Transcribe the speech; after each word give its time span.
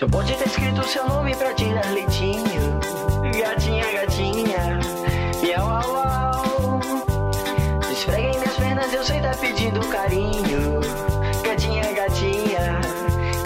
Seu 0.00 0.08
bonde 0.08 0.34
tá 0.34 0.46
escrito 0.46 0.82
seu 0.88 1.06
nome 1.06 1.36
pra 1.36 1.52
tirar 1.52 1.92
leitinho. 1.92 2.80
Gatinha, 3.38 3.84
gatinha, 3.92 4.80
miau, 5.42 5.68
au, 5.68 5.96
au. 5.96 6.80
Se 7.84 7.92
esfrega 7.92 8.28
em 8.28 8.38
minhas 8.38 8.56
pernas, 8.56 8.94
eu 8.94 9.04
sei 9.04 9.20
tá 9.20 9.32
pedindo 9.38 9.86
carinho. 9.88 10.80
Gatinha, 11.44 11.92
gatinha, 11.92 12.80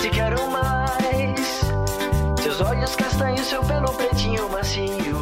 te 0.00 0.10
quero 0.10 0.48
mais. 0.48 1.60
Seus 2.40 2.60
olhos 2.60 2.94
castanhos, 2.94 3.48
seu 3.48 3.64
pelo 3.64 3.92
pretinho 3.92 4.48
macio. 4.48 5.13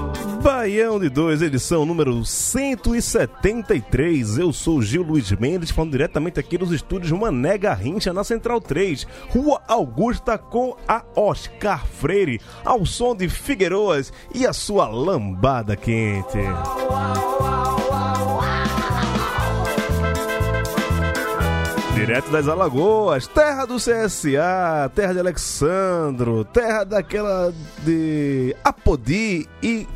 Baião 0.43 0.99
de 0.99 1.09
2, 1.09 1.43
edição 1.43 1.87
número 1.87 2.25
173. 2.25 4.39
Eu 4.39 4.53
sou 4.53 4.83
Gil 4.83 5.05
Luiz 5.05 5.31
Mendes, 5.31 5.71
falando 5.71 5.93
diretamente 5.93 6.41
aqui 6.41 6.59
dos 6.59 6.73
estúdios 6.73 7.13
Mané 7.13 7.57
Garrincha, 7.57 8.13
na 8.13 8.25
Central 8.25 8.61
3, 8.61 9.07
Rua 9.29 9.63
Augusta, 9.69 10.37
com 10.37 10.77
a 10.89 11.05
Oscar 11.15 11.87
Freire, 11.87 12.41
ao 12.65 12.85
som 12.85 13.15
de 13.15 13.29
Figueiroas 13.29 14.13
e 14.35 14.45
a 14.45 14.53
sua 14.53 14.89
lambada 14.89 15.77
quente. 15.77 16.39
Direto 21.95 22.33
das 22.33 22.49
Alagoas, 22.49 23.29
terra 23.29 23.65
do 23.65 23.77
CSA, 23.77 24.91
terra 24.93 25.13
de 25.13 25.21
Alexandro, 25.21 26.45
terra 26.45 26.83
daquela 26.83 27.55
de 27.85 28.57
Apodi 28.65 29.49
e 29.63 29.87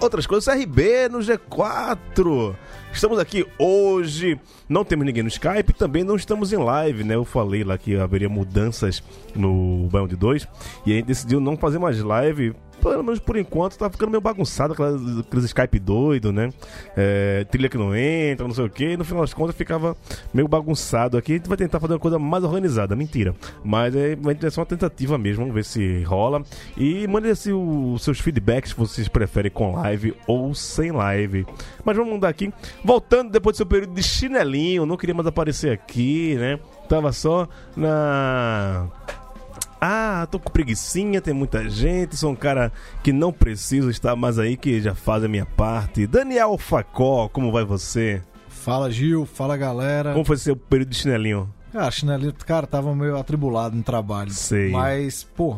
outras 0.00 0.26
coisas, 0.26 0.52
CRB 0.52 1.08
no 1.08 1.18
G4. 1.18 2.56
Estamos 2.92 3.18
aqui 3.18 3.46
hoje, 3.58 4.38
não 4.68 4.84
temos 4.84 5.06
ninguém 5.06 5.22
no 5.22 5.28
Skype, 5.28 5.72
também 5.72 6.02
não 6.02 6.16
estamos 6.16 6.52
em 6.52 6.56
live, 6.56 7.04
né? 7.04 7.14
Eu 7.14 7.24
falei 7.24 7.62
lá 7.62 7.76
que 7.76 7.96
haveria 7.96 8.28
mudanças 8.28 9.02
no 9.34 9.88
Baião 9.90 10.08
de 10.08 10.16
2 10.16 10.48
e 10.86 10.92
a 10.92 10.96
gente 10.96 11.06
decidiu 11.06 11.40
não 11.40 11.56
fazer 11.56 11.78
mais 11.78 12.00
live. 12.02 12.54
Pelo 12.80 13.02
menos 13.02 13.20
por 13.20 13.36
enquanto, 13.36 13.76
tá 13.76 13.90
ficando 13.90 14.10
meio 14.10 14.20
bagunçado, 14.20 14.72
aquelas, 14.72 15.00
aqueles 15.18 15.44
Skype 15.44 15.78
doido, 15.78 16.32
né? 16.32 16.50
É, 16.96 17.44
trilha 17.50 17.68
que 17.68 17.76
não 17.76 17.94
entra, 17.94 18.46
não 18.46 18.54
sei 18.54 18.64
o 18.64 18.70
que. 18.70 18.96
No 18.96 19.04
final 19.04 19.22
das 19.22 19.34
contas, 19.34 19.54
ficava 19.54 19.96
meio 20.32 20.48
bagunçado 20.48 21.16
aqui. 21.16 21.32
A 21.32 21.36
gente 21.36 21.48
vai 21.48 21.56
tentar 21.56 21.80
fazer 21.80 21.94
uma 21.94 21.98
coisa 22.00 22.18
mais 22.18 22.44
organizada, 22.44 22.96
mentira. 22.96 23.34
Mas 23.64 23.94
é, 23.94 24.16
vai 24.16 24.36
ser 24.50 24.60
uma 24.60 24.66
tentativa 24.66 25.18
mesmo, 25.18 25.42
vamos 25.42 25.54
ver 25.54 25.64
se 25.64 26.02
rola. 26.04 26.42
E 26.76 27.06
mande 27.06 27.28
assim, 27.28 27.52
os 27.52 28.02
seus 28.02 28.20
feedbacks, 28.20 28.70
se 28.70 28.76
vocês 28.76 29.08
preferem 29.08 29.50
com 29.50 29.72
live 29.72 30.14
ou 30.26 30.54
sem 30.54 30.90
live. 30.90 31.46
Mas 31.84 31.96
vamos 31.96 32.12
mudar 32.14 32.28
aqui. 32.28 32.52
Voltando 32.84 33.30
depois 33.30 33.54
do 33.54 33.58
seu 33.58 33.66
período 33.66 33.94
de 33.94 34.02
chinelinho, 34.02 34.86
não 34.86 34.96
queria 34.96 35.14
mais 35.14 35.26
aparecer 35.26 35.72
aqui, 35.72 36.34
né? 36.36 36.58
Tava 36.88 37.12
só 37.12 37.48
na. 37.76 38.88
Ah, 39.80 40.26
tô 40.30 40.38
com 40.38 40.50
preguiçinha, 40.50 41.20
tem 41.22 41.32
muita 41.32 41.68
gente, 41.70 42.16
sou 42.16 42.32
um 42.32 42.36
cara 42.36 42.70
que 43.02 43.12
não 43.12 43.32
preciso 43.32 43.88
estar 43.88 44.14
mais 44.14 44.38
aí, 44.38 44.56
que 44.56 44.80
já 44.80 44.94
faz 44.94 45.24
a 45.24 45.28
minha 45.28 45.46
parte. 45.46 46.06
Daniel 46.06 46.58
Facó, 46.58 47.28
como 47.28 47.50
vai 47.50 47.64
você? 47.64 48.22
Fala 48.48 48.90
Gil, 48.90 49.24
fala 49.24 49.56
galera. 49.56 50.12
Como 50.12 50.24
foi 50.24 50.36
seu 50.36 50.54
período 50.54 50.90
de 50.90 50.96
chinelinho? 50.96 51.48
Cara, 51.72 51.90
chinelinho, 51.90 52.34
cara, 52.46 52.66
tava 52.66 52.94
meio 52.94 53.16
atribulado 53.16 53.74
no 53.74 53.82
trabalho. 53.82 54.30
Sei. 54.32 54.70
Mas, 54.70 55.24
pô, 55.24 55.56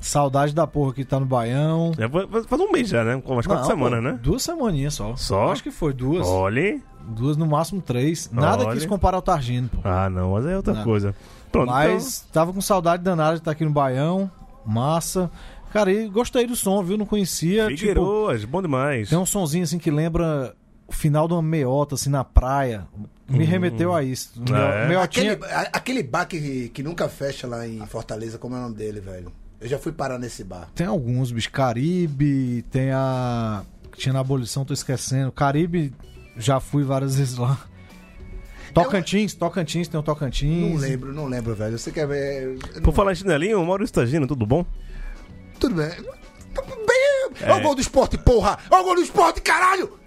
saudade 0.00 0.52
da 0.52 0.66
porra 0.66 0.92
que 0.92 1.04
tá 1.04 1.20
no 1.20 1.26
Baião. 1.26 1.92
Fa- 1.94 2.42
faz 2.48 2.60
um 2.62 2.72
mês 2.72 2.88
já, 2.88 3.04
né? 3.04 3.20
Com 3.24 3.34
umas 3.34 3.46
quatro 3.46 3.66
semanas, 3.66 4.00
pô, 4.00 4.04
né? 4.10 4.18
Duas 4.20 4.42
semaninhas 4.42 4.94
só. 4.94 5.14
Só? 5.14 5.52
Acho 5.52 5.62
que 5.62 5.70
foi 5.70 5.92
duas. 5.92 6.26
Olhe. 6.26 6.82
Duas, 7.08 7.36
no 7.36 7.46
máximo 7.46 7.80
três. 7.80 8.28
Nada 8.32 8.64
Olha. 8.64 8.72
quis 8.74 8.84
comparar 8.86 9.18
o 9.18 9.22
Targino, 9.22 9.68
pô. 9.68 9.78
Ah, 9.84 10.10
não, 10.10 10.32
mas 10.32 10.46
é 10.46 10.56
outra 10.56 10.74
Não. 10.74 10.82
coisa. 10.82 11.14
Pronto, 11.52 11.68
Mas 11.70 12.26
tava 12.32 12.52
com 12.52 12.60
saudade 12.60 13.02
danada 13.02 13.34
de 13.34 13.40
estar 13.40 13.50
aqui 13.52 13.64
no 13.64 13.70
Baião. 13.70 14.30
Massa. 14.64 15.30
Cara, 15.72 15.92
e 15.92 16.08
gostei 16.08 16.46
do 16.46 16.56
som, 16.56 16.82
viu? 16.82 16.96
Não 16.98 17.06
conhecia. 17.06 17.64
então. 17.64 17.68
Tipo, 17.76 17.80
Figueiroas, 17.88 18.44
bom 18.44 18.62
demais. 18.62 19.08
tem 19.10 19.18
um 19.18 19.26
sonzinho 19.26 19.64
assim 19.64 19.78
que 19.78 19.90
lembra 19.90 20.54
o 20.86 20.92
final 20.92 21.26
de 21.28 21.34
uma 21.34 21.42
meiota, 21.42 21.94
assim, 21.96 22.10
na 22.10 22.24
praia. 22.24 22.86
Me 23.28 23.44
remeteu 23.44 23.92
a 23.94 24.02
isso. 24.02 24.30
Hum. 24.38 24.54
É? 24.56 24.86
Meiotinha. 24.88 25.32
Aquele, 25.32 25.52
a- 25.52 25.70
aquele 25.72 26.02
bar 26.02 26.26
que, 26.26 26.68
que 26.70 26.82
nunca 26.82 27.08
fecha 27.08 27.46
lá 27.46 27.66
em 27.66 27.84
Fortaleza, 27.86 28.38
como 28.38 28.54
é 28.54 28.58
o 28.58 28.62
nome 28.62 28.76
dele, 28.76 29.00
velho? 29.00 29.32
Eu 29.60 29.68
já 29.68 29.78
fui 29.78 29.90
parar 29.92 30.18
nesse 30.18 30.44
bar. 30.44 30.68
Tem 30.74 30.86
alguns, 30.86 31.32
bicho. 31.32 31.50
Caribe, 31.50 32.62
tem 32.70 32.90
a. 32.92 33.62
Tinha 33.96 34.12
na 34.12 34.20
abolição, 34.20 34.64
tô 34.64 34.74
esquecendo. 34.74 35.32
Caribe, 35.32 35.92
já 36.36 36.60
fui 36.60 36.84
várias 36.84 37.16
vezes 37.18 37.36
lá. 37.36 37.58
Tocantins, 38.82 39.34
Tocantins, 39.34 39.88
tem 39.88 39.98
o 39.98 40.02
Tocantins. 40.02 40.72
Não 40.72 40.78
lembro, 40.80 41.12
não 41.12 41.26
lembro, 41.26 41.54
velho. 41.54 41.78
Você 41.78 41.90
quer 41.90 42.06
ver. 42.06 42.58
Por 42.82 42.92
falar 42.94 43.12
em 43.12 43.16
chinelinho, 43.16 43.64
Maurício 43.64 43.94
Tagino, 43.94 44.26
tudo 44.26 44.44
bom? 44.46 44.64
Tudo 45.58 45.74
bem. 45.76 45.88
Bem, 45.88 47.50
Olha 47.50 47.56
o 47.56 47.62
gol 47.62 47.74
do 47.74 47.80
esporte, 47.80 48.16
porra! 48.16 48.58
Olha 48.70 48.80
o 48.80 48.84
gol 48.84 48.94
do 48.94 49.02
esporte, 49.02 49.40
caralho! 49.42 49.98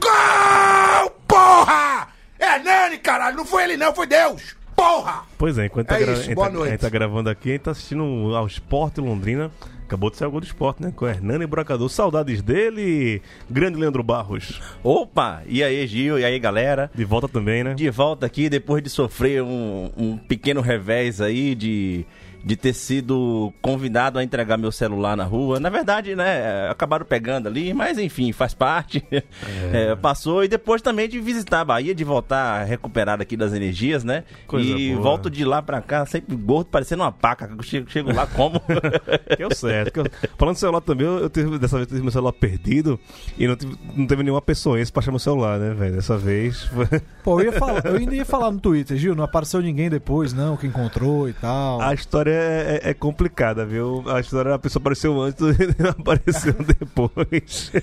Gol! 0.00 1.10
Porra! 1.26 2.08
É 2.38 2.58
Nani, 2.58 2.98
caralho! 2.98 3.36
Não 3.36 3.44
foi 3.44 3.64
ele, 3.64 3.76
não, 3.76 3.94
foi 3.94 4.06
Deus! 4.06 4.54
Porra! 4.76 5.22
Pois 5.38 5.56
é, 5.58 5.66
enquanto 5.66 5.90
É 5.90 5.94
tá 5.94 5.98
gra- 5.98 6.12
isso, 6.12 6.20
a 6.20 6.24
gente 6.24 6.34
boa 6.34 6.46
tá- 6.48 6.52
noite. 6.52 6.68
a 6.68 6.70
gente 6.72 6.80
tá 6.80 6.88
gravando 6.88 7.30
aqui, 7.30 7.48
a 7.48 7.52
gente 7.52 7.62
tá 7.62 7.70
assistindo 7.70 8.02
ao 8.36 8.46
Esporte 8.46 9.00
Londrina. 9.00 9.50
Acabou 9.86 10.10
de 10.10 10.16
sair 10.16 10.26
o 10.26 10.30
gol 10.32 10.40
do 10.40 10.46
esporte, 10.46 10.82
né? 10.82 10.92
Com 10.94 11.04
o 11.04 11.08
Hernani 11.08 11.46
Bracador. 11.46 11.88
Saudades 11.88 12.42
dele, 12.42 13.22
grande 13.48 13.78
Leandro 13.78 14.02
Barros. 14.02 14.60
Opa! 14.82 15.42
E 15.46 15.62
aí, 15.62 15.86
Gil? 15.86 16.18
E 16.18 16.24
aí, 16.24 16.36
galera? 16.40 16.90
De 16.92 17.04
volta 17.04 17.28
também, 17.28 17.62
né? 17.62 17.72
De 17.72 17.88
volta 17.88 18.26
aqui 18.26 18.48
depois 18.48 18.82
de 18.82 18.90
sofrer 18.90 19.44
um, 19.44 19.88
um 19.96 20.16
pequeno 20.18 20.60
revés 20.60 21.20
aí 21.20 21.54
de, 21.54 22.04
de 22.46 22.54
ter 22.54 22.72
sido 22.72 23.52
convidado 23.60 24.20
a 24.20 24.22
entregar 24.22 24.56
meu 24.56 24.70
celular 24.70 25.16
na 25.16 25.24
rua. 25.24 25.58
Na 25.58 25.68
verdade, 25.68 26.14
né, 26.14 26.68
acabaram 26.70 27.04
pegando 27.04 27.48
ali, 27.48 27.74
mas 27.74 27.98
enfim, 27.98 28.30
faz 28.32 28.54
parte. 28.54 29.04
É, 29.72 29.96
passou. 29.96 30.44
E 30.44 30.48
depois 30.48 30.80
também 30.80 31.08
de 31.08 31.18
visitar 31.18 31.60
a 31.60 31.64
Bahia, 31.64 31.94
de 31.94 32.04
voltar 32.04 32.62
recuperado 32.64 33.22
aqui 33.22 33.36
das 33.36 33.52
energias, 33.52 34.04
né? 34.04 34.22
Coisa 34.46 34.68
e 34.70 34.90
boa. 34.92 35.02
volto 35.02 35.28
de 35.28 35.44
lá 35.44 35.60
pra 35.60 35.80
cá, 35.80 36.06
sempre 36.06 36.36
gordo, 36.36 36.68
parecendo 36.68 37.02
uma 37.02 37.10
paca. 37.10 37.50
Eu 37.56 37.62
chego, 37.64 37.90
chego 37.90 38.12
lá 38.14 38.26
como. 38.28 38.60
Deu 39.36 39.52
certo. 39.54 39.92
Que 39.92 40.00
eu- 40.00 40.06
Falando 40.38 40.54
do 40.54 40.58
celular 40.60 40.80
também, 40.82 41.06
eu 41.06 41.28
tive, 41.28 41.58
dessa 41.58 41.76
vez 41.76 41.88
tive 41.88 42.00
meu 42.02 42.12
celular 42.12 42.32
perdido 42.32 42.98
e 43.36 43.46
não, 43.48 43.56
tive- 43.56 43.76
não 43.96 44.06
teve 44.06 44.22
nenhuma 44.22 44.40
pessoa 44.42 44.78
pra 44.92 45.00
achar 45.00 45.10
meu 45.10 45.18
celular, 45.18 45.58
né, 45.58 45.74
velho? 45.74 45.96
Dessa 45.96 46.16
vez 46.16 46.62
foi... 46.64 46.86
Pô, 47.24 47.40
eu, 47.40 47.46
ia 47.46 47.52
falar, 47.52 47.84
eu 47.86 47.96
ainda 47.96 48.14
ia 48.14 48.24
falar 48.24 48.50
no 48.52 48.60
Twitter, 48.60 48.96
Gil. 48.96 49.14
Não 49.16 49.24
apareceu 49.24 49.60
ninguém 49.60 49.90
depois, 49.90 50.32
não, 50.32 50.56
que 50.56 50.66
encontrou 50.66 51.28
e 51.28 51.32
tal. 51.32 51.80
A 51.80 51.92
história 51.92 52.35
é, 52.36 52.80
é- 52.84 52.90
é 52.90 52.94
complicada, 52.94 53.64
viu? 53.66 54.04
A 54.06 54.20
história, 54.20 54.54
a 54.54 54.58
pessoa 54.58 54.80
apareceu 54.80 55.20
antes 55.20 55.40
e 55.42 55.88
apareceu 55.88 56.54
depois. 56.78 57.72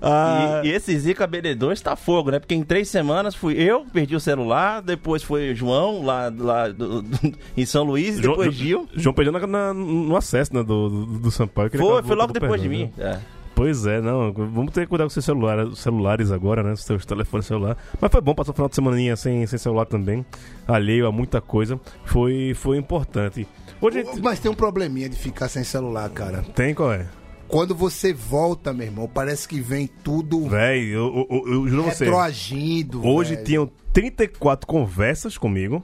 Ah, 0.00 0.60
E, 0.64 0.68
e 0.68 0.72
esse 0.72 0.96
Zica 0.98 1.26
BD2 1.26 1.80
tá 1.80 1.96
fogo, 1.96 2.30
né? 2.30 2.38
Porque 2.38 2.54
em 2.54 2.62
três 2.62 2.88
semanas 2.88 3.34
fui 3.34 3.54
eu, 3.54 3.84
perdi 3.92 4.14
o 4.14 4.20
celular, 4.20 4.82
depois 4.82 5.22
foi 5.22 5.52
o 5.52 5.54
João, 5.54 6.04
lá, 6.04 6.32
lá 6.36 6.68
do- 6.68 7.02
do- 7.02 7.34
em 7.56 7.64
São 7.66 7.84
Luís, 7.84 8.18
e 8.18 8.22
João- 8.22 8.36
depois 8.36 8.54
Gil. 8.54 8.88
João 8.94 9.14
perdeu 9.14 9.32
na- 9.32 9.46
na- 9.46 9.74
no 9.74 10.16
acesso 10.16 10.54
né, 10.54 10.62
do, 10.62 10.88
do, 10.88 11.06
do 11.18 11.30
Sampaio. 11.30 11.70
Foi, 11.70 12.02
foi 12.02 12.16
logo 12.16 12.32
depois 12.32 12.60
de 12.60 12.68
mim. 12.68 12.92
né? 12.96 13.20
É. 13.24 13.37
Pois 13.58 13.84
é, 13.86 14.00
não. 14.00 14.32
Vamos 14.32 14.72
ter 14.72 14.82
que 14.82 14.86
cuidar 14.86 15.02
com 15.02 15.10
seus 15.10 15.24
celular, 15.24 15.74
celulares 15.74 16.30
agora, 16.30 16.62
né? 16.62 16.76
Seus 16.76 17.04
telefones 17.04 17.44
celular. 17.44 17.76
Mas 18.00 18.08
foi 18.08 18.20
bom 18.20 18.32
passar 18.32 18.52
o 18.52 18.54
final 18.54 18.68
de 18.68 18.76
semaninha 18.76 19.16
sem, 19.16 19.44
sem 19.48 19.58
celular 19.58 19.84
também. 19.84 20.24
Alheio 20.64 21.08
a 21.08 21.10
muita 21.10 21.40
coisa. 21.40 21.80
Foi, 22.04 22.52
foi 22.54 22.76
importante. 22.76 23.48
Hoje 23.80 24.04
Mas 24.22 24.38
tem 24.38 24.48
um 24.48 24.54
probleminha 24.54 25.08
de 25.08 25.16
ficar 25.16 25.48
sem 25.48 25.64
celular, 25.64 26.08
cara. 26.10 26.44
tem 26.54 26.72
qual 26.72 26.92
é? 26.92 27.08
Quando 27.48 27.74
você 27.74 28.12
volta, 28.12 28.72
meu 28.72 28.86
irmão, 28.86 29.10
parece 29.12 29.48
que 29.48 29.60
vem 29.60 29.88
tudo 30.04 30.48
Véi, 30.48 30.84
eu, 30.84 31.26
eu, 31.28 31.52
eu, 31.52 31.68
juro 31.68 31.82
você. 31.82 32.04
retroagindo. 32.04 33.04
Hoje 33.04 33.34
velho. 33.34 33.44
tinham 33.44 33.70
34 33.92 34.68
conversas 34.68 35.36
comigo 35.36 35.82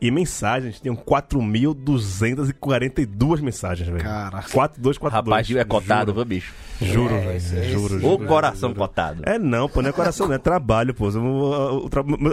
E 0.00 0.10
mensagens, 0.10 0.80
tinham 0.80 0.96
4.242 0.96 3.40
mensagens, 3.42 3.86
velho. 3.88 4.02
Caraca. 4.02 4.48
4242. 4.50 5.12
Rapaz, 5.12 5.50
é 5.50 5.64
cotado, 5.64 6.12
Juro, 6.12 6.14
viu, 6.14 6.24
bicho? 6.24 6.54
juro, 6.80 7.14
velho. 7.20 7.40
Juro, 7.70 7.96
O 7.96 8.00
juro, 8.00 8.26
coração 8.26 8.70
juro. 8.70 8.80
cotado. 8.80 9.22
É 9.26 9.38
não, 9.38 9.68
pô, 9.68 9.82
não 9.82 9.90
é 9.90 9.92
coração, 9.92 10.26
não 10.26 10.34
é 10.34 10.38
trabalho, 10.38 10.94
pô. 10.94 11.08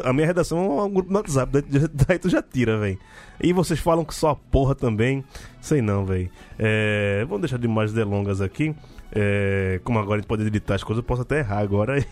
A 0.05 0.13
minha 0.13 0.25
redação 0.27 0.57
é 0.79 0.83
um 0.83 0.89
grupo 0.89 1.11
no 1.11 1.17
WhatsApp, 1.17 1.61
daí- 1.61 1.89
daí 2.07 2.17
tu 2.19 2.29
já 2.29 2.41
tira, 2.41 2.77
velho. 2.79 2.97
E 3.41 3.51
vocês 3.53 3.79
falam 3.79 4.05
que 4.05 4.15
só 4.15 4.33
porra 4.49 4.73
também. 4.73 5.23
Sei 5.59 5.81
não, 5.81 6.05
velho. 6.05 6.29
É, 6.57 7.25
vamos 7.25 7.41
deixar 7.41 7.57
de 7.59 7.67
mais 7.67 7.91
delongas 7.91 8.39
aqui. 8.41 8.73
É, 9.11 9.79
como 9.83 9.99
agora 9.99 10.15
a 10.15 10.17
gente 10.19 10.27
pode 10.27 10.43
editar 10.45 10.75
as 10.75 10.83
coisas, 10.83 11.03
eu 11.03 11.07
posso 11.07 11.23
até 11.23 11.39
errar 11.39 11.59
agora. 11.59 12.03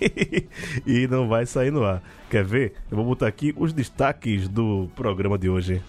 e 0.86 1.06
não 1.06 1.28
vai 1.28 1.46
sair 1.46 1.70
no 1.70 1.84
ar. 1.84 2.02
Quer 2.30 2.44
ver? 2.44 2.74
Eu 2.90 2.96
vou 2.96 3.06
botar 3.06 3.26
aqui 3.26 3.54
os 3.56 3.72
destaques 3.72 4.48
do 4.48 4.88
programa 4.94 5.38
de 5.38 5.48
hoje. 5.48 5.82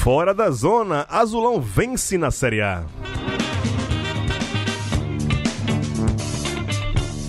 Fora 0.00 0.32
da 0.32 0.50
zona, 0.50 1.06
Azulão 1.10 1.60
vence 1.60 2.16
na 2.16 2.30
Série 2.30 2.62
A. 2.62 2.84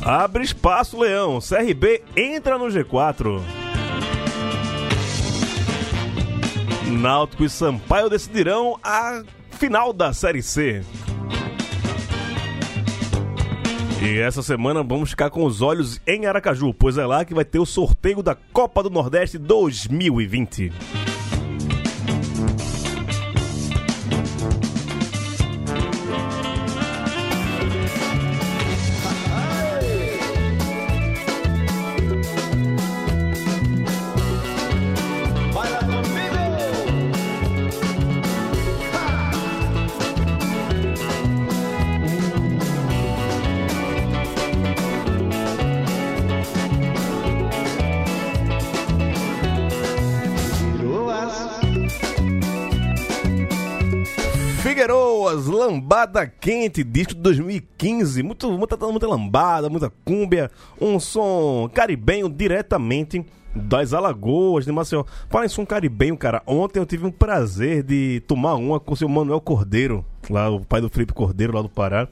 Abre 0.03 0.43
espaço, 0.43 0.99
Leão. 0.99 1.39
CRB 1.39 2.01
entra 2.15 2.57
no 2.57 2.65
G4. 2.65 3.60
Náutico 6.91 7.43
e 7.43 7.49
Sampaio 7.49 8.09
decidirão 8.09 8.77
a 8.83 9.23
final 9.51 9.93
da 9.93 10.13
Série 10.13 10.43
C. 10.43 10.83
E 14.01 14.17
essa 14.19 14.41
semana 14.41 14.83
vamos 14.83 15.11
ficar 15.11 15.29
com 15.29 15.45
os 15.45 15.61
olhos 15.61 16.01
em 16.05 16.25
Aracaju, 16.25 16.73
pois 16.73 16.97
é 16.97 17.05
lá 17.05 17.23
que 17.23 17.33
vai 17.33 17.45
ter 17.45 17.59
o 17.59 17.65
sorteio 17.65 18.21
da 18.21 18.35
Copa 18.35 18.83
do 18.83 18.89
Nordeste 18.89 19.37
2020. 19.37 21.10
Lambada 56.01 56.25
Quente, 56.25 56.83
disco 56.83 57.13
de 57.13 57.21
2015. 57.21 58.23
Muito, 58.23 58.51
muita, 58.51 58.75
muita 58.75 59.07
lambada, 59.07 59.69
muita 59.69 59.91
cúmbia. 60.03 60.49
Um 60.79 60.99
som 60.99 61.69
caribenho 61.71 62.27
diretamente 62.27 63.23
das 63.55 63.93
Alagoas 63.93 64.65
de 64.65 64.71
Maceió. 64.71 65.03
Fala 65.29 65.45
em 65.45 65.49
som 65.49 65.63
caribenho, 65.63 66.17
cara. 66.17 66.41
Ontem 66.47 66.79
eu 66.79 66.87
tive 66.87 67.05
um 67.05 67.11
prazer 67.11 67.83
de 67.83 68.23
tomar 68.27 68.55
uma 68.55 68.79
com 68.79 68.93
o 68.93 68.97
seu 68.97 69.07
Manuel 69.07 69.39
Cordeiro, 69.41 70.03
lá, 70.27 70.49
o 70.49 70.65
pai 70.65 70.81
do 70.81 70.89
Felipe 70.89 71.13
Cordeiro, 71.13 71.53
lá 71.53 71.61
do 71.61 71.69
Pará. 71.69 72.07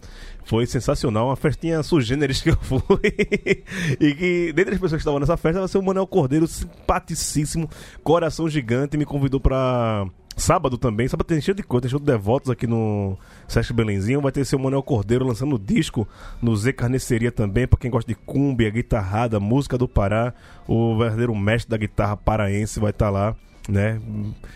Foi 0.46 0.68
sensacional, 0.68 1.28
uma 1.28 1.36
festinha 1.36 1.82
sugêneres 1.82 2.44
que 2.44 2.52
eu 2.52 2.58
fui. 2.62 2.86
e 4.00 4.14
que, 4.14 4.54
dentre 4.54 4.76
as 4.76 4.80
pessoas 4.80 4.94
que 4.94 4.98
estavam 4.98 5.20
nessa 5.20 5.38
festa, 5.38 5.60
vai 5.60 5.68
ser 5.68 5.80
o 5.80 5.84
Manuel 5.84 6.06
Cordeiro, 6.06 6.46
simpaticíssimo, 6.46 7.68
coração 8.04 8.48
gigante, 8.48 8.98
me 8.98 9.06
convidou 9.06 9.40
pra 9.40 10.06
Sábado 10.40 10.78
também, 10.78 11.06
sábado 11.06 11.28
tem 11.28 11.42
cheio 11.42 11.54
de 11.54 11.62
coisa, 11.62 11.82
tem 11.82 11.90
show 11.90 12.00
de 12.00 12.06
devotos 12.06 12.50
aqui 12.50 12.66
no 12.66 13.18
Sesc 13.46 13.74
Belenzinho. 13.74 14.22
Vai 14.22 14.32
ter 14.32 14.46
seu 14.46 14.58
Manuel 14.58 14.82
Cordeiro 14.82 15.26
lançando 15.26 15.60
disco 15.60 16.08
no 16.42 16.56
Z 16.56 16.72
Carneceria 16.72 17.30
também, 17.30 17.68
pra 17.68 17.78
quem 17.78 17.92
gosta 17.92 18.08
de 18.08 18.16
cumbia, 18.16 18.70
guitarrada, 18.70 19.38
música 19.38 19.78
do 19.78 19.86
Pará. 19.86 20.34
O 20.66 20.98
verdadeiro 20.98 21.36
mestre 21.36 21.70
da 21.70 21.76
guitarra 21.76 22.16
paraense 22.16 22.80
vai 22.80 22.92
estar 22.92 23.10
lá, 23.10 23.36
né? 23.68 24.00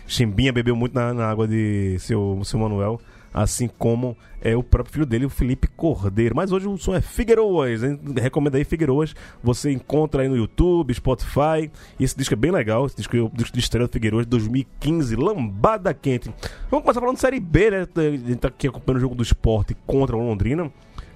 Chimbinha 0.07 0.53
bebeu 0.53 0.73
muito 0.73 0.95
na, 0.95 1.13
na 1.13 1.29
água 1.29 1.45
de 1.45 1.97
seu, 1.99 2.39
seu 2.45 2.57
Manuel. 2.57 3.01
Assim 3.33 3.67
como 3.67 4.15
é 4.41 4.55
o 4.55 4.61
próprio 4.61 4.93
filho 4.93 5.05
dele, 5.05 5.25
o 5.25 5.29
Felipe 5.29 5.67
Cordeiro. 5.67 6.35
Mas 6.35 6.51
hoje 6.51 6.67
o 6.67 6.77
som 6.77 6.93
é 6.93 7.01
Figueiroas, 7.01 7.83
hein? 7.83 7.99
Recomendo 8.21 8.55
aí 8.55 8.63
Figueiroas. 8.63 9.15
Você 9.41 9.71
encontra 9.71 10.21
aí 10.21 10.29
no 10.29 10.35
YouTube, 10.35 10.93
Spotify. 10.93 11.71
Esse 11.99 12.15
disco 12.15 12.33
é 12.33 12.37
bem 12.37 12.51
legal. 12.51 12.85
Esse 12.85 12.97
disco 12.97 13.31
disco 13.33 13.53
de 13.53 13.59
estreia 13.59 13.87
do 13.87 13.91
Figueiroas 13.91 14.25
2015, 14.25 15.15
Lambada 15.15 15.93
Quente. 15.93 16.29
Vamos 16.69 16.83
começar 16.83 16.99
falando 16.99 17.15
de 17.15 17.21
Série 17.21 17.39
B, 17.39 17.71
né? 17.71 17.87
A 17.95 18.01
gente 18.01 18.35
tá 18.35 18.49
aqui 18.49 18.67
acompanhando 18.67 18.97
o 18.97 19.01
jogo 19.01 19.15
do 19.15 19.23
esporte 19.23 19.75
contra 19.87 20.15
o 20.15 20.19
Londrina. 20.19 20.71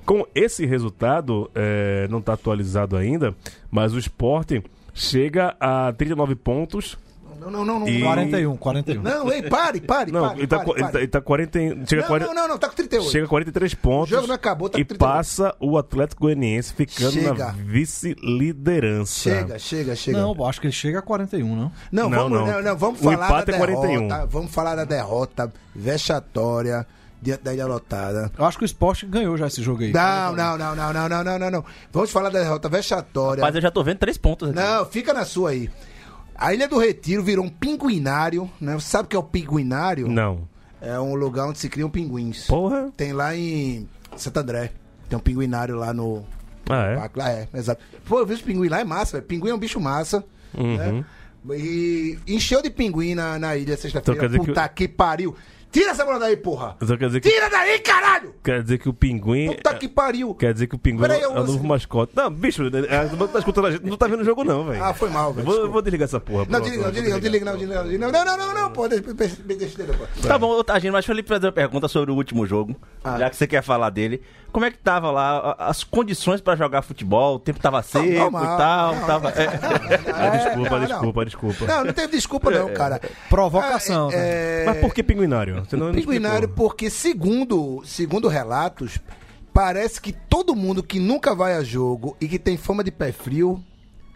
Com 0.06 0.26
esse 0.34 0.66
resultado, 0.66 1.52
é, 1.54 2.08
não 2.10 2.20
está 2.20 2.32
atualizado 2.32 2.96
ainda, 2.96 3.36
mas 3.70 3.94
o 3.94 4.00
esporte 4.00 4.64
chega 4.94 5.54
a 5.60 5.92
39 5.92 6.34
pontos. 6.36 6.98
Não, 7.40 7.52
não, 7.52 7.64
não, 7.66 7.80
não. 7.82 7.88
E- 7.88 8.02
41, 8.02 8.58
41. 8.58 9.02
Não, 9.02 9.32
ei, 9.32 9.44
pare, 9.44 9.80
pare, 9.82 10.12
Não, 10.12 10.28
pare, 10.30 10.40
ele 10.40 10.48
tá, 10.48 10.58
pare, 10.58 10.70
ele 10.72 10.80
pare. 10.82 10.92
tá, 10.94 11.00
ele 11.00 11.08
tá 11.08 11.22
40, 11.22 11.60
e- 11.62 11.70
chega, 11.88 12.02
Não, 12.02 12.08
40, 12.08 12.34
não, 12.34 12.42
não, 12.42 12.48
não, 12.50 12.58
tá 12.58 12.68
com 12.70 12.76
38. 12.76 13.12
chega 13.12 13.26
a 13.26 13.30
43 13.30 13.74
pontos. 13.76 14.12
O 14.12 14.16
jogo 14.16 14.28
não 14.28 14.36
acabou, 14.36 14.70
tá 14.70 14.80
E 14.80 14.84
com 14.84 14.88
38. 14.90 15.00
passa 15.16 15.56
o 15.60 15.78
Atlético 15.78 16.24
Goianiense 16.24 16.74
ficando 16.74 17.16
na 17.22 17.30
Chega. 17.36 17.56
vice-liderança. 17.58 19.14
Chega, 19.30 19.60
chega, 19.60 19.96
chega. 19.96 20.18
Não, 20.18 20.46
acho 20.46 20.60
que 20.62 20.68
ele 20.68 20.74
chega 20.74 21.00
a 21.00 21.02
41, 21.02 21.56
não? 21.56 21.72
Não, 21.92 22.10
Não, 22.10 22.10
vamos, 22.10 22.40
não. 22.40 22.48
não. 22.48 22.62
Não, 22.64 22.78
vamos 22.78 23.00
O 23.00 23.04
falar 23.04 23.26
empate 23.26 23.52
da 23.52 23.54
é 23.54 23.58
41. 23.58 24.08
derrota. 24.08 24.26
Vamos 24.28 24.52
falar 24.52 24.76
da 24.76 24.86
derrota 24.86 25.54
vexatória 25.76 26.86
diante 27.22 27.44
da 27.44 27.54
ilha 27.54 27.66
lotada. 27.66 28.32
Eu 28.38 28.46
acho 28.46 28.58
que 28.58 28.64
o 28.64 28.66
Sport 28.66 29.04
ganhou 29.06 29.36
já 29.38 29.48
esse 29.48 29.62
jogo 29.62 29.84
aí. 29.84 29.92
Não, 29.92 30.36
não, 30.36 30.58
não, 30.58 30.76
não, 30.76 30.94
não, 30.94 31.10
não, 31.10 31.24
não, 31.24 31.40
não, 31.40 31.52
não. 31.52 31.66
Vamos 31.92 32.12
falar 32.12 32.30
da 32.30 32.40
derrota 32.40 32.70
vexatória. 32.70 33.42
Mas 33.42 33.56
eu 33.56 33.62
já 33.62 33.72
tô 33.72 33.84
vendo 33.84 33.98
três 33.98 34.18
pontos 34.18 34.50
aqui. 34.50 34.60
Não, 34.60 34.86
fica 34.86 35.14
na 35.14 35.26
sua 35.26 35.50
aí. 35.52 35.70
A 36.38 36.54
Ilha 36.54 36.68
do 36.68 36.78
Retiro 36.78 37.24
virou 37.24 37.44
um 37.46 37.50
pinguinário, 37.50 38.50
né? 38.62 38.74
Você 38.76 38.88
sabe 38.90 39.06
o 39.06 39.10
que 39.10 39.16
é 39.16 39.20
o 39.20 39.24
pinguinário? 39.24 40.08
Não. 40.08 40.48
É 40.80 41.00
um 41.00 41.16
lugar 41.16 41.48
onde 41.48 41.58
se 41.58 41.68
criam 41.70 41.90
pinguins. 41.90 42.46
Porra. 42.46 42.92
Tem 42.96 43.12
lá 43.12 43.36
em 43.36 43.88
Santo 44.16 44.38
André. 44.38 44.72
Tem 45.10 45.18
um 45.18 45.22
pinguinário 45.22 45.76
lá 45.76 45.92
no 45.94 46.24
Ah, 46.70 46.84
é? 46.84 46.96
parque. 46.96 47.20
Lá 47.20 47.32
é, 47.32 47.48
exato. 47.54 47.82
Pô, 48.06 48.20
eu 48.20 48.26
vi 48.26 48.34
os 48.36 48.42
pinguins 48.42 48.70
lá, 48.70 48.80
é 48.80 48.84
massa, 48.84 49.14
velho. 49.18 49.26
Pinguim 49.28 49.50
é 49.50 49.56
um 49.56 49.60
bicho 49.60 49.80
massa. 49.80 50.24
Uhum. 50.54 50.78
Né? 50.78 51.06
E 51.56 52.18
encheu 52.28 52.62
de 52.62 52.70
pinguim 52.70 53.16
na, 53.16 53.40
na 53.40 53.56
ilha 53.56 53.78
sexta-feira. 53.78 54.28
Dizer 54.28 54.40
que 54.40 54.46
Puta 54.48 54.68
que... 54.70 54.88
pariu. 54.88 55.36
Tira 55.78 55.92
essa 55.92 56.04
bola 56.04 56.18
daí, 56.18 56.36
porra. 56.36 56.76
Então 56.82 56.98
quer 56.98 57.06
dizer 57.06 57.22
que, 57.22 57.30
Tira 57.30 57.50
daí, 57.52 57.78
caralho! 57.80 58.34
quer 58.44 58.64
dizer 58.64 58.80
que 58.80 58.90
o 58.90 58.94
pinguim. 58.94 59.48
Puta 59.54 59.76
que 59.76 59.88
pariu. 59.88 60.34
Quer 60.34 60.52
dizer 60.54 60.66
que 60.66 60.74
o 60.76 60.80
pinguim 60.80 61.02
Peraí, 61.02 61.22
é 61.22 61.26
eu- 61.26 61.32
o 61.32 61.36
novo 61.36 61.64
mascote. 61.64 62.14
Não, 62.16 62.32
bicho, 62.32 62.64
é, 62.64 63.16
não 63.16 63.28
tá 63.28 63.38
escutando 63.38 63.68
a 63.68 63.72
gente, 63.72 63.86
não 63.86 63.96
tá 63.96 64.08
vendo 64.08 64.22
o 64.22 64.26
jogo, 64.26 64.44
não, 64.44 64.66
velho. 64.66 64.84
Ah, 64.84 64.92
foi 64.94 65.10
mal, 65.10 65.30
Eu 65.30 65.34
velho. 65.36 65.46
Vou, 65.46 65.56
eu 65.56 65.72
vou 65.72 65.82
desligar 65.84 66.06
essa 66.06 66.20
porra. 66.20 66.48
Não, 66.50 66.60
desliga, 66.60 66.84
não, 66.86 66.92
desliga, 66.92 67.14
não, 67.14 67.20
desliga, 67.20 67.46
não, 67.46 67.58
desliga, 67.58 68.00
não. 68.00 68.12
Não, 68.12 68.26
não, 68.26 68.38
não, 68.38 68.54
não, 68.62 68.72
pô, 68.72 68.88
deixa, 68.88 69.14
deixa, 69.14 69.36
deixa 69.44 69.82
ele, 69.84 69.94
pô. 69.94 70.06
Tá 70.28 70.38
bom, 70.40 70.64
Tagino, 70.64 70.94
mas 70.94 71.06
deixa 71.06 71.12
eu 71.12 71.16
lhe 71.16 71.22
fazer 71.22 71.46
uma 71.46 71.52
pergunta 71.52 71.88
sobre 71.88 72.12
o 72.12 72.16
último 72.16 72.48
jogo. 72.48 72.76
Ah. 73.04 73.20
Já 73.20 73.30
que 73.30 73.36
você 73.36 73.46
quer 73.46 73.62
falar 73.62 73.92
dele. 73.92 74.22
Como 74.52 74.66
é 74.66 74.72
que 74.72 74.78
tava 74.78 75.12
lá 75.12 75.56
as 75.60 75.84
condições 75.84 76.42
pra 76.42 76.56
jogar 76.56 76.82
futebol? 76.82 77.36
O 77.36 77.40
tempo 77.40 77.60
tava 77.60 77.82
seco 77.84 78.06
e 78.06 78.58
tal. 78.58 78.96
Não, 78.96 79.06
tava, 79.06 79.30
é. 79.30 79.46
Ah, 80.14 80.30
desculpa, 80.30 80.70
não, 80.72 80.80
não. 80.80 80.88
desculpa, 80.88 81.26
desculpa. 81.26 81.66
Não, 81.66 81.84
não 81.86 81.94
teve 81.94 82.08
desculpa 82.14 82.50
não, 82.52 82.74
cara. 82.74 83.00
Provocação, 83.30 84.10
Ah, 84.10 84.16
é- 84.16 84.64
Mas 84.66 84.78
por 84.80 84.94
que 84.94 85.04
pinguinário? 85.04 85.64
Você 85.66 85.76
não, 85.76 85.88
não 85.88 85.94
Pinguinário 85.94 86.46
explicou. 86.46 86.70
porque, 86.70 86.90
segundo, 86.90 87.82
segundo 87.86 88.28
relatos, 88.28 88.98
parece 89.54 90.02
que 90.02 90.12
todo 90.12 90.56
mundo 90.56 90.82
que 90.82 91.00
nunca 91.00 91.36
vai 91.36 91.54
a 91.56 91.64
jogo 91.64 92.16
e 92.20 92.28
que 92.28 92.40
tem 92.40 92.58
fama 92.58 92.84
de 92.84 92.92
pé 92.92 93.12
frio, 93.12 93.64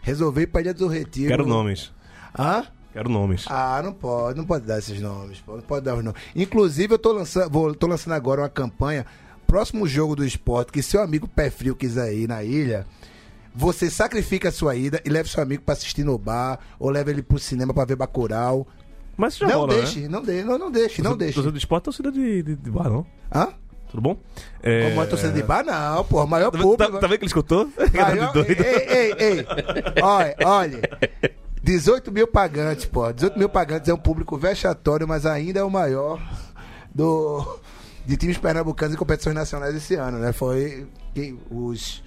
resolveu 0.00 0.42
ir 0.44 0.46
pra 0.48 0.60
Ilha 0.60 0.74
do 0.74 0.88
Retiro. 0.88 1.28
Quero 1.28 1.46
nomes. 1.46 1.92
Hã? 2.36 2.64
Quero 2.92 3.08
nomes. 3.08 3.44
Ah, 3.48 3.80
não 3.82 3.92
pode, 3.92 4.36
não 4.36 4.44
pode 4.44 4.66
dar 4.66 4.78
esses 4.78 5.00
nomes, 5.00 5.38
pô, 5.40 5.52
não 5.54 5.62
pode 5.62 5.84
dar 5.84 5.94
os 5.94 6.04
nomes. 6.04 6.20
Inclusive, 6.36 6.92
eu 6.94 6.98
tô 6.98 7.12
lançando, 7.12 7.48
vou, 7.50 7.74
tô 7.74 7.86
lançando 7.86 8.12
agora 8.12 8.42
uma 8.42 8.48
campanha, 8.50 9.06
próximo 9.52 9.86
jogo 9.86 10.16
do 10.16 10.24
esporte, 10.24 10.72
que 10.72 10.82
seu 10.82 11.02
amigo 11.02 11.28
pé 11.28 11.50
frio 11.50 11.76
quiser 11.76 12.14
ir 12.14 12.26
na 12.26 12.42
ilha, 12.42 12.86
você 13.54 13.90
sacrifica 13.90 14.48
a 14.48 14.52
sua 14.52 14.74
ida 14.74 14.98
e 15.04 15.10
leva 15.10 15.28
seu 15.28 15.42
amigo 15.42 15.62
pra 15.62 15.74
assistir 15.74 16.04
no 16.04 16.16
bar, 16.16 16.58
ou 16.78 16.88
leva 16.88 17.10
ele 17.10 17.22
pro 17.22 17.38
cinema 17.38 17.74
pra 17.74 17.84
ver 17.84 17.96
Bacurau. 17.96 18.66
Mas 19.14 19.36
já 19.36 19.46
Não 19.46 19.58
rola, 19.60 19.74
deixe, 19.74 20.00
né? 20.00 20.08
não 20.08 20.22
deixe, 20.22 20.44
não, 20.44 20.58
não 20.58 20.70
deixe, 20.70 21.02
não 21.02 21.14
deixe. 21.16 21.34
Torcida 21.34 21.52
do 21.52 21.58
esporte 21.58 21.82
é 21.82 21.84
torcida 21.84 22.10
de, 22.10 22.42
de, 22.42 22.56
de 22.56 22.70
bar, 22.70 22.88
não? 22.88 23.04
Hã? 23.30 23.48
Tudo 23.90 24.00
bom? 24.00 24.16
É... 24.62 24.88
Como 24.88 25.02
é 25.02 25.06
torcida 25.06 25.32
de 25.32 25.42
bar? 25.42 25.62
Não, 25.66 26.02
pô, 26.04 26.26
maior 26.26 26.50
Tá, 26.50 26.58
público. 26.58 26.92
tá, 26.94 26.98
tá 26.98 27.06
vendo 27.06 27.18
que 27.18 27.24
ele 27.24 27.26
escutou? 27.26 27.68
Maior- 27.92 28.32
doido. 28.32 28.50
Ei, 28.64 28.86
ei, 28.88 29.14
ei. 29.18 29.46
Olha, 30.02 30.34
olha. 30.46 30.80
18 31.62 32.10
mil 32.10 32.26
pagantes, 32.26 32.86
pô. 32.86 33.12
18 33.12 33.38
mil 33.38 33.50
pagantes 33.50 33.86
é 33.90 33.92
um 33.92 33.98
público 33.98 34.38
vexatório, 34.38 35.06
mas 35.06 35.26
ainda 35.26 35.60
é 35.60 35.62
o 35.62 35.70
maior 35.70 36.18
do, 36.94 37.60
de 38.06 38.16
times 38.16 38.38
pernambucanos 38.38 38.94
em 38.94 38.98
competições 38.98 39.34
nacionais 39.34 39.74
esse 39.74 39.94
ano, 39.94 40.18
né? 40.18 40.32
Foi 40.32 40.86
que 41.14 41.36
os. 41.50 42.02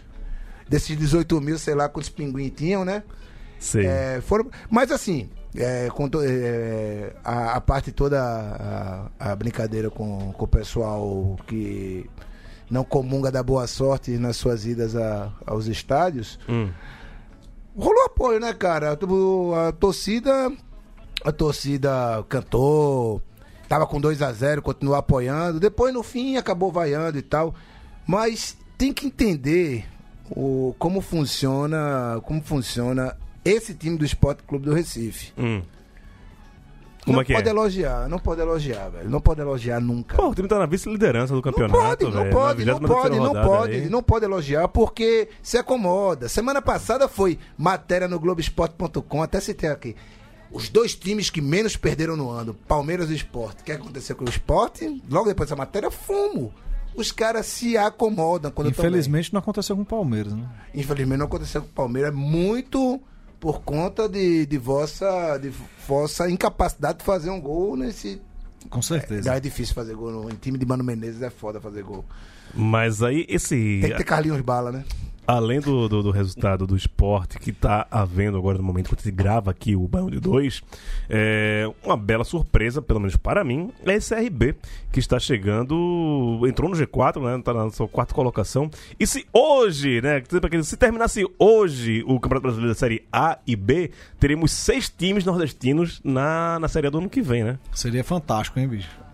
Desses 0.68 0.98
18 0.98 1.40
mil, 1.42 1.60
sei 1.60 1.76
lá 1.76 1.88
quantos 1.88 2.10
pinguins 2.10 2.52
tinham, 2.56 2.84
né? 2.84 3.04
Sei. 3.60 3.86
É, 3.86 4.20
foram, 4.22 4.50
mas 4.70 4.92
assim, 4.92 5.30
é, 5.56 5.88
com 5.90 6.10
é, 6.24 7.14
a, 7.24 7.54
a 7.54 7.62
parte 7.62 7.92
toda, 7.92 8.20
a, 9.20 9.32
a 9.32 9.36
brincadeira 9.36 9.90
com, 9.92 10.34
com 10.34 10.44
o 10.46 10.48
pessoal 10.48 11.38
que 11.48 12.10
não 12.70 12.84
comunga 12.84 13.32
da 13.32 13.44
boa 13.44 13.68
sorte 13.68 14.18
nas 14.18 14.38
suas 14.38 14.66
idas 14.66 14.96
a- 14.96 15.32
aos 15.46 15.68
estádios, 15.68 16.40
Hum. 16.50 16.72
rolou 17.78 18.06
apoio, 18.06 18.40
né, 18.40 18.52
cara? 18.54 18.96
Tu- 18.96 19.54
A 19.56 19.72
torcida, 19.72 20.52
a 21.24 21.32
torcida 21.32 22.26
cantou, 22.28 23.22
tava 23.76 23.86
com 23.86 24.00
2 24.00 24.22
a 24.22 24.32
0 24.32 24.62
continuou 24.62 24.96
apoiando, 24.96 25.60
depois 25.60 25.94
no 25.94 26.02
fim 26.02 26.38
acabou 26.38 26.72
vaiando 26.72 27.18
e 27.18 27.22
tal, 27.22 27.54
mas 28.08 28.58
tem 28.78 28.94
que 28.94 29.08
entender 29.08 29.86
o, 30.30 30.74
como 30.80 31.02
funciona, 31.02 32.22
como 32.24 32.42
funciona 32.42 33.18
esse 33.44 33.74
time 33.74 33.98
do 33.98 34.06
Esporte 34.06 34.44
Clube 34.44 34.66
do 34.66 34.74
Recife. 34.74 35.34
Hum. 35.38 35.62
Como 37.04 37.18
não 37.18 37.22
é 37.22 37.26
pode 37.26 37.48
é? 37.48 37.52
elogiar, 37.52 38.08
não 38.08 38.18
pode 38.18 38.42
elogiar, 38.42 38.90
velho. 38.90 39.10
Não 39.10 39.20
pode 39.20 39.42
elogiar 39.42 39.80
nunca. 39.80 40.16
Pô, 40.16 40.30
o 40.30 40.34
time 40.34 40.48
tá 40.48 40.58
na 40.58 40.66
vice-liderança 40.66 41.34
do 41.34 41.36
Não 41.36 41.42
campeonato, 41.42 41.78
pode, 41.78 42.04
não 42.06 42.24
velho, 42.24 42.34
pode, 42.34 42.66
não 42.66 42.80
23ª 42.80 42.88
pode, 42.88 43.20
não 43.20 43.34
pode, 43.34 43.74
aí. 43.74 43.90
não 43.90 44.04
pode 44.04 44.26
elogiar 44.26 44.68
porque 44.70 45.28
se 45.44 45.58
acomoda. 45.58 46.30
Semana 46.30 46.62
passada 46.62 47.08
foi 47.08 47.38
matéria 47.58 48.08
no 48.08 48.20
Globoesporte.com, 48.20 49.22
até 49.22 49.40
citei 49.40 49.70
aqui. 49.70 49.96
Os 50.56 50.70
dois 50.70 50.96
times 50.96 51.30
que 51.30 51.42
menos 51.42 51.76
perderam 51.76 52.16
no 52.16 52.30
ano, 52.30 52.54
Palmeiras 52.54 53.10
e 53.10 53.14
Esporte. 53.14 53.60
O 53.60 53.64
que 53.66 53.74
aconteceu 53.74 54.16
com 54.16 54.24
o 54.24 54.30
Esporte? 54.30 55.04
Logo 55.10 55.28
depois 55.28 55.50
dessa 55.50 55.58
matéria, 55.58 55.92
fumo. 55.92 56.54
Os 56.96 57.12
caras 57.12 57.46
se 57.46 57.78
acomodam 57.78 58.50
quando. 58.52 58.70
Infelizmente 58.70 59.34
não 59.34 59.40
aconteceu 59.42 59.76
com 59.76 59.82
o 59.82 59.86
Palmeiras, 59.86 60.32
né? 60.32 60.50
Infelizmente 60.74 61.20
não 61.20 61.26
aconteceu 61.26 61.62
com 61.62 61.68
o 61.68 61.72
Palmeiras, 61.72 62.16
muito 62.16 63.02
por 63.38 63.64
conta 63.64 64.08
de, 64.08 64.46
de 64.46 64.58
vossa 64.58 65.38
de 65.38 65.52
vossa 65.86 66.30
incapacidade 66.30 67.00
de 67.00 67.04
fazer 67.04 67.30
um 67.30 67.42
gol 67.42 67.76
nesse. 67.76 68.22
Com 68.70 68.82
certeza. 68.82 69.24
Já 69.24 69.36
é 69.36 69.42
difícil 69.42 69.76
fazer 69.76 69.94
gol. 69.94 70.10
No, 70.10 70.30
em 70.32 70.36
time 70.36 70.58
de 70.58 70.66
Mano 70.66 70.86
Menezes 70.86 71.22
é 71.22 71.30
foda 71.30 71.60
fazer 71.60 71.84
gol. 71.84 72.06
Mas 72.54 73.04
aí, 73.04 73.26
esse. 73.28 73.56
Tem 73.82 73.92
que 73.92 73.98
ter 73.98 74.06
Carlinhos 74.06 74.40
Bala, 74.40 74.72
né? 74.72 74.86
Além 75.28 75.60
do, 75.60 75.90
do, 75.90 76.04
do 76.04 76.12
resultado 76.12 76.68
do 76.68 76.76
esporte 76.76 77.40
que 77.40 77.52
tá 77.52 77.88
havendo 77.90 78.38
agora 78.38 78.58
no 78.58 78.64
momento, 78.64 78.90
quando 78.90 79.02
gente 79.02 79.16
grava 79.16 79.50
aqui 79.50 79.76
o 79.76 79.88
Baião 79.88 80.10
de 80.10 80.20
2, 80.20 80.62
é 81.10 81.66
uma 81.84 81.98
bela 81.98 82.24
surpresa, 82.24 82.82
pelo 82.82 83.00
menos 83.00 83.16
para 83.16 83.44
mim, 83.44 83.72
é 83.86 83.96
esse 83.96 84.14
CRB, 84.14 84.56
que 84.92 85.00
está 85.00 85.20
chegando, 85.20 86.42
entrou 86.48 86.70
no 86.70 86.76
G4, 86.76 87.22
né? 87.22 87.42
Tá 87.44 87.54
na 87.54 87.70
sua 87.72 87.88
quarta 87.88 88.14
colocação. 88.14 88.70
E 89.00 89.08
se 89.08 89.26
hoje, 89.34 90.02
né? 90.02 90.22
Se 90.64 90.78
terminasse 90.78 91.26
hoje 91.40 92.04
o 92.06 92.20
Campeonato 92.20 92.44
Brasileiro 92.44 92.74
da 92.74 92.80
Série 92.80 93.04
A 93.12 93.40
e 93.48 93.56
B, 93.56 93.92
teremos 94.20 94.52
seis 94.52 94.90
times 94.90 95.26
nordestinos 95.26 96.02
na, 96.04 96.60
na 96.60 96.68
Série 96.68 96.88
A 96.88 96.90
do 96.90 97.00
ano 97.00 97.10
que 97.10 97.22
vem, 97.22 97.44
né? 97.44 97.58
Seria 97.74 98.04
fantástico, 98.04 98.60
hein, 98.60 98.68
bicho? 98.68 99.05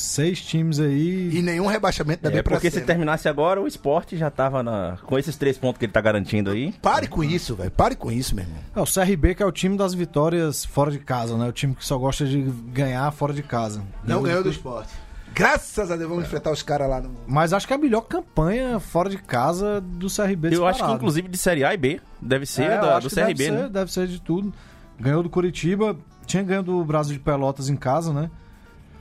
Seis 0.00 0.40
times 0.40 0.80
aí. 0.80 1.30
E 1.36 1.42
nenhum 1.42 1.66
rebaixamento 1.66 2.22
da 2.22 2.28
É 2.30 2.32
B 2.32 2.42
pra 2.42 2.54
porque 2.54 2.68
C, 2.70 2.74
se 2.74 2.80
né? 2.80 2.86
terminasse 2.86 3.28
agora, 3.28 3.60
o 3.60 3.66
esporte 3.66 4.16
já 4.16 4.30
tava 4.30 4.62
na... 4.62 4.96
com 5.04 5.18
esses 5.18 5.36
três 5.36 5.58
pontos 5.58 5.78
que 5.78 5.84
ele 5.84 5.92
tá 5.92 6.00
garantindo 6.00 6.50
aí. 6.50 6.72
Pare 6.80 7.06
com 7.06 7.22
isso, 7.22 7.54
velho. 7.54 7.70
Pare 7.70 7.94
com 7.96 8.10
isso, 8.10 8.34
meu 8.34 8.44
irmão. 8.44 8.58
É, 8.74 8.80
o 8.80 8.84
CRB 8.84 9.34
que 9.34 9.42
é 9.42 9.46
o 9.46 9.52
time 9.52 9.76
das 9.76 9.92
vitórias 9.94 10.64
fora 10.64 10.90
de 10.90 10.98
casa, 10.98 11.36
né? 11.36 11.46
O 11.48 11.52
time 11.52 11.74
que 11.74 11.84
só 11.84 11.98
gosta 11.98 12.24
de 12.24 12.40
ganhar 12.72 13.10
fora 13.12 13.32
de 13.32 13.42
casa. 13.42 13.82
Não 14.04 14.22
ganhou 14.22 14.42
do 14.42 14.50
esporte. 14.50 14.90
Graças 15.32 15.90
a 15.92 15.96
Deus, 15.96 16.08
vamos 16.08 16.24
enfrentar 16.24 16.50
os 16.50 16.62
caras 16.62 16.88
lá 16.90 17.00
no. 17.00 17.10
Mas 17.26 17.52
acho 17.52 17.66
que 17.66 17.72
é 17.72 17.76
a 17.76 17.78
melhor 17.78 18.00
campanha 18.00 18.80
fora 18.80 19.08
de 19.08 19.16
casa 19.18 19.80
do 19.80 20.08
CRB 20.08 20.48
Eu 20.48 20.66
acho 20.66 20.78
que 20.78 20.82
disparado. 20.82 20.94
inclusive 20.96 21.28
de 21.28 21.38
Série 21.38 21.64
A 21.64 21.72
e 21.72 21.76
B. 21.76 22.00
Deve 22.20 22.46
ser 22.46 22.64
É, 22.64 22.78
da- 22.80 22.98
do 22.98 23.08
CRB, 23.08 23.34
deve 23.34 23.50
né? 23.52 23.62
Ser, 23.62 23.68
deve 23.70 23.92
ser 23.92 24.06
de 24.08 24.20
tudo. 24.20 24.52
Ganhou 24.98 25.22
do 25.22 25.30
Curitiba, 25.30 25.96
tinha 26.26 26.42
ganho 26.42 26.62
do 26.64 26.84
Brasil 26.84 27.12
de 27.14 27.20
Pelotas 27.20 27.68
em 27.68 27.76
casa, 27.76 28.12
né? 28.12 28.28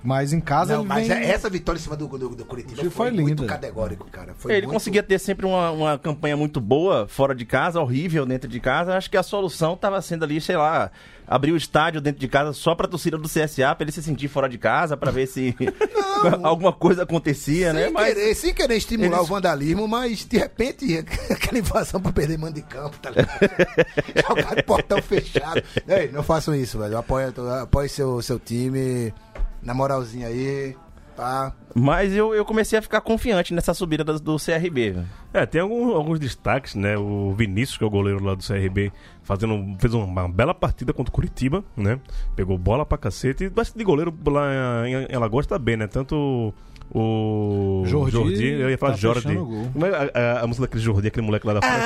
Mas 0.03 0.31
em 0.31 0.39
casa 0.39 0.73
Não, 0.75 0.81
ele 0.81 0.87
mas 0.87 1.07
vem... 1.07 1.17
é- 1.17 1.25
essa 1.31 1.49
vitória 1.49 1.77
em 1.77 1.81
cima 1.81 1.95
do, 1.95 2.07
do, 2.07 2.29
do 2.29 2.45
Curitiba 2.45 2.81
Foi 2.81 2.89
foi, 2.89 3.09
linda. 3.09 3.21
muito 3.21 3.45
categórico, 3.45 4.07
cara. 4.09 4.33
Foi 4.37 4.51
Ele 4.53 4.61
muito- 4.67 4.73
conseguia 4.73 5.03
ter 5.03 5.19
sempre 5.19 5.45
uma, 5.45 5.71
uma 5.71 5.97
campanha 5.99 6.37
muito 6.37 6.61
boa 6.61 7.07
fora 7.07 7.35
de 7.35 7.45
casa, 7.45 7.81
horrível 7.81 8.25
dentro 8.25 8.49
de 8.49 8.59
casa. 8.59 8.95
Acho 8.95 9.09
que 9.09 9.17
a 9.17 9.23
solução 9.23 9.73
estava 9.73 10.01
sendo 10.01 10.23
ali, 10.23 10.39
sei 10.39 10.55
lá, 10.55 10.89
abrir 11.27 11.51
o 11.51 11.57
estádio 11.57 11.99
dentro 12.01 12.19
de 12.19 12.27
casa 12.27 12.53
só 12.53 12.73
pra 12.75 12.87
torcida 12.87 13.17
do 13.17 13.27
CSA, 13.27 13.75
pra 13.75 13.83
ele 13.83 13.91
se 13.91 14.01
sentir 14.01 14.27
fora 14.29 14.47
de 14.47 14.57
casa, 14.57 14.95
pra 14.95 15.11
ver 15.11 15.27
se 15.27 15.53
alguma 16.43 16.71
coisa 16.73 17.03
acontecia, 17.03 17.71
Sem 17.71 17.81
né? 17.81 17.89
Mas 17.89 18.13
querer, 18.13 18.35
sem 18.35 18.53
querer 18.53 18.77
estimular 18.77 19.17
eles- 19.17 19.29
o 19.29 19.33
vandalismo, 19.33 19.87
mas 19.87 20.25
de 20.25 20.37
repente 20.37 20.97
aquela 21.29 21.59
invasão 21.59 22.01
pra 22.01 22.11
perder 22.11 22.37
mando 22.37 22.53
de 22.53 22.61
campo, 22.61 22.97
tá 22.99 23.09
ligado? 23.09 23.29
Jogar 24.27 24.55
de 24.55 24.63
portão 24.63 25.01
fechado. 25.01 25.61
Ei, 25.87 26.09
não 26.11 26.23
façam 26.23 26.55
isso, 26.55 26.79
velho. 26.79 26.97
Apoie, 26.97 27.25
apoie 27.61 27.89
seu, 27.89 28.21
seu 28.21 28.39
time. 28.39 29.13
Na 29.61 29.73
moralzinha 29.73 30.27
aí. 30.27 30.75
Tá? 31.15 31.51
Mas 31.75 32.13
eu, 32.15 32.33
eu 32.33 32.45
comecei 32.45 32.79
a 32.79 32.81
ficar 32.81 33.01
confiante 33.01 33.53
nessa 33.53 33.73
subida 33.73 34.05
do, 34.05 34.17
do 34.17 34.37
CRB. 34.37 34.91
velho. 34.91 35.05
É, 35.33 35.45
tem 35.45 35.59
algum- 35.59 35.91
alguns 35.93 36.17
destaques, 36.17 36.75
né? 36.75 36.97
O 36.97 37.33
Vinícius, 37.33 37.77
que 37.77 37.83
é 37.83 37.87
o 37.87 37.89
goleiro 37.89 38.23
lá 38.23 38.35
do 38.35 38.41
CRB, 38.43 38.89
fazendo, 39.21 39.75
fez 39.79 39.93
uma 39.93 40.29
bela 40.29 40.53
partida 40.53 40.93
contra 40.93 41.09
o 41.11 41.13
Curitiba, 41.13 41.61
né? 41.75 41.99
Pegou 42.37 42.57
bola 42.57 42.85
pra 42.85 42.97
cacete. 42.97 43.43
E 43.43 43.49
de 43.77 43.83
goleiro 43.83 44.17
lá 44.27 44.87
em, 44.87 45.11
em 45.11 45.15
Alagoas 45.15 45.45
tá 45.45 45.59
bem, 45.59 45.75
né? 45.75 45.87
Tanto 45.87 46.53
o 46.91 47.83
Jordi 47.85 48.45
eu 48.47 48.69
ia 48.69 48.77
falar 48.77 48.93
tá 48.93 48.97
Jordi. 48.97 49.35
Como 49.73 49.85
é 49.85 49.89
a, 49.89 50.11
a- 50.39 50.41
a 50.43 50.47
música 50.47 50.65
daquele 50.67 50.83
Jordi, 50.83 51.07
aquele 51.09 51.25
moleque 51.25 51.45
lá 51.45 51.53
da 51.55 51.61
França? 51.61 51.77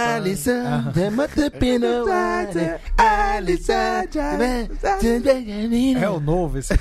É 5.98 6.08
o 6.10 6.20
novo 6.20 6.60
esse. 6.60 6.74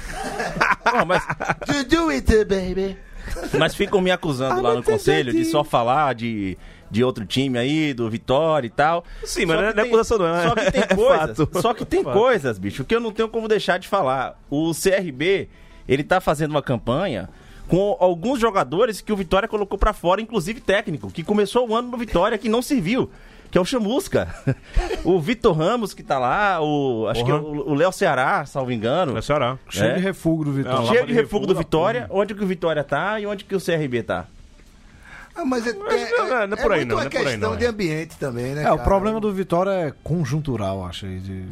Não, 0.92 1.04
mas, 1.06 1.22
Do 1.88 2.08
it, 2.10 2.44
baby. 2.44 2.96
mas 3.58 3.74
ficam 3.74 4.00
me 4.00 4.10
acusando 4.10 4.60
lá 4.62 4.74
no 4.74 4.82
conselho 4.82 5.32
de 5.32 5.44
só 5.44 5.62
falar 5.64 6.14
de, 6.14 6.56
de 6.90 7.04
outro 7.04 7.24
time 7.24 7.58
aí, 7.58 7.94
do 7.94 8.08
Vitória 8.10 8.66
e 8.66 8.70
tal. 8.70 9.04
Sim, 9.24 9.46
mas 9.46 9.56
não 9.56 9.64
é- 9.64 9.74
é 9.76 9.80
acusação, 9.80 10.18
não, 10.18 10.26
é- 10.34 10.48
Só 10.48 10.54
que 10.54 10.70
tem 10.72 10.82
é 10.88 10.94
coisas. 10.94 11.36
fato. 11.38 11.60
Só 11.62 11.74
que 11.74 11.84
tem 11.84 12.02
Fato. 12.04 12.18
coisas, 12.18 12.58
bicho, 12.58 12.84
que 12.84 12.94
eu 12.94 13.00
não 13.00 13.12
tenho 13.12 13.28
como 13.28 13.46
deixar 13.48 13.78
de 13.78 13.88
falar. 13.88 14.38
O 14.50 14.72
CRB, 14.74 15.48
ele 15.88 16.02
tá 16.04 16.20
fazendo 16.20 16.50
uma 16.50 16.62
campanha 16.62 17.28
com 17.68 17.96
alguns 18.00 18.38
jogadores 18.40 19.00
que 19.00 19.12
o 19.12 19.16
Vitória 19.16 19.48
colocou 19.48 19.78
pra 19.78 19.92
fora, 19.92 20.20
inclusive 20.20 20.60
técnico, 20.60 21.10
que 21.10 21.22
começou 21.22 21.68
o 21.68 21.74
ano 21.74 21.90
no 21.90 21.96
Vitória 21.96 22.36
que 22.36 22.48
não 22.48 22.60
serviu. 22.60 23.10
Que 23.52 23.58
é 23.58 23.60
o 23.60 23.64
Chamusca. 23.66 24.34
o 25.04 25.20
Vitor 25.20 25.54
Ramos, 25.56 25.92
que 25.92 26.02
tá 26.02 26.18
lá, 26.18 26.58
o. 26.60 27.06
Acho 27.08 27.22
que 27.24 27.30
é 27.30 27.34
o 27.34 27.70
o 27.70 27.74
Léo 27.74 27.92
Ceará, 27.92 28.44
salvo 28.46 28.72
engano. 28.72 29.16
É 29.16 29.20
Ceará. 29.22 29.58
Cheio 29.68 29.90
É? 29.92 29.94
de 29.96 30.00
refúgio 30.00 30.46
do 30.46 30.52
Vitória. 30.52 30.86
Cheio 30.86 31.00
de 31.06 31.06
de 31.08 31.12
refúgio 31.12 31.46
do 31.46 31.54
Vitória, 31.54 32.06
onde 32.10 32.34
que 32.34 32.42
o 32.42 32.46
Vitória 32.46 32.82
tá 32.82 33.20
e 33.20 33.26
onde 33.26 33.44
que 33.44 33.54
o 33.54 33.60
CRB 33.60 34.02
tá. 34.02 34.26
Ah, 35.36 35.44
mas 35.44 35.66
é, 35.66 35.72
não 35.74 35.86
é- 35.86 36.46
não 36.46 36.56
é 36.56 36.60
por 36.62 36.72
aí 36.72 36.78
muito 36.80 36.88
não, 36.88 36.96
uma 36.96 37.02
não 37.04 37.06
é 37.06 37.10
por 37.10 37.16
aí 37.18 37.24
questão 37.24 37.50
não, 37.50 37.56
de 37.58 37.64
é. 37.64 37.68
ambiente 37.68 38.16
também, 38.18 38.54
né? 38.54 38.62
É, 38.64 38.72
o 38.72 38.76
cara? 38.76 38.82
problema 38.88 39.20
do 39.20 39.32
Vitória 39.32 39.70
é 39.70 39.92
conjuntural, 40.02 40.84
acho 40.84 41.06
aí, 41.06 41.20
de 41.20 41.46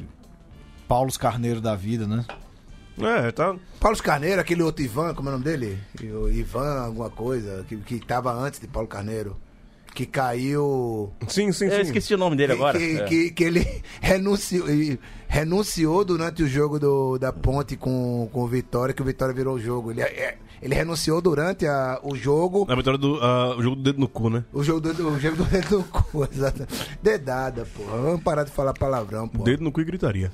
Paulo 0.88 1.10
Carneiro 1.18 1.60
da 1.60 1.74
vida, 1.76 2.06
né? 2.06 2.24
É, 2.98 3.30
tá. 3.30 3.54
Paulo 3.78 3.96
Carneiro, 4.02 4.40
aquele 4.40 4.62
outro 4.62 4.82
Ivan, 4.82 5.14
como 5.14 5.28
é 5.28 5.32
o 5.32 5.32
nome 5.32 5.44
dele? 5.44 5.78
O 6.02 6.28
Ivan, 6.28 6.80
alguma 6.82 7.08
coisa, 7.08 7.64
que, 7.68 7.76
que 7.76 7.98
tava 8.00 8.32
antes 8.32 8.58
de 8.60 8.66
Paulo 8.66 8.88
Carneiro. 8.88 9.36
Que 9.94 10.06
caiu. 10.06 11.12
Sim, 11.28 11.52
sim, 11.52 11.68
sim. 11.68 11.74
Eu 11.74 11.80
esqueci 11.82 12.14
o 12.14 12.18
nome 12.18 12.36
dele 12.36 12.54
que, 12.54 12.58
agora. 12.58 12.78
Que, 12.78 12.96
É. 12.98 13.04
que, 13.04 13.30
que 13.32 13.44
ele 13.44 13.82
renunciou, 14.00 14.66
renunciou 15.28 16.04
durante 16.04 16.42
o 16.42 16.48
jogo 16.48 16.78
do, 16.78 17.18
da 17.18 17.32
Ponte 17.32 17.76
com, 17.76 18.28
com 18.32 18.42
o 18.42 18.46
Vitória, 18.46 18.94
que 18.94 19.02
o 19.02 19.04
Vitória 19.04 19.34
virou 19.34 19.56
o 19.56 19.60
jogo. 19.60 19.90
Ele, 19.90 20.00
é- 20.02 20.38
ele 20.62 20.74
renunciou 20.74 21.20
durante 21.20 21.66
a, 21.66 21.98
o 22.02 22.14
jogo. 22.14 22.66
Na 22.68 22.74
vitória 22.74 22.98
do 22.98 23.18
ah, 23.22 23.56
o 23.56 23.62
jogo 23.62 23.76
do 23.76 23.82
dedo 23.82 23.98
no 24.00 24.08
cu, 24.08 24.28
né? 24.30 24.44
O 24.52 24.62
jogo 24.62 24.80
do, 24.80 24.90
o 25.08 25.18
jogo 25.18 25.36
do 25.36 25.44
dedo 25.50 25.78
no 25.78 25.84
cu, 25.84 26.28
exato. 26.30 26.66
Dedada, 27.02 27.66
porra. 27.76 27.96
Vamos 27.98 28.22
parar 28.22 28.44
de 28.44 28.50
falar 28.50 28.72
palavrão, 28.74 29.26
pô. 29.26 29.42
Dedo 29.42 29.64
no 29.64 29.72
cu 29.72 29.80
e 29.80 29.84
gritaria. 29.84 30.30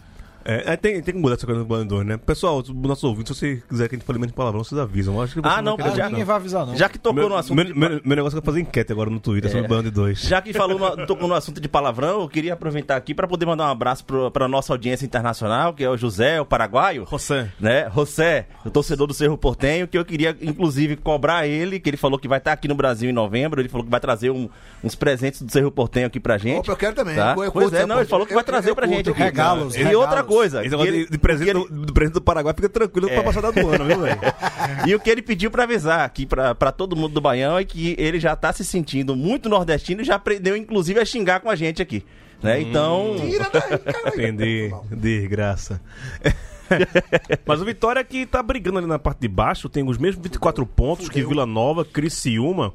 É, 0.47 0.73
é, 0.73 0.77
tem, 0.77 1.03
tem 1.03 1.15
que 1.15 1.21
mudar 1.21 1.35
essa 1.35 1.45
coisa 1.45 1.61
do 1.61 1.67
Bandor, 1.67 2.05
né? 2.05 2.17
Pessoal, 2.17 2.59
os 2.59 2.69
nossos 2.69 3.03
ouvintes, 3.05 3.37
se 3.37 3.57
você 3.57 3.63
quiser 3.69 3.89
que 3.89 3.97
a 3.97 3.99
gente 3.99 4.07
fale 4.07 4.19
menos 4.19 4.35
palavrão, 4.35 4.63
vocês 4.63 4.79
avisam. 4.81 5.15
Eu 5.17 5.23
Acho 5.23 5.35
que 5.35 5.41
Ah, 5.43 5.61
não, 5.61 5.77
querer 5.77 5.95
já- 5.97 6.09
Ninguém 6.09 6.25
vai 6.25 6.37
avisar, 6.37 6.65
não. 6.65 6.77
Já 6.77 6.89
que 6.89 6.99
tocou 6.99 7.15
meu, 7.21 7.29
no 7.29 7.35
assunto. 7.35 7.57
meu, 7.57 7.65
de- 7.65 7.75
meu- 7.75 8.01
meu 8.05 8.17
negócio 8.17 8.39
é 8.39 8.43
fazer 8.43 8.61
enquete 8.61 8.93
agora 8.93 9.11
no 9.11 9.19
Twitter 9.19 9.51
sobre 9.51 9.67
o 9.67 9.69
Band 9.69 9.91
2. 9.91 10.21
Já 10.21 10.41
que 10.41 10.53
falou 10.53 10.79
no- 10.79 11.07
tocou 11.07 11.27
no 11.27 11.35
assunto 11.35 11.61
de 11.61 11.69
palavrão, 11.69 12.21
eu 12.21 12.29
queria 12.29 12.53
aproveitar 12.53 12.97
aqui 12.97 13.13
para 13.13 13.27
poder 13.27 13.45
mandar 13.47 13.67
um 13.67 13.71
abraço 13.73 14.05
para 14.33 14.45
a 14.45 14.49
nossa 14.49 14.73
audiência 14.73 15.05
internacional, 15.05 15.75
que 15.75 15.83
é 15.83 15.91
o 15.91 15.97
José, 15.97 16.41
o 16.41 16.45
paraguaio. 16.47 17.07
José. 17.11 17.51
Né? 17.59 17.91
José, 17.93 18.47
o 18.65 18.71
torcedor 18.71 19.09
do 19.09 19.15
Cerro 19.15 19.37
Portenho, 19.37 19.89
que 19.89 19.99
eu 19.99 20.05
queria, 20.05 20.37
inclusive, 20.41 20.95
cobrar 20.97 21.47
ele, 21.49 21.81
que 21.81 21.91
ele 21.91 21.97
falou 21.97 22.19
que 22.19 22.29
vai 22.29 22.39
estar 22.39 22.53
aqui 22.53 22.69
no 22.69 22.75
Brasil 22.77 23.11
em 23.11 23.13
novembro, 23.13 23.61
ele 23.61 23.69
falou 23.69 23.85
que 23.85 23.91
vai 23.91 23.99
trazer 24.01 24.31
um- 24.31 24.49
uns 24.85 24.95
presentes 24.95 25.43
do 25.43 25.51
Cerro 25.51 25.73
Portenho 25.73 26.07
aqui 26.07 26.21
pra 26.21 26.39
gente. 26.39 26.61
Opa, 26.61 26.73
eu 26.73 26.77
quero 26.77 26.95
também. 26.95 27.17
Tá? 27.17 27.35
Eu- 27.37 27.45
eu 27.45 27.53
Pois 27.53 27.73
é, 27.73 27.85
não, 27.85 27.97
ele 27.97 28.09
falou 28.09 28.27
que 28.27 28.35
vai 28.35 28.45
trazer 28.45 28.71
eu 28.71 28.75
pra 28.77 28.87
curto, 28.87 28.97
gente 28.97 29.07
eu 29.09 29.13
aqui. 29.13 29.23
curto. 29.23 29.35
Regalos, 29.37 29.75
E 29.77 29.83
outra 29.97 30.11
regalos. 30.17 30.36
Coisa. 30.37 30.61
Esse 30.61 30.71
negócio 30.71 30.95
ele- 30.95 31.07
de, 31.09 31.19
presente 31.19 31.51
o 31.57 31.65
que 31.65 31.73
do, 31.73 31.87
do 31.87 31.93
presente 31.93 32.15
do 32.15 32.21
Paraguai 32.21 32.55
fica 32.55 32.69
tranquilo 32.69 33.09
pra 33.09 33.23
passar 33.23 33.41
do 33.41 33.69
ano, 33.69 33.85
viu, 33.85 34.01
velho? 34.01 34.21
E 34.87 34.95
o 34.95 35.01
que 35.01 35.09
ele 35.11 35.23
pediu 35.23 35.51
pra 35.51 35.65
avisar 35.65 36.01
aqui 36.05 36.27
pra, 36.27 36.55
pra 36.55 36.71
todo 36.73 36.95
mundo 36.97 37.13
do 37.15 37.21
Baião 37.21 37.57
é 37.59 37.65
que 37.65 37.95
ele 37.99 38.21
já 38.21 38.35
tá 38.37 38.53
se 38.53 38.65
sentindo 38.65 39.17
muito 39.17 39.49
nordestino 39.49 40.03
e 40.03 40.05
já 40.05 40.15
aprendeu, 40.17 40.57
inclusive, 40.57 41.01
a 41.01 41.05
xingar 41.05 41.41
com 41.41 41.51
a 41.51 41.57
gente 41.57 41.81
aqui. 41.83 42.05
Né? 42.43 42.61
Então. 42.61 43.17
Tira 43.19 43.49
daí, 43.51 43.79
cara. 43.79 44.09
Entendi. 44.09 44.71
Desgraça. 44.91 45.81
Mas 47.47 47.61
o 47.61 47.65
Vitória 47.65 48.03
que 48.05 48.27
tá 48.27 48.43
brigando 48.43 48.79
ali 48.79 48.87
na 48.87 48.99
parte 48.99 49.21
de 49.21 49.29
baixo, 49.29 49.69
tem 49.69 49.89
os 49.89 49.99
mesmos 49.99 50.23
24 50.23 50.67
pontos 50.67 51.09
que 51.09 51.23
Vila 51.25 51.47
Nova, 51.47 51.85
Criciúma, 51.85 52.75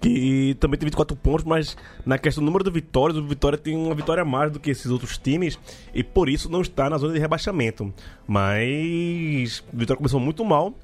que 0.00 0.56
também 0.58 0.78
tem 0.78 0.86
24 0.86 1.14
pontos, 1.16 1.44
mas 1.44 1.76
na 2.06 2.16
questão 2.16 2.42
do 2.42 2.46
número 2.46 2.64
de 2.64 2.70
vitórias, 2.70 3.18
o 3.18 3.26
Vitória 3.26 3.58
tem 3.58 3.76
uma 3.76 3.94
vitória 3.94 4.22
a 4.22 4.24
mais 4.24 4.50
do 4.50 4.58
que 4.58 4.70
esses 4.70 4.90
outros 4.90 5.18
times 5.18 5.58
e 5.94 6.02
por 6.02 6.28
isso 6.28 6.50
não 6.50 6.62
está 6.62 6.88
na 6.88 6.96
zona 6.96 7.12
de 7.12 7.18
rebaixamento. 7.18 7.92
Mas 8.26 9.62
o 9.72 9.76
Vitória 9.76 9.98
começou 9.98 10.18
muito 10.18 10.44
mal. 10.44 10.74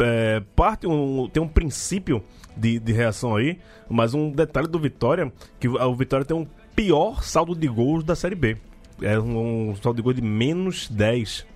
É, 0.00 0.42
parte 0.54 0.86
um, 0.86 1.28
tem 1.28 1.42
um 1.42 1.48
princípio 1.48 2.24
de, 2.56 2.78
de 2.78 2.92
reação 2.92 3.36
aí, 3.36 3.58
mas 3.90 4.14
um 4.14 4.30
detalhe 4.30 4.66
do 4.66 4.78
Vitória, 4.78 5.30
que 5.60 5.68
o 5.68 5.94
Vitória 5.94 6.24
tem 6.24 6.34
um 6.34 6.46
pior 6.74 7.22
saldo 7.22 7.54
de 7.54 7.68
gols 7.68 8.02
da 8.02 8.16
Série 8.16 8.34
B. 8.34 8.56
É 9.02 9.18
um, 9.18 9.70
um 9.70 9.76
saldo 9.76 9.96
de 9.96 10.02
gols 10.02 10.16
de 10.16 10.22
menos 10.22 10.88
10. 10.88 11.46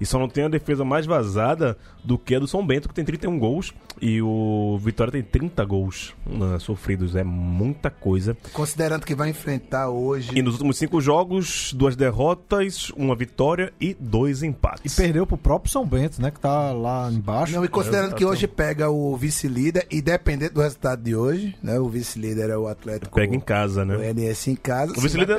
E 0.00 0.06
só 0.06 0.18
não 0.18 0.28
tem 0.28 0.44
a 0.44 0.48
defesa 0.48 0.84
mais 0.84 1.06
vazada 1.06 1.76
do 2.02 2.18
que 2.18 2.34
a 2.34 2.38
do 2.38 2.46
São 2.46 2.66
Bento, 2.66 2.88
que 2.88 2.94
tem 2.94 3.04
31 3.04 3.38
gols. 3.38 3.72
E 4.00 4.20
o 4.20 4.78
Vitória 4.82 5.12
tem 5.12 5.22
30 5.22 5.64
gols 5.64 6.14
né, 6.26 6.58
sofridos. 6.58 7.14
É 7.16 7.22
muita 7.24 7.90
coisa. 7.90 8.36
Considerando 8.52 9.06
que 9.06 9.14
vai 9.14 9.30
enfrentar 9.30 9.88
hoje. 9.88 10.30
E 10.34 10.42
nos 10.42 10.54
últimos 10.54 10.76
cinco 10.76 11.00
jogos, 11.00 11.72
duas 11.72 11.96
derrotas, 11.96 12.90
uma 12.90 13.14
vitória 13.14 13.72
e 13.80 13.94
dois 13.98 14.42
E 14.42 14.46
empates. 14.46 14.94
perdeu 14.94 15.26
pro 15.26 15.36
próprio 15.36 15.70
São 15.70 15.86
Bento, 15.86 16.20
né? 16.20 16.30
Que 16.30 16.40
tá 16.40 16.72
lá 16.72 17.10
embaixo. 17.10 17.54
Não, 17.54 17.64
e 17.64 17.68
considerando 17.68 18.14
que 18.14 18.24
hoje 18.24 18.46
pega 18.46 18.90
o 18.90 19.16
vice-líder, 19.16 19.86
e 19.90 20.02
dependendo 20.02 20.54
do 20.54 20.60
resultado 20.60 21.02
de 21.02 21.14
hoje, 21.14 21.56
né? 21.62 21.78
O 21.78 21.88
vice-líder 21.88 22.50
é 22.50 22.56
o 22.56 22.66
Atlético. 22.66 23.14
Pega 23.14 23.34
em 23.34 23.40
casa, 23.40 23.82
O 23.82 23.84
né? 23.84 24.12
NS 24.12 24.48
em 24.48 24.56
casa. 24.56 24.92
O 24.96 25.00
vice-líder 25.00 25.38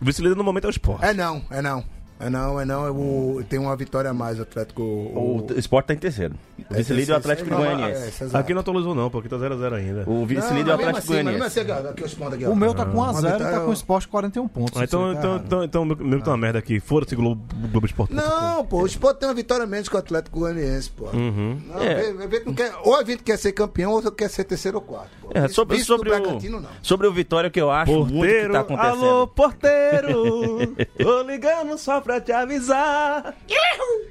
o 0.00 0.04
vice-líder 0.04 0.36
no 0.36 0.44
momento 0.44 0.64
é 0.64 0.68
o 0.68 0.70
Sport. 0.70 1.02
É 1.02 1.14
não, 1.14 1.42
é 1.50 1.62
não. 1.62 1.84
É 2.18 2.30
não, 2.30 2.58
é 2.60 2.64
não. 2.64 2.86
É 2.86 2.90
o, 2.90 3.42
tem 3.48 3.58
uma 3.58 3.76
vitória 3.76 4.10
a 4.10 4.14
mais 4.14 4.38
o 4.38 4.42
Atlético. 4.42 4.82
O 4.82 5.46
Sport 5.58 5.86
tá 5.86 5.94
em 5.94 5.98
terceiro. 5.98 6.34
O 6.70 6.74
vice-líder 6.74 7.12
é 7.12 7.14
o 7.14 7.18
Atlético 7.18 7.50
Não, 7.50 7.58
Goianiense. 7.58 8.24
é. 8.24 8.38
Aqui 8.38 8.54
não 8.54 8.60
atualizou 8.62 8.94
não, 8.94 9.10
porque 9.10 9.28
tá 9.28 9.36
0x0 9.36 9.72
ainda. 9.74 10.04
O 10.06 10.24
vice-líder 10.24 10.70
é 10.70 10.74
o 10.74 10.78
mas 10.78 10.78
mesmo 10.78 10.90
Atlético 10.90 10.98
assim, 10.98 11.12
Goianiense. 11.12 11.60
assim. 11.60 12.46
O 12.50 12.56
meu 12.56 12.74
tá 12.74 12.86
com 12.86 12.96
Uma 12.98 13.12
1x0 13.12 13.18
e 13.18 13.22
vitória, 13.32 13.46
tá 13.58 13.60
com 13.60 13.70
o 13.70 13.72
Sport 13.74 14.06
41 14.06 14.48
pontos. 14.48 14.80
Ah, 14.80 14.84
então, 14.84 15.06
aí 15.10 15.14
tá 15.14 15.20
então, 15.20 15.36
então, 15.44 15.64
então, 15.64 15.84
meu, 15.84 15.96
meu 15.96 16.22
tá 16.22 16.30
uma 16.30 16.36
merda 16.38 16.58
aqui. 16.58 16.80
Foda-se 16.80 17.14
Globo, 17.14 17.42
Globo 17.70 17.86
Esporte. 17.86 18.14
Não, 18.14 18.64
pô, 18.64 18.82
o 18.82 18.86
Sport 18.86 19.18
tem 19.18 19.28
uma 19.28 19.34
vitória 19.34 19.66
menos 19.66 19.88
que 19.88 19.94
o 19.94 19.98
Atlético 19.98 20.40
Goianiense, 20.40 20.90
pô. 20.90 21.06
Uhum. 21.14 21.60
Não, 21.68 21.80
É. 21.82 22.12
vê- 22.12 22.26
vê 22.26 22.40
que 22.40 22.46
não 22.46 22.54
quer- 22.54 22.72
ou 22.82 22.96
a 22.96 23.04
gente 23.04 23.22
quer 23.22 23.36
ser 23.36 23.52
campeão, 23.52 23.92
ou 23.92 24.02
quer 24.10 24.30
ser 24.30 24.44
terceiro 24.44 24.78
ou 24.78 24.82
quarto. 24.82 25.10
Pô. 25.20 25.28
É, 25.34 25.48
sobre, 25.48 25.78
sobre, 25.84 26.10
o, 26.10 26.18
não. 26.50 26.66
sobre 26.80 27.06
o 27.06 27.12
Vitória, 27.12 27.50
que 27.50 27.60
eu 27.60 27.70
acho 27.70 27.92
muito 27.92 28.06
que 28.08 28.14
Porteiro, 28.16 28.52
tá 28.54 28.60
acontecendo. 28.60 29.04
alô, 29.04 29.26
porteiro, 29.26 30.74
tô 30.98 31.22
ligando 31.22 31.76
só 31.78 32.00
pra 32.06 32.20
te 32.20 32.30
avisar 32.32 33.34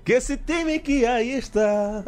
que 0.03 0.11
esse 0.13 0.35
time 0.37 0.77
que 0.79 1.05
aí 1.05 1.31
está. 1.31 2.03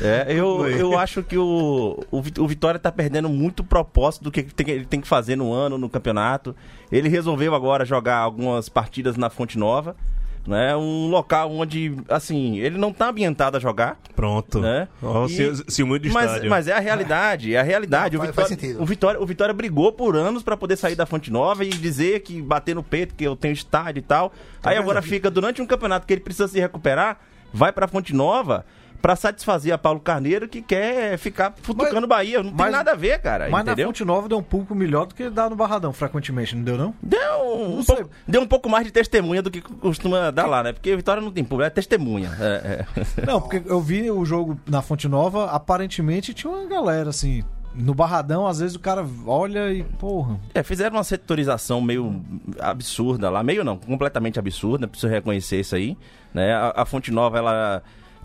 É, 0.00 0.26
eu, 0.28 0.68
eu 0.68 0.98
acho 0.98 1.22
que 1.22 1.36
o, 1.36 1.98
o, 2.10 2.22
Vi- 2.22 2.34
o 2.38 2.46
Vitória 2.46 2.78
tá 2.78 2.92
perdendo 2.92 3.28
muito 3.28 3.64
propósito 3.64 4.24
do 4.24 4.30
que 4.30 4.42
tem, 4.42 4.68
ele 4.74 4.84
tem 4.86 5.00
que 5.00 5.08
fazer 5.08 5.34
no 5.36 5.52
ano, 5.52 5.76
no 5.78 5.88
campeonato. 5.88 6.54
Ele 6.90 7.08
resolveu 7.08 7.54
agora 7.54 7.84
jogar 7.84 8.18
algumas 8.18 8.68
partidas 8.68 9.16
na 9.16 9.28
Fonte 9.30 9.58
Nova, 9.58 9.96
né? 10.46 10.76
Um 10.76 11.08
local 11.08 11.50
onde, 11.52 11.94
assim, 12.08 12.58
ele 12.58 12.76
não 12.78 12.92
tá 12.92 13.08
ambientado 13.08 13.56
a 13.56 13.60
jogar. 13.60 13.98
Pronto. 14.16 14.60
Né? 14.60 14.88
Ó, 15.02 15.24
o 15.24 15.26
E- 15.26 15.28
ci- 15.28 15.64
ciúme 15.68 15.98
do 15.98 16.10
mas, 16.12 16.26
estádio. 16.30 16.50
mas 16.50 16.68
é 16.68 16.72
a 16.72 16.78
realidade, 16.78 17.54
é 17.54 17.60
a 17.60 17.62
realidade. 17.62 18.16
Não, 18.16 18.24
o, 18.24 18.26
Vitória, 18.26 18.48
faz 18.48 18.60
sentido. 18.60 18.82
o, 18.82 18.86
Vitória, 18.86 19.20
o 19.20 19.26
Vitória 19.26 19.54
brigou 19.54 19.92
por 19.92 20.16
anos 20.16 20.42
pra 20.42 20.56
poder 20.56 20.76
sair 20.76 20.94
da 20.94 21.06
Fonte 21.06 21.30
Nova 21.30 21.64
e 21.64 21.68
dizer 21.68 22.20
que 22.20 22.40
bater 22.42 22.74
no 22.74 22.82
peito, 22.82 23.14
que 23.14 23.24
eu 23.24 23.36
tenho 23.36 23.52
estádio 23.52 24.00
e 24.00 24.02
tal. 24.02 24.32
Aí 24.62 24.76
agora 24.76 25.00
fica, 25.02 25.30
durante 25.30 25.62
um 25.62 25.66
campeonato 25.66 26.06
que 26.06 26.12
ele 26.12 26.20
precisa 26.20 26.48
se 26.48 26.58
recuperar, 26.58 27.18
vai 27.52 27.72
pra 27.72 27.86
Fonte 27.88 28.14
Nova 28.14 28.64
pra 29.02 29.16
satisfazer 29.16 29.74
a 29.74 29.76
Paulo 29.78 29.98
Carneiro 29.98 30.48
que 30.48 30.62
quer 30.62 31.18
ficar 31.18 31.52
futucando 31.60 32.02
Mas- 32.02 32.08
Bahia. 32.08 32.38
Não 32.38 32.50
tem 32.50 32.54
mas- 32.56 32.72
nada 32.72 32.92
a 32.92 32.94
ver, 32.94 33.20
cara. 33.20 33.48
Mas 33.50 33.62
entendeu? 33.62 33.86
na 33.86 33.88
Fonte 33.88 34.04
Nova 34.04 34.28
deu 34.28 34.38
um 34.38 34.42
público 34.42 34.74
melhor 34.74 35.06
do 35.06 35.14
que 35.14 35.28
dá 35.28 35.50
no 35.50 35.56
Barradão, 35.56 35.92
frequentemente, 35.92 36.54
não 36.54 36.62
deu 36.62 36.78
não? 36.78 36.94
Deu 37.02 37.42
um, 37.56 37.76
Não 37.78 37.84
pouco, 37.84 38.10
deu 38.28 38.40
um 38.42 38.46
pouco 38.46 38.68
mais 38.70 38.86
de 38.86 38.92
testemunha 38.92 39.42
do 39.42 39.50
que 39.50 39.60
costuma 39.60 40.30
dar 40.30 40.46
lá, 40.46 40.62
né? 40.62 40.72
Porque 40.72 40.94
Vitória 40.94 41.20
não 41.20 41.32
tem 41.32 41.42
público, 41.42 41.66
é 41.66 41.70
testemunha. 41.70 42.30
É, 42.40 42.86
é. 42.96 43.26
Não, 43.26 43.40
porque 43.40 43.60
eu 43.66 43.80
vi 43.80 44.08
o 44.10 44.24
jogo 44.24 44.58
na 44.66 44.80
Fonte 44.82 45.08
Nova, 45.08 45.46
aparentemente 45.50 46.32
tinha 46.32 46.52
uma 46.52 46.66
galera 46.68 47.10
assim. 47.10 47.42
No 47.74 47.94
Barradão, 47.94 48.46
às 48.46 48.58
vezes 48.60 48.76
o 48.76 48.78
cara 48.78 49.02
olha 49.26 49.72
e, 49.72 49.82
porra. 49.82 50.38
É, 50.54 50.62
fizeram 50.62 50.96
uma 50.96 51.04
setorização 51.04 51.80
meio 51.80 52.22
absurda 52.60 53.30
lá, 53.30 53.42
meio 53.42 53.64
não, 53.64 53.76
completamente 53.78 54.38
absurda, 54.38 54.86
preciso 54.86 55.10
reconhecer 55.10 55.60
isso 55.60 55.74
aí, 55.74 55.96
né? 56.34 56.52
A, 56.54 56.82
a 56.82 56.84
Fonte 56.84 57.10
Nova, 57.10 57.38
ela 57.38 57.82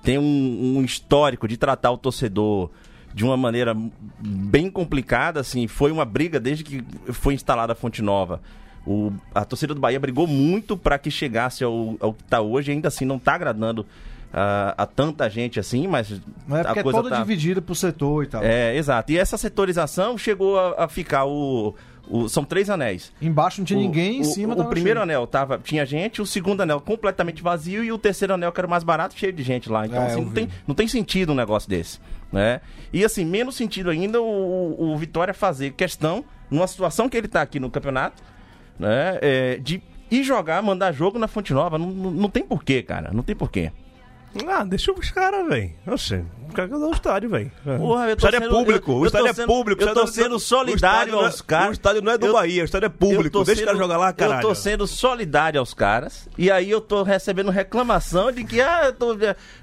tem 0.07 0.17
um, 0.17 0.77
um 0.77 0.85
histórico 0.85 1.49
de 1.49 1.57
tratar 1.57 1.91
o 1.91 1.97
torcedor 1.97 2.69
de 3.13 3.25
uma 3.25 3.35
maneira 3.35 3.75
bem 4.21 4.71
complicada, 4.71 5.41
assim, 5.41 5.67
foi 5.67 5.91
uma 5.91 6.05
briga 6.05 6.39
desde 6.39 6.63
que 6.63 6.81
foi 7.11 7.33
instalada 7.33 7.73
a 7.73 7.75
Fonte 7.75 8.01
Nova. 8.01 8.41
O, 8.85 9.11
a 9.35 9.43
torcida 9.43 9.73
do 9.73 9.81
Bahia 9.81 9.99
brigou 9.99 10.25
muito 10.25 10.77
para 10.77 10.97
que 10.97 11.11
chegasse 11.11 11.61
ao, 11.61 11.97
ao 11.99 12.13
que 12.13 12.23
está 12.23 12.39
hoje, 12.39 12.71
ainda 12.71 12.87
assim 12.87 13.03
não 13.03 13.17
está 13.17 13.33
agradando 13.35 13.85
a, 14.31 14.75
a 14.77 14.85
tanta 14.85 15.29
gente 15.29 15.59
assim, 15.59 15.87
mas 15.87 16.21
Mas 16.47 16.59
é 16.59 16.63
porque 16.63 16.79
a 16.79 16.81
é 16.81 16.83
coisa 16.83 16.99
toda 16.99 17.09
tá... 17.09 17.21
dividida 17.21 17.61
pro 17.61 17.75
setor 17.75 18.23
e 18.23 18.27
tal. 18.27 18.41
É, 18.41 18.77
exato. 18.77 19.11
E 19.11 19.17
essa 19.17 19.37
setorização 19.37 20.17
chegou 20.17 20.57
a, 20.57 20.85
a 20.85 20.87
ficar 20.87 21.25
o, 21.25 21.75
o- 22.09 22.27
São 22.29 22.43
três 22.43 22.69
anéis. 22.69 23.11
Embaixo 23.21 23.59
não 23.61 23.65
tinha 23.65 23.79
O- 23.79 23.81
ninguém, 23.81 24.17
em 24.17 24.21
o, 24.21 24.25
cima 24.25 24.53
O, 24.53 24.57
tava 24.57 24.69
primeiro 24.69 24.99
cheio. 24.99 25.03
anel 25.03 25.27
tava, 25.27 25.57
tinha 25.57 25.85
gente, 25.85 26.21
o 26.21 26.25
segundo 26.25 26.61
anel 26.61 26.79
completamente 26.81 27.41
vazio 27.41 27.83
e 27.83 27.91
o 27.91 27.97
terceiro 27.97 28.33
anel, 28.33 28.51
que 28.51 28.59
era 28.59 28.67
o 28.67 28.69
mais 28.69 28.83
barato, 28.83 29.17
cheio 29.17 29.33
de 29.33 29.43
gente 29.43 29.69
lá. 29.69 29.85
Então, 29.85 30.01
É, 30.01 30.07
assim, 30.07 30.21
não 30.21 30.29
vi. 30.29 30.33
tem, 30.35 30.49
não 30.67 30.75
tem 30.75 30.87
sentido 30.87 31.31
um 31.31 31.35
negócio 31.35 31.69
desse. 31.69 31.99
Né? 32.31 32.59
E 32.91 33.05
assim, 33.05 33.23
menos 33.23 33.55
sentido 33.55 33.89
ainda 33.89 34.21
o, 34.21 34.91
o 34.93 34.97
Vitória 34.97 35.33
fazer 35.33 35.71
questão, 35.71 36.25
numa 36.51 36.67
situação 36.67 37.07
que 37.07 37.15
ele 37.15 37.27
tá 37.27 37.41
aqui 37.41 37.57
no 37.59 37.69
campeonato, 37.71 38.21
né? 38.77 39.17
é, 39.21 39.57
de 39.57 39.81
ir 40.11 40.23
jogar, 40.23 40.61
mandar 40.61 40.91
jogo 40.91 41.17
na 41.17 41.27
Fonte 41.27 41.53
Nova. 41.53 41.77
Não, 41.77 41.87
não, 41.89 42.11
não 42.11 42.29
tem 42.29 42.43
porquê, 42.43 42.83
cara. 42.83 43.11
Não 43.13 43.23
tem 43.23 43.35
porquê. 43.35 43.71
Ah, 44.47 44.63
deixa 44.65 44.91
os 44.91 45.09
caras, 45.09 45.47
velho. 45.47 45.71
Oxe, 45.87 46.23
o 46.65 46.67
cara 46.67 46.69
quer 46.69 46.79
dar 46.79 46.87
o 46.87 46.91
estádio, 46.91 47.29
velho. 47.29 47.51
Porra, 47.77 48.05
eu 48.05 48.09
O 48.13 48.17
estádio 48.17 48.37
é 48.37 48.39
sendo- 48.41 48.49
público, 48.49 48.91
eu- 48.91 48.97
o 48.97 49.05
estádio 49.05 49.27
é 49.27 49.33
sendo- 49.33 49.47
público. 49.47 49.81
eu 49.83 49.87
tô 49.93 50.03
estádio- 50.03 50.13
sendo 50.23 50.39
solidário 50.39 51.19
é- 51.19 51.25
aos 51.25 51.41
caras. 51.41 51.69
O 51.69 51.71
estádio 51.73 52.01
não 52.01 52.11
é 52.11 52.17
do 52.17 52.25
Eu- 52.27 52.33
Bahia, 52.33 52.61
o 52.61 52.65
estádio 52.65 52.85
é 52.85 52.89
público. 52.89 53.43
Deixa 53.43 53.61
o 53.61 53.65
cara 53.65 53.77
sendo- 53.77 53.83
jogar 53.83 53.97
lá, 53.97 54.13
caralho. 54.13 54.37
Eu 54.39 54.47
tô 54.49 54.55
sendo 54.55 54.87
solidário 54.87 55.59
aos 55.59 55.73
caras. 55.73 56.27
E 56.37 56.49
aí 56.51 56.69
eu 56.69 56.81
tô 56.81 57.03
recebendo 57.03 57.51
reclamação 57.51 58.31
de 58.31 58.43
que 58.43 58.59
ah, 58.61 58.93
tô... 58.97 59.15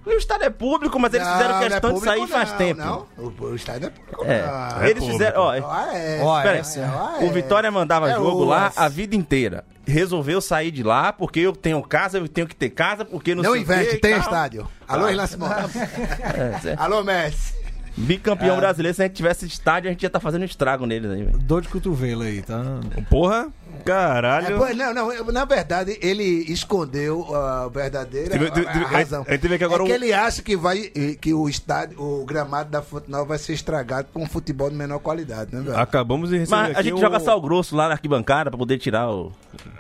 o 0.07 0.11
estádio 0.13 0.47
é 0.47 0.51
público, 0.51 0.99
mas 0.99 1.13
eles 1.15 1.27
Não, 1.27 1.33
fizeram 1.35 1.57
é 1.57 1.61
questão 1.69 1.91
de 1.93 2.01
público, 2.01 2.17
sair 2.19 2.27
faz 2.29 2.51
não, 2.51 2.59
tempo. 2.59 2.81
Não, 2.81 3.07
o, 3.19 3.45
o 3.47 3.55
estádio 3.55 3.87
é 3.87 3.91
público. 3.91 4.25
É. 4.25 4.43
não. 4.47 4.83
É 4.83 4.91
eles 4.91 4.95
público. 5.05 5.13
fizeram. 5.13 5.41
Ó, 5.43 5.55
é. 5.55 6.21
Ó, 6.23 7.23
o 7.23 7.27
é. 7.27 7.29
Vitória 7.33 7.71
mandava 7.71 8.11
É 8.11 8.15
jogo 8.15 8.45
lá 8.45 8.73
a 8.77 8.89
vida 8.89 9.15
inteira. 9.17 9.65
Resolveu 9.87 10.41
sair 10.41 10.71
de 10.71 10.83
lá 10.83 11.13
porque 11.13 11.41
eu 11.41 11.53
tenho 11.53 11.83
casa, 11.83 12.17
eu 12.19 12.27
tenho 12.27 12.47
que 12.47 12.57
ter 12.57 12.71
casa, 12.71 13.05
porque 13.05 13.35
não, 13.35 13.43
Não 13.43 13.53
sei 13.53 13.61
investe, 13.61 13.99
tem 13.99 14.17
estádio. 14.17 14.67
Alô, 14.95 15.09
Irlan 15.11 15.27
Simão. 15.27 15.49
É, 15.53 16.69
é. 16.71 16.75
Alô, 16.79 17.03
Messi. 17.03 17.55
Bicampeão 17.97 18.57
brasileiro, 18.57 18.93
se 18.97 19.03
a 19.03 19.07
gente 19.07 19.15
tivesse 19.15 19.47
estádio, 19.47 19.89
a 19.89 19.93
gente 19.93 20.03
ia 20.03 20.09
estar 20.09 20.19
fazendo 20.19 20.45
estrago 20.45 20.85
neles 20.85 21.09
aí, 21.13 21.23
velho. 21.23 21.39
Dor 21.39 21.63
de 21.63 21.69
cotovelo 21.69 22.23
aí, 22.23 22.43
tá? 22.43 22.61
Porra, 23.09 23.47
É, 23.79 23.83
caralho. 23.85 24.59
pô, 24.59 24.67
não, 24.75 24.93
não, 24.93 25.25
na 25.33 25.45
verdade, 25.45 25.97
ele 26.03 26.25
escondeu 26.53 27.25
a 27.33 27.69
verdadeira 27.69 28.31
Teve- 28.31 28.51
teve- 28.51 28.67
a- 28.67 28.89
razão. 28.89 29.21
agora 29.23 29.83
é 29.85 29.87
que 29.87 29.93
um- 29.93 29.95
ele 29.95 30.13
acha 30.13 30.43
que, 30.43 30.57
vai, 30.57 30.91
que 31.21 31.33
o 31.33 31.49
estádio, 31.49 32.01
o 32.03 32.25
gramado 32.25 32.69
da 32.69 32.83
Fonte 32.83 33.09
Nova 33.09 33.27
vai 33.27 33.39
ser 33.39 33.53
estragado 33.53 34.09
com 34.13 34.25
um 34.25 34.27
futebol 34.27 34.69
de 34.69 34.75
menor 34.75 34.99
qualidade, 34.99 35.55
né, 35.55 35.61
velho? 35.63 35.79
Acabamos 35.79 36.31
de 36.31 36.39
receber 36.39 36.57
Mas 36.63 36.71
aqui 36.73 36.81
a 36.81 36.83
gente 36.83 36.95
um... 36.95 36.99
joga 36.99 37.21
sal 37.21 37.41
grosso 37.41 37.77
lá 37.77 37.87
na 37.87 37.95
arquibancada 37.95 38.51
pra 38.51 38.59
poder 38.59 38.77
tirar 38.79 39.09
o. 39.09 39.31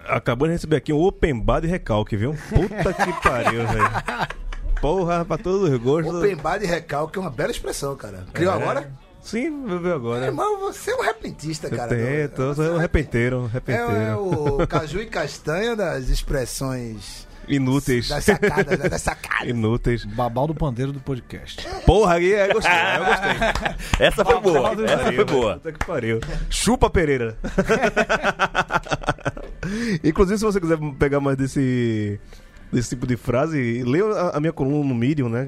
Acabamos 0.07 0.51
de 0.51 0.53
receber 0.53 0.77
aqui 0.77 0.93
um 0.93 1.01
open 1.03 1.41
bar 1.41 1.59
de 1.61 1.67
recalque, 1.67 2.17
viu? 2.17 2.37
Puta 2.49 2.93
que 2.93 3.13
pariu, 3.29 3.67
velho. 3.67 3.91
Porra, 4.81 5.25
pra 5.25 5.39
todos 5.39 5.71
os 5.71 5.79
gostos. 5.79 6.15
Open 6.15 6.37
bar 6.37 6.59
de 6.59 6.67
recalque 6.67 7.19
é 7.19 7.21
uma 7.21 7.31
bela 7.31 7.51
expressão, 7.51 7.97
cara. 7.97 8.25
Criou 8.33 8.53
É. 8.53 8.57
agora? 8.57 8.91
Sim, 9.23 9.65
viu 9.67 9.95
agora. 9.95 10.27
Irmão, 10.27 10.59
você 10.61 10.91
é 10.91 10.97
um 10.97 11.03
repentista, 11.03 11.71
cara. 11.71 11.89
Tem, 11.89 12.29
tô, 12.29 12.55
Você 12.55 12.69
tô 12.69 12.75
um 12.75 12.79
repenteiro, 12.79 13.41
um 13.41 13.47
é, 13.47 13.49
repenteiro. 13.49 13.91
é 13.91 14.15
o 14.17 14.67
caju 14.67 15.01
e 15.01 15.07
castanha 15.07 15.75
das 15.75 16.11
expressões 16.11 17.27
Inúteis. 17.49 18.09
das 18.09 18.25
sacadas, 18.25 18.79
né? 18.79 18.87
das 18.89 19.01
sacadas. 19.01 19.49
Inúteis. 19.49 20.05
Babal 20.05 20.47
do 20.47 20.55
pandeiro 20.55 20.93
do 20.93 21.01
podcast. 21.01 21.67
Porra, 21.87 22.17
aí 22.17 22.33
eu 22.33 22.53
gostei, 22.53 22.73
eu 22.99 23.05
gostei. 23.07 23.31
Essa 24.07 24.25
foi 24.27 24.41
boa. 24.41 24.73
Essa 24.85 24.97
pariu, 24.99 25.15
foi 25.15 25.25
boa. 25.25 25.55
Puta 25.55 25.73
que 25.73 25.87
pariu. 25.87 26.21
Chupa 26.51 26.91
Pereira. 26.91 27.39
Inclusive, 30.05 30.39
se 30.39 30.45
você 30.45 30.61
quiser 30.61 30.77
pegar 30.99 31.21
mais 31.21 31.39
desse, 31.39 32.21
desse 32.73 32.91
tipo 32.91 33.07
de 33.07 33.17
frase, 33.17 33.83
leia 33.85 34.05
a, 34.05 34.37
a 34.37 34.41
minha 34.41 34.53
coluna 34.53 34.89
no 34.89 34.95
Medium, 34.95 35.29
né? 35.29 35.47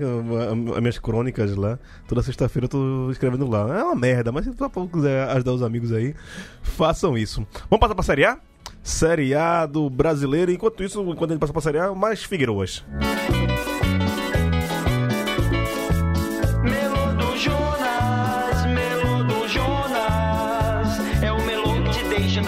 As 0.75 0.81
minhas 0.81 0.99
crônicas 0.99 1.55
lá. 1.57 1.79
Toda 2.07 2.23
sexta-feira 2.23 2.67
eu 2.67 2.69
tô 2.69 3.11
escrevendo 3.11 3.49
lá. 3.49 3.79
É 3.79 3.83
uma 3.83 3.95
merda, 3.95 4.33
mas 4.33 4.45
se 4.45 4.53
você 4.53 4.89
quiser 4.93 5.29
ajudar 5.31 5.53
os 5.53 5.63
amigos 5.63 5.93
aí, 5.93 6.15
façam 6.63 7.17
isso. 7.17 7.47
Vamos 7.71 7.81
passar 7.81 7.95
pra 7.95 8.05
Série 8.05 8.25
A? 8.25 8.39
Série 8.83 9.35
A 9.35 9.67
do 9.67 9.91
brasileiro. 9.91 10.53
Enquanto 10.53 10.83
isso, 10.83 11.01
enquanto 11.03 11.31
a 11.31 11.35
gente 11.35 11.41
passa 11.41 11.53
pra 11.53 11.63
Série 11.63 11.79
A, 11.79 11.95
mais 11.95 12.23
Figueiroas. 12.23 12.85
É 13.01 13.27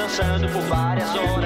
dançando 0.08 0.48
por 0.48 0.62
várias 0.62 1.14
horas. 1.14 1.37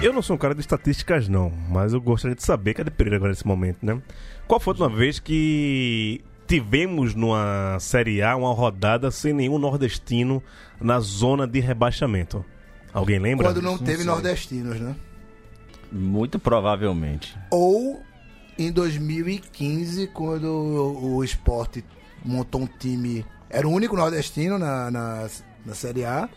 Eu 0.00 0.12
não 0.12 0.22
sou 0.22 0.36
um 0.36 0.38
cara 0.38 0.54
de 0.54 0.60
estatísticas, 0.60 1.28
não, 1.28 1.50
mas 1.68 1.92
eu 1.92 2.00
gostaria 2.00 2.36
de 2.36 2.42
saber, 2.44 2.74
cadê 2.74 2.88
Pereira 2.88 3.16
agora 3.16 3.32
nesse 3.32 3.44
momento, 3.46 3.84
né? 3.84 4.00
Qual 4.46 4.60
foi 4.60 4.70
a 4.70 4.74
última 4.74 4.96
vez 4.96 5.18
que 5.18 6.24
tivemos 6.46 7.16
numa 7.16 7.76
Série 7.80 8.22
A 8.22 8.36
uma 8.36 8.54
rodada 8.54 9.10
sem 9.10 9.32
nenhum 9.32 9.58
nordestino 9.58 10.40
na 10.80 11.00
zona 11.00 11.48
de 11.48 11.58
rebaixamento? 11.58 12.44
Alguém 12.92 13.18
lembra? 13.18 13.48
Quando 13.48 13.60
não 13.60 13.76
teve 13.76 14.04
nordestinos, 14.04 14.78
né? 14.78 14.94
Muito 15.90 16.38
provavelmente. 16.38 17.36
Ou 17.50 18.00
em 18.56 18.70
2015, 18.70 20.06
quando 20.08 20.44
o, 20.44 21.16
o 21.16 21.24
esporte 21.24 21.84
montou 22.24 22.62
um 22.62 22.66
time. 22.66 23.26
Era 23.50 23.66
o 23.66 23.72
único 23.72 23.96
nordestino 23.96 24.58
na, 24.58 24.90
na, 24.92 25.28
na 25.66 25.74
Série 25.74 26.04
A. 26.04 26.28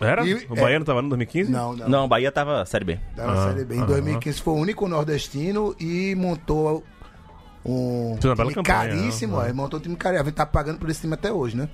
Era? 0.00 0.24
E- 0.26 0.46
o 0.48 0.54
Bahia 0.54 0.78
não 0.78 0.86
tava 0.86 1.02
no 1.02 1.08
2015? 1.10 1.50
Não, 1.50 1.74
não. 1.76 1.88
Não, 1.88 2.08
Bahia 2.08 2.30
tava 2.32 2.64
Série 2.66 2.84
B. 2.84 2.98
Da 3.16 3.26
na 3.26 3.32
Ah, 3.32 3.48
Série 3.52 3.64
B. 3.64 3.74
Em 3.74 3.78
aham. 3.78 3.86
2015 3.86 4.40
foi 4.42 4.54
o 4.54 4.56
único 4.56 4.88
nordestino 4.88 5.74
e 5.78 6.14
montou 6.16 6.84
um 7.64 8.16
time 8.18 8.34
campanha, 8.54 8.62
caríssimo. 8.62 9.38
né? 9.40 9.50
é, 9.50 9.52
montou 9.52 9.78
um 9.78 9.82
time 9.82 9.96
caríssimo. 9.96 10.22
A 10.22 10.24
gente 10.28 10.36
tá 10.36 10.46
pagando 10.46 10.78
por 10.78 10.88
esse 10.90 11.00
time 11.02 11.14
até 11.14 11.30
hoje, 11.32 11.56
né? 11.56 11.68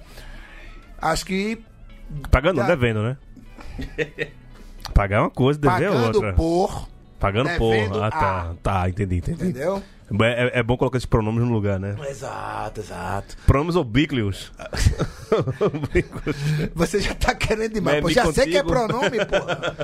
Acho 1.00 1.24
que 1.26 1.62
Pagando, 2.30 2.56
não, 2.58 2.62
Tá. 2.66 2.74
devendo, 2.74 3.02
né? 3.02 3.16
Pagar 4.94 5.16
é 5.16 5.20
uma 5.20 5.30
coisa, 5.30 5.58
dever 5.58 5.82
é 5.82 5.88
pagando 5.88 6.06
outra. 6.16 6.32
por, 6.34 6.88
Pagando 7.18 7.50
por. 7.58 7.74
Ah, 8.02 8.10
tá. 8.10 8.54
Tá, 8.62 8.88
entendi, 8.88 9.16
entendi. 9.16 9.42
entendeu? 9.44 9.82
É, 10.20 10.60
é 10.60 10.62
bom 10.62 10.76
colocar 10.76 10.98
esses 10.98 11.06
pronomes 11.06 11.44
no 11.44 11.52
lugar, 11.52 11.80
né? 11.80 11.96
Exato, 12.08 12.80
exato. 12.80 13.36
Pronomes 13.44 13.74
oblíquos. 13.74 14.52
Você 16.74 17.00
já 17.00 17.14
tá 17.14 17.34
querendo 17.34 17.74
demais. 17.74 17.98
É, 17.98 18.00
pô, 18.00 18.10
já 18.10 18.32
sei 18.32 18.46
que 18.46 18.56
é 18.56 18.62
contigo. 18.62 18.86
pronome, 18.86 19.26
porra. 19.26 19.76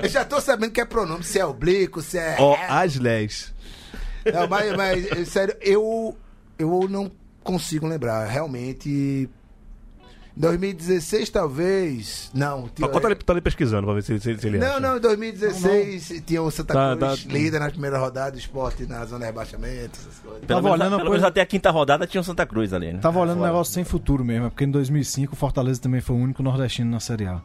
Eu 0.02 0.08
já 0.08 0.24
tô 0.24 0.40
sabendo 0.40 0.72
que 0.72 0.80
é 0.80 0.84
pronome, 0.84 1.22
se 1.22 1.38
é 1.38 1.46
oblíquo, 1.46 2.02
se 2.02 2.18
é. 2.18 2.36
Ó, 2.40 2.56
Aslés. 2.68 3.54
Não, 4.32 4.48
mas, 4.48 4.76
mas, 4.76 5.28
sério, 5.28 5.54
eu, 5.60 6.16
eu 6.58 6.88
não 6.88 7.12
consigo 7.42 7.86
lembrar. 7.86 8.26
Realmente. 8.26 9.28
2016, 10.36 11.30
talvez. 11.30 12.30
Não, 12.34 12.68
tinha- 12.68 12.88
Tá 12.88 13.06
ali, 13.06 13.14
tá 13.14 13.32
ali 13.32 13.40
pesquisando 13.40 13.84
pra 13.86 13.94
ver 13.94 14.02
se, 14.02 14.18
se, 14.18 14.36
se 14.38 14.46
ele 14.48 14.58
Não, 14.58 14.66
acha. 14.66 14.80
não, 14.80 14.96
em 14.96 15.00
2016 15.00 16.22
tinha 16.26 16.42
o 16.42 16.50
Santa 16.50 16.74
Tá, 16.74 16.96
Cruz 16.96 17.24
tá. 17.24 17.32
líder 17.32 17.60
na 17.60 17.70
primeira 17.70 17.98
rodada 17.98 18.32
do 18.32 18.38
esporte 18.38 18.84
na 18.86 19.04
zona 19.04 19.20
de 19.20 19.26
rebaixamento, 19.26 19.98
essas 20.00 20.18
coisas. 20.18 20.44
Pelo, 20.44 20.46
Tava 20.46 20.62
menos, 20.62 20.72
olhando 20.80 20.96
pelo 20.96 21.08
coisa- 21.10 21.22
menos 21.22 21.24
até 21.24 21.40
a 21.40 21.46
quinta 21.46 21.70
rodada 21.70 22.06
tinha 22.06 22.20
o 22.20 22.24
Santa 22.24 22.44
Cruz 22.44 22.72
ali, 22.72 22.92
né? 22.92 22.98
Tava 23.00 23.20
olhando 23.20 23.40
um 23.40 23.44
negócio 23.46 23.72
sem 23.72 23.84
futuro 23.84 24.24
mesmo, 24.24 24.46
é 24.46 24.50
porque 24.50 24.64
em 24.64 24.70
2005 24.70 25.34
o 25.34 25.36
Fortaleza 25.36 25.80
também 25.80 26.00
foi 26.00 26.16
o 26.16 26.18
único 26.18 26.42
nordestino 26.42 26.90
na 26.90 26.98
Série 27.00 27.26
A. 27.26 27.40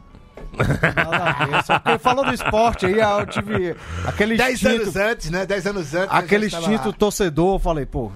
Nada 0.96 1.16
a 1.30 1.46
ver, 1.46 1.64
só 1.64 1.98
falou 2.00 2.24
do 2.24 2.32
esporte 2.34 2.86
aí, 2.86 3.00
ah, 3.00 3.18
eu 3.20 3.26
tive 3.26 3.76
aquele 4.04 4.36
Dez 4.36 4.54
instinto, 4.54 4.82
anos 4.82 4.96
antes, 4.96 5.30
né? 5.30 5.46
Dez 5.46 5.64
anos 5.66 5.94
antes. 5.94 6.12
aquele 6.12 6.46
instinto 6.46 6.88
lá. 6.88 6.92
torcedor, 6.92 7.54
eu 7.54 7.58
falei, 7.60 7.86
pô, 7.86 8.10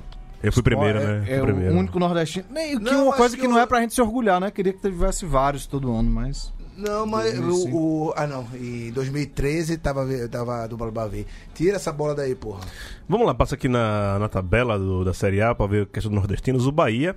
Eu 0.45 0.53
fui 0.53 0.63
primeiro, 0.63 0.99
é, 0.99 1.05
né? 1.07 1.25
é 1.29 1.39
Fui 1.39 1.47
primeiro. 1.47 1.75
o 1.75 1.79
único 1.79 1.99
nordestino. 1.99 2.45
Nem, 2.51 2.79
que 2.79 2.85
Não, 2.85 3.05
uma 3.07 3.17
coisa 3.17 3.35
que 3.35 3.43
que, 3.43 3.49
não 3.49 3.57
o- 3.57 3.59
é 3.61 3.67
pra 3.67 3.81
gente 3.81 3.95
se 3.95 4.01
orgulhar, 4.03 4.41
né? 4.41 4.51
Queria 4.51 4.73
que 4.73 4.81
tivesse 4.81 5.25
vários 5.27 5.67
todo 5.67 5.93
ano, 5.95 6.11
mas 6.11 6.53
Não, 6.77 7.07
mas 7.07 7.35
2005. 7.39 7.77
o, 7.77 8.07
o- 8.09 8.13
Ah, 8.17 8.27
não. 8.27 8.47
Em 8.55 8.91
2013 8.93 9.77
tava, 9.79 10.07
tava 10.29 10.67
do 10.69 10.77
Balbavê. 10.77 11.27
Tira 11.55 11.77
essa 11.77 11.93
bola 11.93 12.15
daí, 12.15 12.35
porra. 12.35 12.61
Vamos 13.09 13.27
lá, 13.27 13.35
passa 13.35 13.55
aqui 13.55 13.69
na, 13.69 14.19
na 14.19 14.29
tabela 14.29 14.79
do- 14.79 15.05
da 15.05 15.15
Série 15.15 15.41
A 15.41 15.55
pra 15.55 15.67
ver 15.67 15.83
a 15.83 15.87
questão 15.87 16.11
dos 16.11 16.19
nordestinos. 16.21 16.67
O 16.67 16.73
Bahia, 16.73 17.17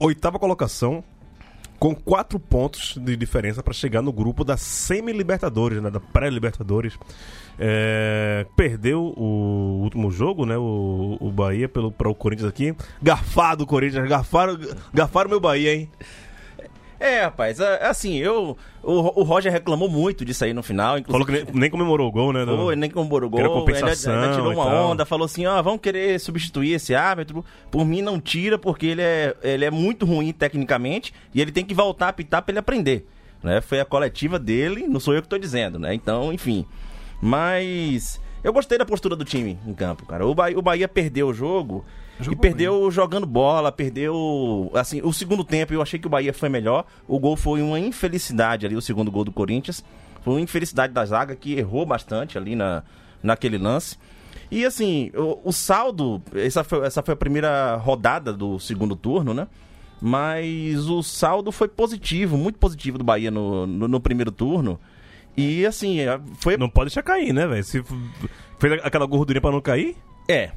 oitava 0.00 0.38
colocação, 0.38 1.02
com 1.78 1.94
quatro 1.94 2.38
pontos 2.38 2.98
de 3.00 3.16
diferença 3.16 3.62
pra 3.62 3.72
chegar 3.72 4.02
no 4.02 4.12
grupo 4.12 4.44
da 4.44 4.56
semi-libertadores, 4.56 5.80
né? 5.80 5.90
Da 5.90 6.00
pré-libertadores. 6.00 6.98
É, 7.58 8.46
perdeu 8.56 9.14
o 9.16 9.80
último 9.82 10.10
jogo, 10.10 10.44
né? 10.44 10.56
O, 10.56 11.16
o 11.20 11.30
Bahia 11.30 11.68
para 11.68 12.08
o 12.08 12.14
Corinthians 12.14 12.48
aqui. 12.48 12.74
Garfado 13.02 13.64
o 13.64 13.66
Corinthians, 13.66 14.08
garfaram, 14.08 14.58
garfaram 14.92 15.30
meu 15.30 15.40
Bahia, 15.40 15.74
hein? 15.74 15.90
É, 17.00 17.22
rapaz, 17.22 17.60
é, 17.60 17.86
assim, 17.86 18.16
eu. 18.16 18.56
O, 18.82 19.20
o 19.20 19.22
Roger 19.22 19.52
reclamou 19.52 19.88
muito 19.88 20.24
disso 20.24 20.44
aí 20.44 20.52
no 20.52 20.62
final. 20.62 20.98
Inclusive, 20.98 21.24
Falou 21.24 21.44
que 21.44 21.52
nem, 21.52 21.60
nem 21.60 21.70
comemorou 21.70 22.08
o 22.08 22.12
gol, 22.12 22.32
né? 22.32 22.44
Foi, 22.44 22.74
nem 22.74 22.90
comemorou 22.90 23.28
o 23.28 23.30
gol, 23.30 23.60
compensação 23.60 24.14
ainda, 24.14 24.26
ainda 24.26 24.36
tirou 24.36 24.52
uma 24.52 24.66
onda, 24.66 25.04
falou 25.04 25.26
assim, 25.26 25.46
ó, 25.46 25.62
vamos 25.62 25.80
querer 25.80 26.18
substituir 26.18 26.72
esse 26.72 26.94
árbitro. 26.94 27.44
Por 27.70 27.84
mim 27.84 28.02
não 28.02 28.20
tira, 28.20 28.58
porque 28.58 28.86
ele 28.86 29.02
é, 29.02 29.36
ele 29.42 29.64
é 29.64 29.70
muito 29.70 30.04
ruim 30.04 30.32
tecnicamente 30.32 31.14
e 31.32 31.40
ele 31.40 31.52
tem 31.52 31.64
que 31.64 31.74
voltar 31.74 32.06
a 32.06 32.08
apitar 32.08 32.42
pra 32.42 32.52
ele 32.52 32.58
aprender. 32.58 33.06
Né? 33.42 33.60
Foi 33.60 33.78
a 33.78 33.84
coletiva 33.84 34.38
dele, 34.38 34.86
não 34.88 34.98
sou 34.98 35.14
eu 35.14 35.22
que 35.22 35.28
tô 35.28 35.38
dizendo, 35.38 35.78
né? 35.78 35.94
Então, 35.94 36.32
enfim. 36.32 36.66
Mas 37.20 38.20
eu 38.42 38.52
gostei 38.52 38.78
da 38.78 38.84
postura 38.84 39.14
do 39.14 39.24
time 39.24 39.58
em 39.66 39.74
campo, 39.74 40.06
cara. 40.06 40.26
O 40.26 40.34
Bahia, 40.34 40.58
o 40.58 40.62
Bahia 40.62 40.88
perdeu 40.88 41.28
o 41.28 41.34
jogo 41.34 41.84
e 42.20 42.24
Jogou 42.24 42.40
perdeu 42.40 42.90
jogando 42.90 43.26
bola, 43.26 43.70
perdeu. 43.70 44.70
Assim, 44.74 45.00
o 45.02 45.12
segundo 45.12 45.44
tempo 45.44 45.72
eu 45.72 45.82
achei 45.82 45.98
que 45.98 46.06
o 46.06 46.10
Bahia 46.10 46.32
foi 46.32 46.48
melhor. 46.48 46.84
O 47.06 47.18
gol 47.18 47.36
foi 47.36 47.62
uma 47.62 47.78
infelicidade 47.78 48.66
ali, 48.66 48.76
o 48.76 48.82
segundo 48.82 49.10
gol 49.10 49.24
do 49.24 49.32
Corinthians. 49.32 49.84
Foi 50.22 50.34
uma 50.34 50.40
infelicidade 50.40 50.92
da 50.92 51.04
zaga 51.04 51.36
que 51.36 51.54
errou 51.54 51.86
bastante 51.86 52.36
ali 52.36 52.56
na, 52.56 52.82
naquele 53.22 53.56
lance. 53.56 53.96
E 54.50 54.64
assim, 54.64 55.10
o, 55.14 55.48
o 55.48 55.52
saldo, 55.52 56.22
essa 56.34 56.64
foi, 56.64 56.86
essa 56.86 57.02
foi 57.02 57.14
a 57.14 57.16
primeira 57.16 57.76
rodada 57.76 58.32
do 58.32 58.58
segundo 58.58 58.96
turno, 58.96 59.32
né? 59.32 59.46
Mas 60.00 60.88
o 60.88 61.02
saldo 61.02 61.50
foi 61.52 61.68
positivo, 61.68 62.36
muito 62.36 62.58
positivo 62.58 62.98
do 62.98 63.04
Bahia 63.04 63.30
no, 63.30 63.66
no, 63.66 63.88
no 63.88 64.00
primeiro 64.00 64.30
turno. 64.30 64.78
E 65.36 65.64
assim, 65.66 66.00
é, 66.00 66.18
foi. 66.38 66.56
Não 66.56 66.68
pode 66.68 66.90
deixar 66.90 67.02
cair, 67.02 67.32
né, 67.32 67.46
velho? 67.46 67.62
Se 67.62 67.82
fez 68.58 68.80
aquela 68.82 69.06
gordurinha 69.06 69.40
pra 69.40 69.52
não 69.52 69.60
cair, 69.60 69.96
É. 70.28 70.50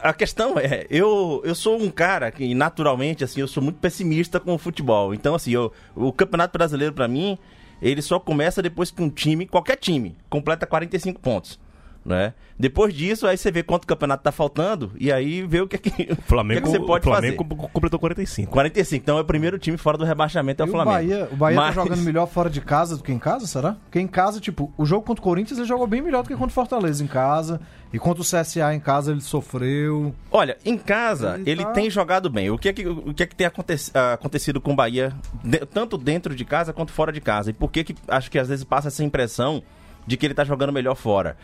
A 0.00 0.12
questão 0.12 0.58
é, 0.58 0.86
eu, 0.90 1.40
eu 1.44 1.54
sou 1.54 1.80
um 1.80 1.90
cara 1.90 2.30
que 2.30 2.54
naturalmente, 2.54 3.24
assim, 3.24 3.40
eu 3.40 3.48
sou 3.48 3.62
muito 3.62 3.78
pessimista 3.78 4.38
com 4.38 4.54
o 4.54 4.58
futebol. 4.58 5.14
Então, 5.14 5.34
assim, 5.34 5.52
eu, 5.52 5.72
o 5.94 6.12
Campeonato 6.12 6.56
Brasileiro, 6.56 6.92
pra 6.92 7.08
mim, 7.08 7.38
ele 7.80 8.02
só 8.02 8.18
começa 8.18 8.62
depois 8.62 8.90
que 8.90 9.02
um 9.02 9.08
time, 9.08 9.46
qualquer 9.46 9.76
time, 9.76 10.16
completa 10.28 10.66
45 10.66 11.20
pontos. 11.20 11.58
Né? 12.04 12.34
Depois 12.58 12.92
disso, 12.92 13.26
aí 13.26 13.34
você 13.38 13.50
vê 13.50 13.62
quanto 13.62 13.86
campeonato 13.86 14.22
tá 14.22 14.30
faltando 14.30 14.92
e 15.00 15.10
aí 15.10 15.40
vê 15.46 15.62
o 15.62 15.66
que, 15.66 15.76
é 15.76 15.78
que, 15.78 16.12
o 16.12 16.16
Flamengo, 16.16 16.60
o 16.60 16.62
que, 16.62 16.68
é 16.68 16.72
que 16.72 16.78
você 16.78 16.86
pode 16.86 17.00
o 17.08 17.10
Flamengo 17.10 17.42
fazer. 17.42 17.68
completou 17.72 17.98
45. 17.98 18.52
45, 18.52 19.02
então 19.02 19.16
é 19.16 19.22
o 19.22 19.24
primeiro 19.24 19.58
time 19.58 19.78
fora 19.78 19.96
do 19.96 20.04
rebaixamento, 20.04 20.62
é 20.62 20.66
o 20.66 20.68
E 20.68 20.68
o 20.68 20.72
Flamengo. 20.72 20.94
Bahia, 20.96 21.28
o 21.32 21.36
Bahia 21.36 21.56
Mas- 21.56 21.74
tá 21.74 21.82
jogando 21.82 22.02
melhor 22.02 22.26
fora 22.26 22.50
de 22.50 22.60
casa 22.60 22.98
do 22.98 23.02
que 23.02 23.10
em 23.10 23.18
casa, 23.18 23.46
será? 23.46 23.72
Porque 23.84 23.98
em 23.98 24.06
casa, 24.06 24.38
tipo, 24.38 24.70
o 24.76 24.84
jogo 24.84 25.06
contra 25.06 25.22
o 25.22 25.24
Corinthians 25.24 25.58
ele 25.58 25.66
jogou 25.66 25.86
bem 25.86 26.02
melhor 26.02 26.22
do 26.22 26.28
que 26.28 26.34
contra 26.34 26.48
o 26.48 26.52
Fortaleza 26.52 27.02
em 27.02 27.06
casa. 27.06 27.58
E 27.90 27.98
contra 27.98 28.20
o 28.22 28.24
CSA 28.24 28.74
em 28.74 28.80
casa 28.80 29.12
ele 29.12 29.20
sofreu. 29.20 30.14
Olha, 30.30 30.58
em 30.64 30.76
casa 30.76 31.36
Ele 31.38 31.50
ele, 31.52 31.64
tá- 31.64 31.70
tem 31.72 31.88
jogado 31.88 32.28
bem. 32.28 32.50
O 32.50 32.58
que 32.58 32.68
é 32.68 32.72
que, 32.72 32.86
o 32.86 33.14
que, 33.14 33.22
é 33.22 33.26
que 33.26 33.34
tem 33.36 33.46
aconte- 33.46 33.90
ah, 33.94 34.12
acontecido 34.14 34.60
com 34.60 34.72
o 34.72 34.76
Bahia, 34.76 35.12
de- 35.42 35.64
tanto 35.64 35.96
dentro 35.96 36.34
de 36.34 36.44
casa 36.44 36.72
quanto 36.72 36.92
fora 36.92 37.10
de 37.12 37.20
casa? 37.20 37.50
E 37.50 37.52
por 37.52 37.70
que, 37.70 37.82
que 37.84 37.94
acho 38.08 38.30
que 38.30 38.38
às 38.38 38.48
vezes 38.48 38.64
passa 38.64 38.88
essa 38.88 39.02
impressão 39.04 39.62
de 40.06 40.16
que 40.16 40.26
ele 40.26 40.34
tá 40.34 40.44
jogando 40.44 40.72
melhor 40.72 40.96
fora? 40.96 41.36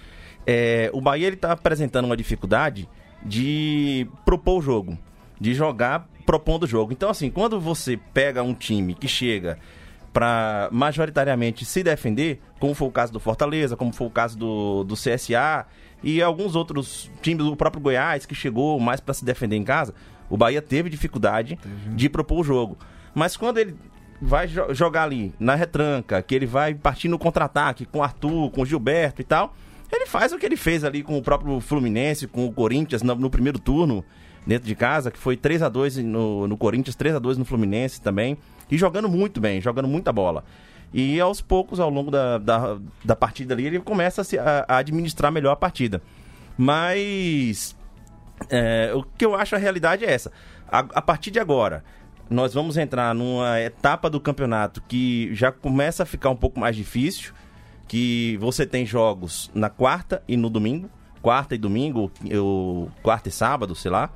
É, 0.46 0.90
o 0.92 1.00
Bahia 1.00 1.26
ele 1.26 1.36
tá 1.36 1.52
apresentando 1.52 2.04
uma 2.06 2.16
dificuldade 2.16 2.88
de 3.22 4.06
propor 4.24 4.58
o 4.58 4.62
jogo, 4.62 4.98
de 5.40 5.54
jogar 5.54 6.08
propondo 6.26 6.64
o 6.64 6.66
jogo. 6.66 6.92
Então, 6.92 7.10
assim, 7.10 7.30
quando 7.30 7.60
você 7.60 7.96
pega 8.14 8.42
um 8.42 8.54
time 8.54 8.94
que 8.94 9.06
chega 9.08 9.58
para 10.12 10.68
majoritariamente 10.72 11.64
se 11.64 11.82
defender, 11.82 12.40
como 12.58 12.74
foi 12.74 12.88
o 12.88 12.90
caso 12.90 13.12
do 13.12 13.20
Fortaleza, 13.20 13.76
como 13.76 13.92
foi 13.92 14.06
o 14.06 14.10
caso 14.10 14.36
do, 14.36 14.84
do 14.84 14.94
CSA 14.94 15.66
e 16.02 16.20
alguns 16.22 16.56
outros 16.56 17.10
times 17.22 17.44
do 17.44 17.54
próprio 17.56 17.80
Goiás 17.82 18.26
que 18.26 18.34
chegou 18.34 18.78
mais 18.80 19.00
para 19.00 19.14
se 19.14 19.24
defender 19.24 19.56
em 19.56 19.64
casa, 19.64 19.94
o 20.28 20.36
Bahia 20.36 20.62
teve 20.62 20.88
dificuldade 20.88 21.58
de 21.94 22.08
propor 22.08 22.40
o 22.40 22.44
jogo. 22.44 22.76
Mas 23.14 23.36
quando 23.36 23.58
ele 23.58 23.76
vai 24.20 24.46
jo- 24.48 24.72
jogar 24.74 25.04
ali 25.04 25.32
na 25.38 25.54
retranca, 25.54 26.22
que 26.22 26.34
ele 26.34 26.46
vai 26.46 26.74
partir 26.74 27.08
no 27.08 27.18
contra-ataque 27.18 27.84
com 27.84 27.98
o 27.98 28.02
Arthur, 28.02 28.50
com 28.50 28.62
o 28.62 28.66
Gilberto 28.66 29.20
e 29.20 29.24
tal, 29.24 29.54
ele 29.92 30.06
faz 30.06 30.32
o 30.32 30.38
que 30.38 30.46
ele 30.46 30.56
fez 30.56 30.84
ali 30.84 31.02
com 31.02 31.16
o 31.18 31.22
próprio 31.22 31.60
Fluminense, 31.60 32.26
com 32.26 32.46
o 32.46 32.52
Corinthians 32.52 33.02
no, 33.02 33.14
no 33.14 33.30
primeiro 33.30 33.58
turno. 33.58 34.04
dentro 34.46 34.66
de 34.66 34.74
casa, 34.74 35.10
que 35.10 35.18
foi 35.18 35.36
3 35.36 35.62
a 35.62 35.68
2 35.68 35.98
no, 35.98 36.46
no 36.48 36.56
Corinthians, 36.56 36.96
3 36.96 37.16
a 37.16 37.18
2 37.18 37.36
no 37.38 37.44
Fluminense 37.44 38.00
também. 38.00 38.38
E 38.70 38.78
jogando 38.78 39.08
muito 39.08 39.40
bem, 39.40 39.60
jogando 39.60 39.86
muita 39.88 40.12
bola. 40.12 40.44
E 40.94 41.20
aos 41.20 41.40
poucos, 41.40 41.78
ao 41.78 41.90
longo 41.90 42.10
da, 42.10 42.38
da, 42.38 42.78
da 43.04 43.14
partida 43.16 43.54
ali, 43.54 43.66
ele 43.66 43.80
começa 43.80 44.22
a, 44.22 44.24
se- 44.24 44.38
a- 44.38 44.64
a 44.66 44.76
administrar 44.78 45.30
melhor 45.30 45.52
a 45.52 45.56
partida. 45.56 46.00
Mas 46.56 47.76
é, 48.48 48.92
o 48.94 49.02
que 49.02 49.24
eu 49.24 49.34
acho 49.34 49.54
a 49.54 49.58
realidade 49.58 50.04
é 50.04 50.12
essa. 50.12 50.30
A, 50.70 50.78
a 50.78 51.02
partir 51.02 51.30
de 51.30 51.38
agora, 51.40 51.84
nós 52.28 52.54
vamos 52.54 52.76
entrar 52.76 53.14
numa 53.14 53.60
etapa 53.60 54.08
do 54.08 54.20
campeonato 54.20 54.80
que 54.86 55.34
já 55.34 55.50
começa 55.50 56.02
a 56.04 56.06
ficar 56.06 56.30
um 56.30 56.36
pouco 56.36 56.58
mais 56.60 56.76
difícil. 56.76 57.32
Que 57.90 58.36
você 58.36 58.64
tem 58.64 58.86
jogos 58.86 59.50
na 59.52 59.68
quarta 59.68 60.22
e 60.28 60.36
no 60.36 60.48
domingo. 60.48 60.88
Quarta 61.20 61.56
e 61.56 61.58
domingo, 61.58 62.08
ou 62.40 62.88
quarta 63.02 63.28
e 63.28 63.32
sábado, 63.32 63.74
sei 63.74 63.90
lá. 63.90 64.10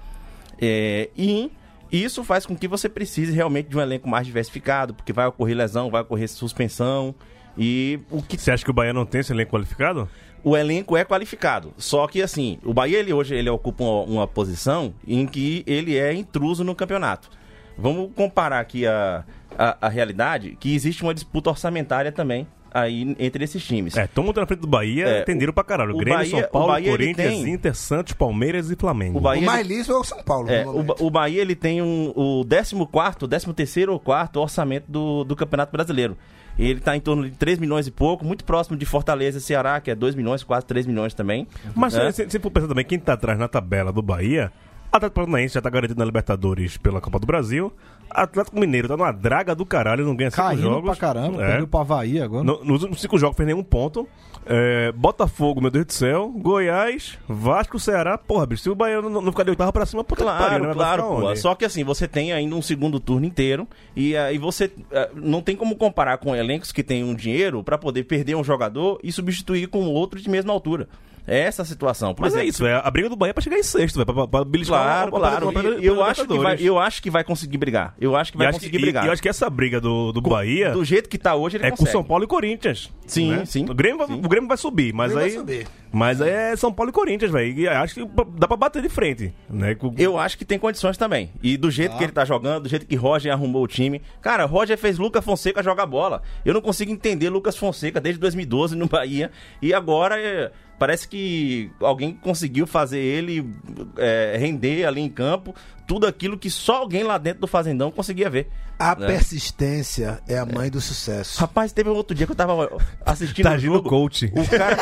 É, 0.60 1.10
e 1.16 1.50
isso 1.90 2.22
faz 2.22 2.46
com 2.46 2.54
que 2.54 2.68
você 2.68 2.88
precise 2.88 3.32
realmente 3.32 3.70
de 3.70 3.76
um 3.76 3.80
elenco 3.80 4.08
mais 4.08 4.26
diversificado, 4.26 4.94
porque 4.94 5.12
vai 5.12 5.26
ocorrer 5.26 5.56
lesão, 5.56 5.90
vai 5.90 6.02
ocorrer 6.02 6.28
suspensão. 6.28 7.12
E 7.58 7.98
o 8.12 8.22
que 8.22 8.38
Você 8.38 8.52
acha 8.52 8.64
que 8.64 8.70
o 8.70 8.72
Bahia 8.72 8.92
não 8.92 9.04
tem 9.04 9.20
esse 9.22 9.32
elenco 9.32 9.50
qualificado? 9.50 10.08
o 10.44 10.56
elenco 10.56 10.96
é 10.96 11.04
qualificado. 11.04 11.72
Só 11.76 12.06
que 12.06 12.22
assim, 12.22 12.58
o 12.62 12.72
Bahia 12.72 12.98
ele 12.98 13.12
hoje 13.12 13.34
ele 13.34 13.48
ocupa 13.48 13.82
uma, 13.82 14.02
uma 14.02 14.28
posição 14.28 14.94
em 15.04 15.26
que 15.26 15.64
ele 15.66 15.96
é 15.96 16.12
intruso 16.12 16.62
no 16.62 16.76
campeonato. 16.76 17.28
Vamos 17.76 18.12
comparar 18.14 18.60
aqui 18.60 18.86
a, 18.86 19.24
a, 19.58 19.86
a 19.86 19.88
realidade 19.88 20.56
que 20.60 20.74
existe 20.74 21.02
uma 21.02 21.14
disputa 21.14 21.50
orçamentária 21.50 22.12
também 22.12 22.46
aí 22.74 23.14
entre 23.18 23.44
esses 23.44 23.64
times. 23.64 23.96
É, 23.96 24.06
todo 24.08 24.24
mundo 24.26 24.40
na 24.40 24.46
frente 24.46 24.60
do 24.60 24.66
Bahia, 24.66 25.06
É, 25.06 25.22
entenderam 25.22 25.52
pra 25.52 25.62
caralho. 25.64 25.94
o 25.94 25.96
Grêmio, 25.96 26.18
Bahia- 26.18 26.40
São 26.42 26.50
Paulo, 26.50 26.68
o 26.68 26.72
Bahia, 26.72 26.90
Corinthians, 26.90 27.28
tem- 27.34 27.48
Inter, 27.54 27.74
Santos, 27.74 28.12
Palmeiras 28.14 28.70
e 28.70 28.76
Flamengo. 28.76 29.18
O 29.18 29.20
Bahia, 29.20 29.42
O 29.42 29.46
mais 29.46 29.66
liso 29.66 29.92
é 29.92 29.96
o 29.96 30.02
São 30.04 30.22
Paulo. 30.22 30.50
É, 30.50 30.66
o, 30.66 30.84
o 31.06 31.10
Bahia 31.10 31.40
ele 31.40 31.54
tem 31.54 31.80
um, 31.80 32.12
o 32.16 32.44
14º, 32.44 33.28
13º 33.28 33.88
ou 33.92 34.00
4 34.00 34.42
orçamento 34.42 34.84
do, 34.90 35.22
do 35.24 35.36
Campeonato 35.36 35.70
Brasileiro. 35.72 36.16
Ele 36.58 36.78
está 36.78 36.96
em 36.96 37.00
torno 37.00 37.24
de 37.28 37.36
3 37.36 37.58
milhões 37.58 37.86
e 37.86 37.90
pouco, 37.90 38.24
muito 38.24 38.44
próximo 38.44 38.76
de 38.76 38.84
Fortaleza 38.86 39.38
e 39.38 39.40
Ceará, 39.40 39.80
que 39.80 39.90
é 39.90 39.94
2 39.94 40.14
milhões, 40.14 40.42
quase 40.44 40.64
3 40.66 40.86
milhões 40.86 41.12
também. 41.14 41.46
Mas 41.74 41.94
É. 41.96 42.12
se, 42.12 42.30
se 42.30 42.38
for 42.38 42.50
pensar 42.50 42.68
também, 42.68 42.84
quem 42.84 42.98
tá 42.98 43.14
atrás 43.14 43.38
na 43.38 43.48
tabela 43.48 43.92
do 43.92 44.00
Bahia, 44.02 44.52
Atlético 44.96 45.14
Paranaense 45.20 45.54
já 45.54 45.60
tá 45.60 45.68
garantido 45.70 45.98
na 45.98 46.04
Libertadores 46.04 46.76
pela 46.76 47.00
Copa 47.00 47.18
do 47.18 47.26
Brasil. 47.26 47.72
Atlético 48.10 48.60
Mineiro 48.60 48.86
tá 48.86 48.96
numa 48.96 49.10
draga 49.10 49.54
do 49.54 49.66
caralho, 49.66 50.04
não 50.04 50.14
ganha 50.14 50.30
cinco 50.30 50.42
Caindo 50.46 50.62
jogos. 50.62 50.84
pra 50.84 50.96
caramba, 50.96 51.42
É. 51.42 51.46
perdeu 51.48 51.66
pro 51.66 51.80
Havaí 51.80 52.20
agora. 52.20 52.44
No- 52.44 52.62
nos 52.64 52.82
últimos 52.82 53.00
cinco 53.00 53.18
jogos 53.18 53.36
fez 53.36 53.46
nenhum 53.46 53.62
ponto. 53.64 54.06
É, 54.46 54.92
Botafogo, 54.92 55.60
meu 55.60 55.70
Deus 55.70 55.86
do 55.86 55.92
céu. 55.92 56.28
Goiás, 56.36 57.18
Vasco, 57.28 57.80
Ceará. 57.80 58.16
Porra, 58.16 58.46
bicho, 58.46 58.62
se 58.62 58.70
o 58.70 58.74
Bahia 58.74 59.00
não, 59.02 59.10
não 59.20 59.32
ficar 59.32 59.42
de 59.42 59.50
oitava 59.50 59.72
pra 59.72 59.84
cima, 59.86 60.04
puta 60.04 60.22
que 60.22 60.30
Claro, 60.30 60.44
pariu, 60.44 60.66
né? 60.68 60.74
Claro, 60.74 61.02
pô. 61.02 61.34
Só 61.36 61.54
que 61.54 61.64
assim, 61.64 61.82
você 61.82 62.06
tem 62.06 62.32
ainda 62.32 62.54
um 62.54 62.62
segundo 62.62 63.00
turno 63.00 63.26
inteiro 63.26 63.66
e 63.96 64.16
aí 64.16 64.38
você 64.38 64.70
eh, 64.92 65.10
não 65.14 65.40
tem 65.40 65.56
como 65.56 65.74
comparar 65.76 66.18
com 66.18 66.36
elencos 66.36 66.70
que 66.70 66.84
têm 66.84 67.02
um 67.02 67.14
dinheiro 67.14 67.64
pra 67.64 67.78
poder 67.78 68.04
perder 68.04 68.36
um 68.36 68.44
jogador 68.44 69.00
e 69.02 69.10
substituir 69.10 69.66
com 69.66 69.86
outro 69.86 70.20
de 70.20 70.28
mesma 70.30 70.52
altura. 70.52 70.88
É 71.26 71.40
essa 71.40 71.62
a 71.62 71.64
situação. 71.64 72.14
Por 72.14 72.22
Mas 72.22 72.34
é 72.34 72.36
exemplo, 72.38 72.50
isso, 72.50 72.66
é 72.66 72.74
a 72.74 72.90
briga 72.90 73.08
do 73.08 73.16
Bahia 73.16 73.30
é 73.30 73.32
pra 73.32 73.42
chegar 73.42 73.58
em 73.58 73.62
sexto, 73.62 73.96
velho. 73.96 74.06
Pra, 74.06 74.26
pra, 74.26 74.44
Claro, 74.66 75.10
uma- 75.10 75.18
uma- 75.18 75.52
claro. 75.52 75.68
eu, 75.82 76.02
acho 76.02 76.26
que 76.26 76.38
vai, 76.38 76.56
eu 76.60 76.78
acho 76.78 77.02
que 77.02 77.10
vai 77.10 77.24
conseguir 77.24 77.56
brigar. 77.58 77.94
Eu 78.00 78.14
acho 78.14 78.30
que 78.32 78.38
vai 78.38 78.48
acho 78.48 78.58
conseguir 78.58 78.76
que, 78.76 78.82
brigar. 78.82 79.04
E, 79.04 79.06
eu 79.06 79.12
acho 79.12 79.22
que 79.22 79.28
essa 79.28 79.48
briga 79.48 79.80
do, 79.80 80.12
do 80.12 80.20
Bahia 80.20 80.70
Do 80.72 80.84
jeito 80.84 81.08
que 81.08 81.16
tá 81.18 81.34
hoje, 81.34 81.56
ele 81.56 81.64
é 81.66 81.70
com 81.70 81.76
consegue. 81.78 81.92
São 81.92 82.04
Paulo 82.04 82.24
e 82.24 82.26
Corinthians. 82.26 82.92
Sim, 83.06 83.30
né? 83.30 83.44
sim. 83.44 83.64
O 83.68 83.74
Grêmio, 83.74 83.98
vai, 83.98 84.06
Sim. 84.06 84.14
o 84.24 84.28
Grêmio 84.28 84.48
vai 84.48 84.56
subir, 84.56 84.92
mas 84.92 85.12
aí. 85.16 85.16
vai 85.16 85.30
subir. 85.30 85.66
Mas 85.92 86.20
aí 86.20 86.30
é 86.30 86.56
São 86.56 86.72
Paulo 86.72 86.90
e 86.90 86.92
Corinthians, 86.92 87.30
velho. 87.30 87.56
E 87.58 87.68
acho 87.68 87.94
que 87.94 88.04
dá 88.36 88.48
pra 88.48 88.56
bater 88.56 88.82
de 88.82 88.88
frente. 88.88 89.32
Né? 89.48 89.74
Com- 89.76 89.94
Eu 89.96 90.18
acho 90.18 90.36
que 90.36 90.44
tem 90.44 90.58
condições 90.58 90.96
também. 90.96 91.30
E 91.42 91.56
do 91.56 91.70
jeito 91.70 91.96
que 91.96 92.02
ele 92.02 92.12
tá 92.12 92.24
jogando, 92.24 92.64
do 92.64 92.68
jeito 92.68 92.84
que 92.84 92.96
Roger 92.96 93.32
arrumou 93.32 93.62
o 93.62 93.68
time. 93.68 94.02
Cara, 94.20 94.44
Roger 94.44 94.76
fez 94.76 94.98
Lucas 94.98 95.24
Fonseca 95.24 95.62
jogar 95.62 95.86
bola. 95.86 96.20
Eu 96.44 96.52
não 96.52 96.60
consigo 96.60 96.90
entender 96.90 97.28
Lucas 97.30 97.56
Fonseca 97.56 98.00
desde 98.00 98.20
2012 98.20 98.74
no 98.76 98.86
Bahia. 98.88 99.30
E 99.62 99.72
agora 99.72 100.20
é, 100.20 100.50
parece 100.78 101.06
que 101.08 101.70
alguém 101.80 102.12
conseguiu 102.14 102.66
fazer 102.66 102.98
ele 102.98 103.54
é, 103.96 104.36
render 104.38 104.84
ali 104.84 105.00
em 105.00 105.08
campo 105.08 105.54
tudo 105.86 106.06
aquilo 106.06 106.38
que 106.38 106.50
só 106.50 106.76
alguém 106.76 107.02
lá 107.02 107.18
dentro 107.18 107.42
do 107.42 107.46
Fazendão 107.46 107.90
conseguia 107.90 108.30
ver. 108.30 108.48
A 108.78 108.94
né? 108.96 109.06
persistência 109.06 110.20
é 110.26 110.36
a 110.38 110.44
mãe 110.44 110.70
do 110.70 110.80
sucesso. 110.80 111.38
Rapaz, 111.38 111.72
teve 111.72 111.88
um 111.88 111.94
outro 111.94 112.14
dia 112.14 112.26
que 112.26 112.32
eu 112.32 112.36
tava 112.36 112.68
assistindo 113.04 113.44
Tá 113.44 113.56
jogo. 113.56 113.88
coach. 113.88 114.32
O 114.34 114.48
cara. 114.48 114.76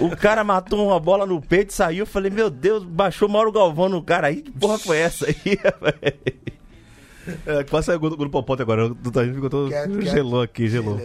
o, 0.00 0.06
o 0.06 0.16
cara 0.16 0.44
matou 0.44 0.86
uma 0.86 1.00
bola 1.00 1.26
no 1.26 1.40
peito 1.40 1.70
e 1.70 1.74
saiu. 1.74 2.00
Eu 2.00 2.06
falei, 2.06 2.30
meu 2.30 2.48
Deus, 2.50 2.84
baixou 2.84 3.28
Mauro 3.28 3.50
Galvão 3.50 3.88
no 3.88 4.02
cara 4.02 4.28
aí. 4.28 4.42
Que 4.42 4.50
porra 4.50 4.78
foi 4.78 4.98
essa 4.98 5.26
aí? 5.26 5.34
É, 7.46 7.64
quase 7.64 7.86
saiu 7.86 7.98
o 8.02 8.10
do- 8.10 8.16
do 8.16 8.30
Popote 8.30 8.62
agora. 8.62 8.86
O 8.86 8.94
Taginho 9.10 9.34
ficou 9.34 9.50
todo. 9.50 9.68
Quieto. 9.68 10.00
Gelou 10.02 10.42
aqui, 10.42 10.68
gelou. 10.68 10.98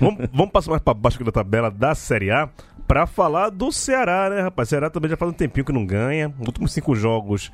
Vamos, 0.00 0.28
vamos 0.32 0.52
passar 0.52 0.70
mais 0.70 0.82
pra 0.82 0.94
baixo 0.94 1.16
aqui 1.16 1.24
da 1.24 1.32
tabela 1.32 1.70
da 1.70 1.94
Série 1.94 2.30
A 2.30 2.48
pra 2.86 3.06
falar 3.06 3.50
do 3.50 3.70
Ceará, 3.72 4.30
né, 4.30 4.40
rapaz? 4.42 4.68
Ceará 4.68 4.88
também 4.90 5.10
já 5.10 5.16
faz 5.16 5.30
um 5.30 5.34
tempinho 5.34 5.64
que 5.64 5.72
não 5.72 5.84
ganha. 5.86 6.32
Últimos 6.46 6.72
cinco 6.72 6.94
jogos, 6.94 7.50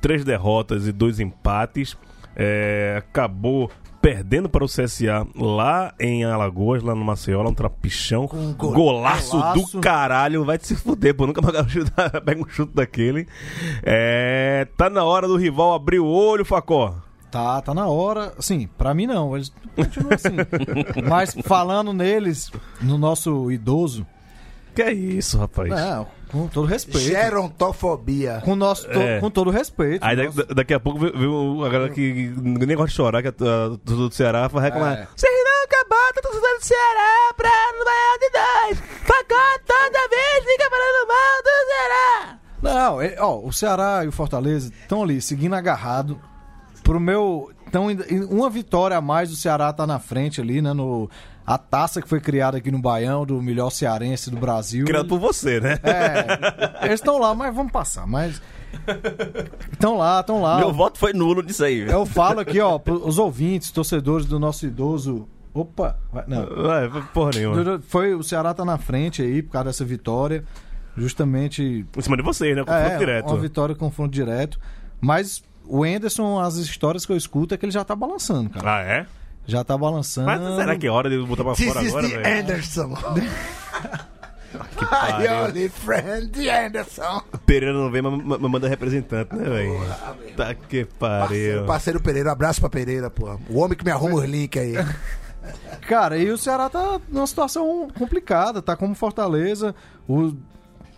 três 0.00 0.24
derrotas 0.24 0.86
e 0.86 0.92
dois 0.92 1.20
empates. 1.20 1.96
É, 2.36 2.96
acabou 2.98 3.70
perdendo 4.02 4.50
para 4.50 4.62
o 4.62 4.68
CSA 4.68 5.26
lá 5.34 5.94
em 5.98 6.24
Alagoas, 6.24 6.82
lá 6.82 6.94
no 6.94 7.02
Maceió, 7.02 7.40
lá 7.42 7.48
um 7.48 7.54
trapichão. 7.54 8.26
gol- 8.58 8.72
golaço, 8.72 9.30
golaço. 9.30 9.76
do 9.76 9.80
caralho. 9.80 10.44
Vai 10.44 10.58
te 10.58 10.66
se 10.66 10.76
fuder, 10.76 11.14
pô. 11.14 11.26
Nunca 11.26 11.40
mais 11.40 11.54
um 11.76 12.20
pega 12.22 12.42
um 12.42 12.46
chute 12.48 12.74
daquele. 12.74 13.26
É, 13.82 14.66
tá 14.76 14.90
na 14.90 15.04
hora 15.04 15.26
do 15.26 15.36
rival 15.36 15.72
abrir 15.72 16.00
o 16.00 16.06
olho, 16.06 16.44
Facó. 16.44 16.96
Tá, 17.34 17.60
tá 17.60 17.74
na 17.74 17.88
hora. 17.88 18.32
Assim, 18.38 18.68
pra 18.78 18.94
mim 18.94 19.06
não, 19.08 19.34
eles 19.34 19.52
continuam 19.74 20.12
assim. 20.14 20.36
Mas 21.08 21.34
falando 21.44 21.92
neles, 21.92 22.48
no 22.80 22.96
nosso 22.96 23.50
idoso, 23.50 24.06
Que 24.72 24.82
é 24.82 24.92
isso, 24.92 25.36
rapaz? 25.38 25.68
não, 25.68 26.06
com 26.30 26.46
todo 26.46 26.64
respeito. 26.66 27.00
Gerontofobia. 27.00 28.40
Com, 28.44 28.54
nosso, 28.54 28.88
to- 28.88 29.00
É. 29.00 29.18
com 29.20 29.30
todo 29.30 29.50
respeito. 29.50 30.04
Aí 30.04 30.14
nosso- 30.16 30.46
da- 30.46 30.54
daqui 30.54 30.74
a 30.74 30.78
pouco 30.78 31.00
viu 31.00 31.64
a 31.64 31.68
galera 31.68 31.92
que 31.92 32.32
ninguém 32.40 32.76
gosta 32.76 32.90
de 32.90 32.94
chorar, 32.96 33.20
que 33.22 33.28
é 33.28 33.30
uh, 33.32 33.76
do, 33.78 34.08
do 34.08 34.14
Ceará, 34.14 34.46
vai 34.48 34.62
reclamar. 34.62 34.92
É. 34.98 35.08
Vocês 35.16 35.32
não 35.44 35.64
acabaram, 35.64 36.12
tá 36.14 36.22
torcendo 36.22 36.58
do 36.58 36.64
Ceará 36.64 37.34
pra 37.36 37.50
no 37.78 37.84
Baiano 37.84 38.20
de 38.20 38.30
dois. 38.30 38.88
Facó 39.00 39.58
toda 39.66 40.08
vez 40.08 40.44
fica 40.52 40.70
falando 40.70 41.08
mal 41.08 41.42
do 41.42 41.66
Ceará. 41.68 42.38
Não, 42.62 43.02
é- 43.02 43.16
ó, 43.18 43.38
o 43.40 43.52
Ceará 43.52 44.04
e 44.04 44.08
o 44.08 44.12
Fortaleza 44.12 44.72
estão 44.82 45.02
ali, 45.02 45.20
seguindo 45.20 45.54
agarrado. 45.54 46.20
Pro 46.84 47.00
meu. 47.00 47.50
Então, 47.66 47.88
uma 48.30 48.48
vitória 48.48 48.96
a 48.96 49.00
mais 49.00 49.30
do 49.30 49.34
Ceará 49.36 49.72
tá 49.72 49.84
na 49.86 49.98
frente 49.98 50.40
ali, 50.40 50.62
né? 50.62 50.72
No, 50.72 51.10
a 51.44 51.58
taça 51.58 52.00
que 52.00 52.08
foi 52.08 52.20
criada 52.20 52.58
aqui 52.58 52.70
no 52.70 52.78
Baião, 52.78 53.26
do 53.26 53.42
melhor 53.42 53.70
cearense 53.70 54.30
do 54.30 54.36
Brasil. 54.36 54.84
Criado 54.86 55.08
por 55.08 55.18
você, 55.18 55.58
né? 55.60 55.78
É, 55.82 56.84
eles 56.86 57.00
estão 57.00 57.18
lá, 57.18 57.34
mas 57.34 57.52
vamos 57.54 57.72
passar. 57.72 58.06
Mas. 58.06 58.40
Estão 59.72 59.96
lá, 59.96 60.20
estão 60.20 60.40
lá. 60.42 60.58
Meu 60.58 60.72
voto 60.72 60.98
foi 60.98 61.12
nulo 61.12 61.42
nisso 61.42 61.64
aí. 61.64 61.84
viu? 61.84 61.90
Eu 61.92 62.06
falo 62.06 62.40
aqui, 62.40 62.60
ó, 62.60 62.78
os 63.04 63.18
ouvintes, 63.18 63.70
torcedores 63.70 64.26
do 64.26 64.38
nosso 64.38 64.66
idoso. 64.66 65.26
Opa! 65.52 65.96
Não. 66.26 66.42
É, 66.72 66.88
porra 67.12 67.30
nenhuma. 67.34 67.80
Foi, 67.88 68.14
o 68.14 68.22
Ceará 68.22 68.52
tá 68.54 68.64
na 68.64 68.76
frente 68.78 69.22
aí 69.22 69.42
por 69.42 69.52
causa 69.52 69.66
dessa 69.70 69.84
vitória. 69.84 70.44
Justamente. 70.96 71.86
Em 71.96 72.00
cima 72.02 72.16
de 72.16 72.22
vocês, 72.22 72.54
né? 72.54 72.62
Confronto 72.64 72.86
É, 72.92 72.98
direto. 72.98 73.26
uma 73.30 73.40
vitória 73.40 73.74
confronto 73.74 74.12
direto. 74.12 74.58
Mas 75.00 75.42
o 75.66 75.84
Enderson, 75.84 76.40
as 76.40 76.56
histórias 76.56 77.04
que 77.06 77.12
eu 77.12 77.16
escuto 77.16 77.54
é 77.54 77.56
que 77.56 77.64
ele 77.64 77.72
já 77.72 77.84
tá 77.84 77.94
balançando, 77.94 78.50
cara. 78.50 78.76
Ah, 78.76 78.82
é? 78.82 79.06
Já 79.46 79.62
tá 79.62 79.76
balançando. 79.76 80.26
Mas 80.26 80.56
será 80.56 80.76
que 80.76 80.86
é 80.86 80.90
hora 80.90 81.10
de 81.10 81.18
botar 81.18 81.44
pra 81.44 81.54
This 81.54 81.72
fora 81.72 81.86
agora, 81.86 82.08
velho? 82.08 82.40
Anderson. 82.40 82.94
Que 84.76 84.84
My 84.84 85.28
only 85.28 85.68
friend, 85.68 86.48
Anderson. 86.48 87.22
Pereira 87.44 87.72
não 87.72 87.90
vem, 87.90 88.02
mas 88.02 88.40
manda 88.40 88.68
representante, 88.68 89.34
né, 89.34 89.44
velho? 89.44 89.80
Tá 90.36 90.54
que 90.54 90.84
pariu. 90.84 91.64
parceiro 91.64 92.00
Pereira, 92.00 92.32
abraço 92.32 92.60
pra 92.60 92.70
Pereira, 92.70 93.10
pô. 93.10 93.38
O 93.48 93.58
homem 93.58 93.76
que 93.76 93.84
me 93.84 93.90
arruma 93.90 94.16
os 94.16 94.24
links 94.24 94.60
aí. 94.60 94.74
Cara, 95.88 96.16
e 96.16 96.30
o 96.30 96.38
Ceará 96.38 96.70
tá 96.70 97.00
numa 97.08 97.26
situação 97.26 97.88
complicada, 97.98 98.62
tá 98.62 98.76
como 98.76 98.94
Fortaleza. 98.94 99.74
O... 100.08 100.34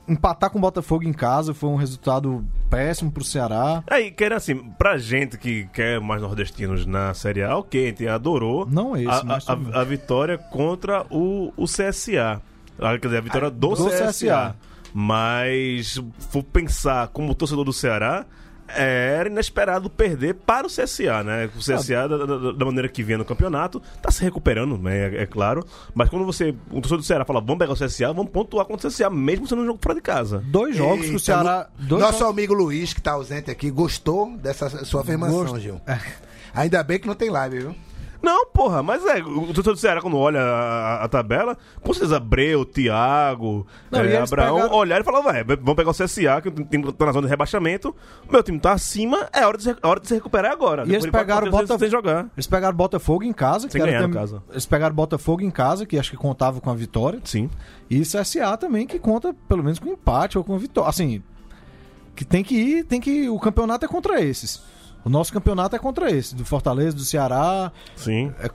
Empatar 0.09 0.51
com 0.51 0.59
o 0.59 0.61
Botafogo 0.61 1.05
em 1.05 1.13
casa 1.13 1.53
foi 1.53 1.69
um 1.69 1.77
resultado 1.77 2.45
péssimo 2.71 3.11
pro 3.11 3.25
Ceará. 3.25 3.83
Aí, 3.89 4.11
quer 4.11 4.33
assim, 4.33 4.57
pra 4.79 4.99
gente 4.99 5.37
que 5.37 5.67
quer 5.73 6.01
mais 6.01 6.23
nordestinos 6.23 6.87
na 6.87 7.13
Série 7.15 7.43
A, 7.43 7.57
ok, 7.57 7.85
a 7.85 7.89
gente 7.89 8.09
adorou 8.09 8.67
Não 8.67 8.97
esse, 8.97 9.09
a, 9.09 9.39
a, 9.47 9.81
a 9.81 9.85
vitória 9.85 10.39
contra 10.39 11.05
o, 11.11 11.53
o 11.57 11.65
CSA. 11.65 12.41
Ah, 12.79 12.99
Quer 12.99 13.07
dizer, 13.07 13.19
a 13.19 13.21
vitória 13.21 13.51
do, 13.51 13.69
do 13.69 13.87
CSA. 13.87 14.07
CSA. 14.09 14.57
Mas, 14.93 16.03
for 16.31 16.43
pensar 16.43 17.09
como 17.09 17.35
torcedor 17.35 17.65
do 17.65 17.73
Ceará, 17.73 18.25
era 18.69 19.29
inesperado 19.29 19.89
perder 19.91 20.35
para 20.35 20.67
o 20.67 20.71
CSA, 20.71 21.23
né? 21.23 21.51
O 21.55 21.59
CSA, 21.59 22.09
da, 22.09 22.17
da- 22.27 22.53
da 22.53 22.65
maneira 22.65 22.89
que 22.89 23.03
vinha 23.03 23.19
no 23.19 23.25
campeonato, 23.25 23.81
tá 24.03 24.11
se 24.11 24.23
recuperando, 24.23 24.77
né? 24.79 25.15
É, 25.17 25.23
é 25.23 25.27
claro. 25.27 25.65
Mas 25.95 26.09
quando 26.09 26.25
você, 26.25 26.55
um 26.71 26.81
torcedor 26.81 26.99
do 26.99 27.05
Ceará 27.05 27.25
fala, 27.25 27.41
vamos 27.41 27.59
pegar 27.59 27.73
o 27.73 27.77
CSA, 27.77 28.13
vamos 28.13 28.31
pontuar 28.31 28.67
contra 28.67 28.89
o 28.89 28.91
CSA, 28.91 29.09
mesmo 29.11 29.47
sendo 29.47 29.63
um 29.63 29.67
jogo 29.67 29.79
fora 29.83 29.95
de 29.95 30.01
casa. 30.01 30.43
Dois 30.47 30.77
jogos 30.77 31.07
que 31.07 31.15
o 31.15 31.21
Ceará. 31.21 31.69
Nosso 31.79 32.19
jogos- 32.19 32.23
amigo 32.23 32.55
Luiz, 32.55 32.93
que 32.93 33.01
tá 33.01 33.13
ausente 33.13 33.51
aqui, 33.51 33.71
gostou 33.71 34.37
dessa 34.39 34.85
sua 34.85 35.03
afirmação, 35.03 35.39
Gosto. 35.41 35.61
Gil. 35.61 35.81
Ainda 36.55 36.83
bem 36.83 36.99
que 36.99 37.07
não 37.07 37.15
tem 37.15 37.31
live, 37.31 37.59
viu? 37.59 37.75
Não, 38.27 38.47
porra, 38.47 38.83
mas 38.83 39.05
é, 39.07 39.23
o 39.23 39.47
torcedor 39.47 39.75
do 39.75 39.79
Ceará, 39.79 40.01
quando 40.03 40.17
olha 40.19 40.41
a, 40.41 41.05
a 41.05 41.09
tabela, 41.09 41.57
com 41.81 41.93
certeza 41.95 42.17
Abreu, 42.17 42.65
Thiago, 42.65 43.65
Não, 43.91 44.01
é, 44.01 44.07
e 44.13 44.17
Abraão, 44.17 44.57
pegaram- 44.57 44.75
olhar 44.77 45.01
e 45.01 45.05
falar, 45.05 45.21
vai, 45.21 45.45
vamos 45.45 45.75
pegar 45.75 45.91
o 45.91 45.95
CSA, 45.95 46.41
que 46.43 46.49
o 46.49 46.65
time 46.65 46.93
tá 46.93 47.07
na 47.07 47.13
zona 47.13 47.27
de 47.27 47.31
rebaixamento, 47.31 47.95
o 48.29 48.33
meu 48.33 48.43
time 48.43 48.59
tá 48.59 48.73
acima, 48.73 49.29
é 49.33 49.47
hora 49.47 49.57
de 49.57 49.63
se, 49.63 49.77
hora 49.81 50.01
de 50.01 50.09
se 50.09 50.15
recuperar 50.15 50.51
agora. 50.51 50.83
E 50.85 50.91
eles 50.91 51.05
Depois 51.05 51.23
pegaram 51.23 51.51
Botafogo. 51.51 51.79
sem 51.79 51.89
jogar. 51.91 52.27
Eles 52.37 52.47
pegaram 52.49 52.77
Botafogo 52.77 53.23
em 53.23 53.33
casa, 53.33 53.67
que 53.69 53.73
Sem 53.73 53.81
era 53.83 53.91
ganhar, 53.93 54.03
no 54.03 54.09
tem- 54.13 54.21
caso. 54.21 54.43
Eles 54.51 54.67
pegaram 54.67 54.93
o 54.93 54.97
Botafogo 54.97 55.43
em 55.43 55.51
casa, 55.51 55.87
que 55.87 55.99
acho 55.99 56.11
que 56.11 56.17
contava 56.17 56.61
com 56.61 56.69
a 56.71 56.75
vitória. 56.75 57.21
Sim. 57.23 57.49
E 57.89 58.01
CSA 58.01 58.57
também, 58.57 58.87
que 58.87 58.99
conta 58.99 59.33
pelo 59.49 59.63
menos 59.63 59.79
com 59.79 59.89
empate 59.89 60.37
ou 60.37 60.43
com 60.43 60.59
vitória. 60.59 60.91
Assim, 60.91 61.23
que 62.17 62.25
tem 62.25 62.43
que 62.43 62.55
ir, 62.57 62.85
tem 62.85 63.01
que. 63.01 63.29
O 63.29 63.39
campeonato 63.39 63.85
é 63.85 63.89
contra 63.89 64.21
esses. 64.21 64.63
O 65.07 65.09
nosso 65.09 65.33
campeonato 65.33 65.77
é 65.77 65.79
contra 65.79 66.11
esse. 66.11 66.35
Do 66.35 66.45
Fortaleza, 66.45 66.97
do 66.97 67.03
Ceará, 67.05 67.71
Sim. 67.95 68.33
é, 68.41 68.51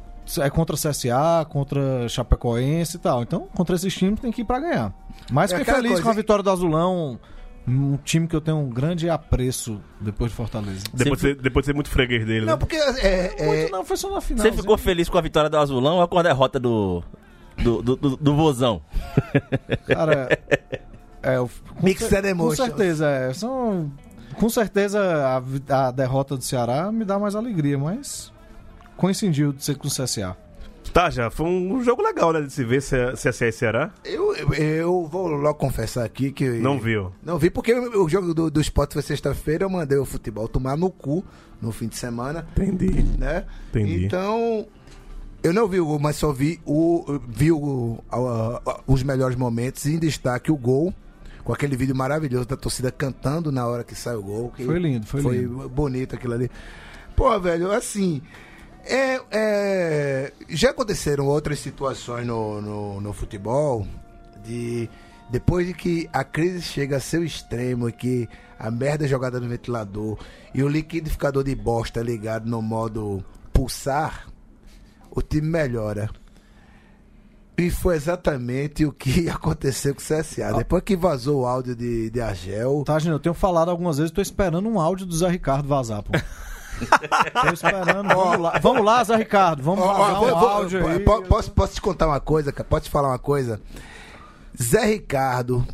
é 0.45 0.49
contra 0.49 0.75
CSA, 0.75 1.45
contra 1.47 2.09
Chapecoense 2.09 2.97
e 2.97 2.99
tal. 2.99 3.23
Então, 3.23 3.47
contra 3.55 3.73
esses 3.75 3.93
times 3.93 4.19
tem 4.19 4.31
que 4.33 4.41
ir 4.41 4.45
pra 4.45 4.59
ganhar. 4.59 4.93
Mas 5.31 5.51
É 5.53 5.55
fiquei 5.57 5.61
aquela 5.61 5.77
feliz 5.77 5.91
coisa, 5.91 6.03
com 6.03 6.09
a 6.09 6.13
vitória 6.13 6.43
do 6.43 6.49
Azulão. 6.49 7.17
Um 7.65 7.95
time 7.95 8.27
que 8.27 8.35
eu 8.35 8.41
tenho 8.41 8.57
um 8.57 8.67
grande 8.69 9.09
apreço 9.09 9.79
depois 10.01 10.31
de 10.31 10.35
Fortaleza. 10.35 10.83
Depois, 10.93 11.21
de 11.21 11.27
ser, 11.27 11.35
depois 11.35 11.63
de 11.63 11.67
ser 11.67 11.73
muito 11.73 11.89
freguês 11.89 12.25
dele, 12.25 12.45
né? 12.45 12.51
Não, 12.51 12.57
porque 12.57 12.75
é, 12.75 13.35
é, 13.39 13.45
Muito 13.47 13.71
não, 13.71 13.85
foi 13.85 13.95
só 13.95 14.11
na 14.13 14.19
final. 14.19 14.43
Você 14.45 14.51
ficou 14.51 14.77
feliz 14.77 15.07
com 15.07 15.17
a 15.17 15.21
vitória 15.21 15.49
do 15.49 15.57
Azulão 15.57 15.99
ou 15.99 16.07
com 16.07 16.17
a 16.19 16.23
derrota 16.23 16.59
do. 16.59 17.01
do, 17.63 17.81
do, 17.81 17.95
do, 17.95 18.17
do 18.17 18.35
Vozão? 18.35 18.81
Cara, 19.87 20.37
é, 21.23 21.35
eu- 21.37 21.49
com, 21.75 21.85
Mixed 21.85 22.09
cer- 22.09 22.21
com 22.23 22.27
emotions. 22.27 22.57
certeza, 22.67 23.07
é. 23.07 23.31
São, 23.33 23.91
com 24.35 24.49
certeza 24.49 24.99
a, 25.69 25.87
a 25.87 25.91
derrota 25.91 26.35
do 26.37 26.43
Ceará 26.43 26.91
me 26.91 27.03
dá 27.05 27.17
mais 27.19 27.35
alegria, 27.35 27.77
mas 27.77 28.31
coincidiu 28.97 29.51
de 29.53 29.63
ser 29.63 29.75
com 29.75 29.87
o 29.87 29.91
CSA. 29.91 30.35
Tá, 30.93 31.09
já, 31.09 31.29
foi 31.29 31.45
um 31.45 31.81
jogo 31.83 32.01
legal, 32.01 32.33
né, 32.33 32.41
de 32.41 32.51
se 32.51 32.65
ver 32.65 32.81
CSA 32.81 33.47
e 33.47 33.51
Ceará. 33.51 33.91
eu, 34.03 34.35
eu, 34.35 34.53
eu 34.53 35.07
vou 35.07 35.27
logo 35.27 35.53
confessar 35.57 36.03
aqui 36.03 36.31
que. 36.31 36.49
Não 36.49 36.79
viu. 36.79 37.13
Não 37.23 37.37
vi, 37.37 37.49
porque 37.49 37.73
o 37.73 38.09
jogo 38.09 38.33
do, 38.33 38.51
do 38.51 38.59
Sport 38.61 38.93
foi 38.93 39.01
sexta-feira, 39.01 39.63
eu 39.63 39.69
mandei 39.69 39.97
o 39.97 40.05
futebol 40.05 40.47
tomar 40.49 40.75
no 40.75 40.89
cu 40.89 41.23
no 41.61 41.71
fim 41.71 41.87
de 41.87 41.95
semana, 41.95 42.45
Entendi. 42.57 43.03
né? 43.17 43.45
Entendi. 43.69 44.05
Então, 44.05 44.65
eu 45.43 45.53
não 45.53 45.67
vi 45.67 45.79
o 45.79 45.85
gol, 45.85 45.99
mas 45.99 46.15
só 46.17 46.33
vi, 46.33 46.59
o, 46.65 47.19
vi 47.27 47.51
o, 47.53 47.99
a- 48.11 48.61
a- 48.65 48.79
os 48.85 49.01
melhores 49.03 49.37
momentos, 49.37 49.85
e 49.85 49.93
em 49.93 49.99
destaque 49.99 50.51
o 50.51 50.57
gol, 50.57 50.93
com 51.43 51.53
aquele 51.53 51.75
vídeo 51.75 51.95
maravilhoso 51.95 52.45
da 52.45 52.57
torcida 52.57 52.91
cantando 52.91 53.51
na 53.51 53.65
hora 53.67 53.83
que 53.83 53.95
sai 53.95 54.15
o 54.15 54.21
gol. 54.23 54.51
que 54.55 54.63
Foi 54.63 54.79
lindo, 54.79 55.05
foi 55.05 55.21
Foi 55.21 55.37
lindo. 55.37 55.69
bonito 55.69 56.15
aquilo 56.15 56.33
ali. 56.33 56.49
Pô, 57.15 57.39
velho, 57.39 57.71
assim. 57.71 58.21
É, 58.83 59.21
é, 59.31 60.33
já 60.49 60.71
aconteceram 60.71 61.27
outras 61.27 61.59
situações 61.59 62.25
no, 62.25 62.59
no, 62.61 63.01
no 63.01 63.13
futebol 63.13 63.85
de 64.43 64.89
depois 65.29 65.65
de 65.67 65.73
que 65.73 66.09
a 66.11 66.23
crise 66.23 66.61
chega 66.61 66.97
a 66.97 66.99
seu 66.99 67.23
extremo 67.23 67.87
e 67.87 67.91
que 67.91 68.27
a 68.59 68.69
merda 68.71 69.05
é 69.05 69.07
jogada 69.07 69.39
no 69.39 69.47
ventilador 69.47 70.17
e 70.53 70.61
o 70.63 70.67
liquidificador 70.67 71.43
de 71.43 71.55
bosta 71.55 72.01
ligado 72.01 72.49
no 72.49 72.61
modo 72.61 73.23
pulsar, 73.53 74.27
o 75.09 75.21
time 75.21 75.47
melhora. 75.47 76.09
E 77.65 77.69
foi 77.69 77.95
exatamente 77.95 78.85
o 78.85 78.91
que 78.91 79.27
aconteceu 79.29 79.93
com 79.93 80.01
o 80.01 80.03
CSA. 80.03 80.53
Depois 80.53 80.81
que 80.83 80.95
vazou 80.95 81.41
o 81.41 81.45
áudio 81.45 81.75
de, 81.75 82.09
de 82.09 82.21
Argel, 82.21 82.83
Tá, 82.85 82.97
gente, 82.99 83.11
eu 83.11 83.19
tenho 83.19 83.35
falado 83.35 83.69
algumas 83.69 83.97
vezes, 83.97 84.11
tô 84.11 84.21
esperando 84.21 84.67
um 84.67 84.79
áudio 84.79 85.05
do 85.05 85.15
Zé 85.15 85.27
Ricardo 85.29 85.67
vazar, 85.67 86.01
pô. 86.03 86.11
tô 87.41 87.53
esperando. 87.53 88.07
Vamos 88.07 88.39
lá, 88.39 88.59
vamos 88.59 88.83
lá 88.85 89.03
Zé 89.03 89.15
Ricardo, 89.15 89.61
vamos 89.61 89.85
vazar 89.85 90.15
vou- 90.15 90.27
um 90.35 90.39
vou- 90.39 90.49
áudio 90.49 90.87
aí. 90.87 90.99
po- 90.99 91.21
posso, 91.23 91.51
posso 91.51 91.73
te 91.75 91.81
contar 91.81 92.07
uma 92.07 92.19
coisa, 92.19 92.51
cara? 92.51 92.67
Posso 92.67 92.85
te 92.85 92.89
falar 92.89 93.09
uma 93.09 93.19
coisa? 93.19 93.61
Zé 94.61 94.85
Ricardo, 94.85 95.65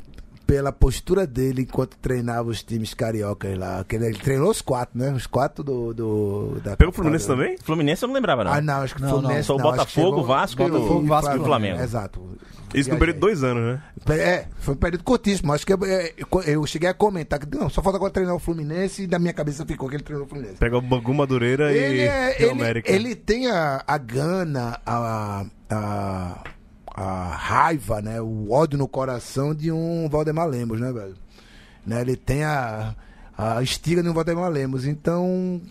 pela 0.47 0.71
postura 0.71 1.27
dele 1.27 1.63
enquanto 1.63 1.97
treinava 1.97 2.49
os 2.49 2.63
times 2.63 2.93
cariocas 2.93 3.57
lá, 3.57 3.83
que 3.83 3.97
ele, 3.97 4.13
treinou 4.17 4.49
os 4.49 4.62
quatro, 4.62 4.97
né? 4.97 5.12
Os 5.12 5.27
quatro 5.27 5.63
do. 5.63 5.93
do 5.93 6.62
da 6.63 6.77
Pegou 6.77 6.91
o 6.91 6.95
Fluminense 6.95 7.27
também? 7.27 7.57
Fluminense 7.62 8.03
eu 8.03 8.07
não 8.07 8.15
lembrava, 8.15 8.45
não. 8.45 8.53
Ah, 8.53 8.62
não, 8.62 8.81
acho 8.81 8.95
que 8.95 9.01
Não, 9.01 9.10
Fluminense. 9.10 9.38
não. 9.38 9.43
Só 9.43 9.55
o 9.55 9.60
Botafogo, 9.71 10.23
Vasco 10.23 10.62
e 10.63 10.69
Botafogo, 10.69 10.99
o- 11.01 11.05
Vasco 11.05 11.36
e 11.36 11.39
o 11.39 11.43
Flamengo. 11.43 11.81
Exato. 11.83 12.38
Isso 12.73 12.89
no 12.89 12.97
período 12.97 13.15
de 13.15 13.21
dois 13.21 13.43
anos, 13.43 13.63
né? 13.63 13.81
É, 14.13 14.45
foi 14.60 14.73
um 14.73 14.77
período 14.77 15.03
curtíssimo. 15.03 15.53
Acho 15.53 15.65
que 15.65 15.71
eu, 15.73 15.79
é, 15.86 16.13
eu 16.45 16.65
cheguei 16.65 16.89
a 16.89 16.93
comentar 16.93 17.39
que 17.39 17.57
não, 17.57 17.69
só 17.69 17.81
falta 17.81 17.97
agora 17.97 18.12
treinar 18.12 18.36
o 18.36 18.39
Fluminense 18.39 19.03
e 19.03 19.07
da 19.07 19.17
minha 19.19 19.31
cabeça 19.33 19.65
ficou 19.65 19.88
que 19.88 19.95
ele 19.95 20.03
treinou 20.03 20.25
o 20.25 20.29
Fluminense. 20.29 20.55
Pega 20.57 20.77
o 20.77 20.81
Bangu 20.81 21.13
Madureira 21.13 21.71
Ele, 21.71 21.97
e, 21.97 22.07
é, 22.07 22.36
o 22.39 22.41
ele, 22.43 22.49
América. 22.51 22.91
ele 22.91 23.15
tem 23.15 23.49
a, 23.49 23.83
a 23.88 23.97
gana, 23.97 24.79
a, 24.86 25.45
a, 25.69 26.36
a 26.97 27.36
raiva, 27.36 28.01
né? 28.01 28.19
O 28.19 28.51
ódio 28.51 28.75
no 28.75 28.88
coração 28.88 29.53
de 29.53 29.71
um 29.71 30.10
Valdemar 30.10 30.47
Lemos, 30.47 30.81
né, 30.81 30.91
velho? 30.91 31.15
Né? 31.86 32.01
Ele 32.01 32.15
tem 32.15 32.43
a, 32.43 32.95
a 33.38 33.62
estiga 33.62 34.01
de 34.01 34.10
um 34.10 34.13
Valdemar 34.13 34.49
Lemos. 34.49 34.83
Então, 34.83 35.62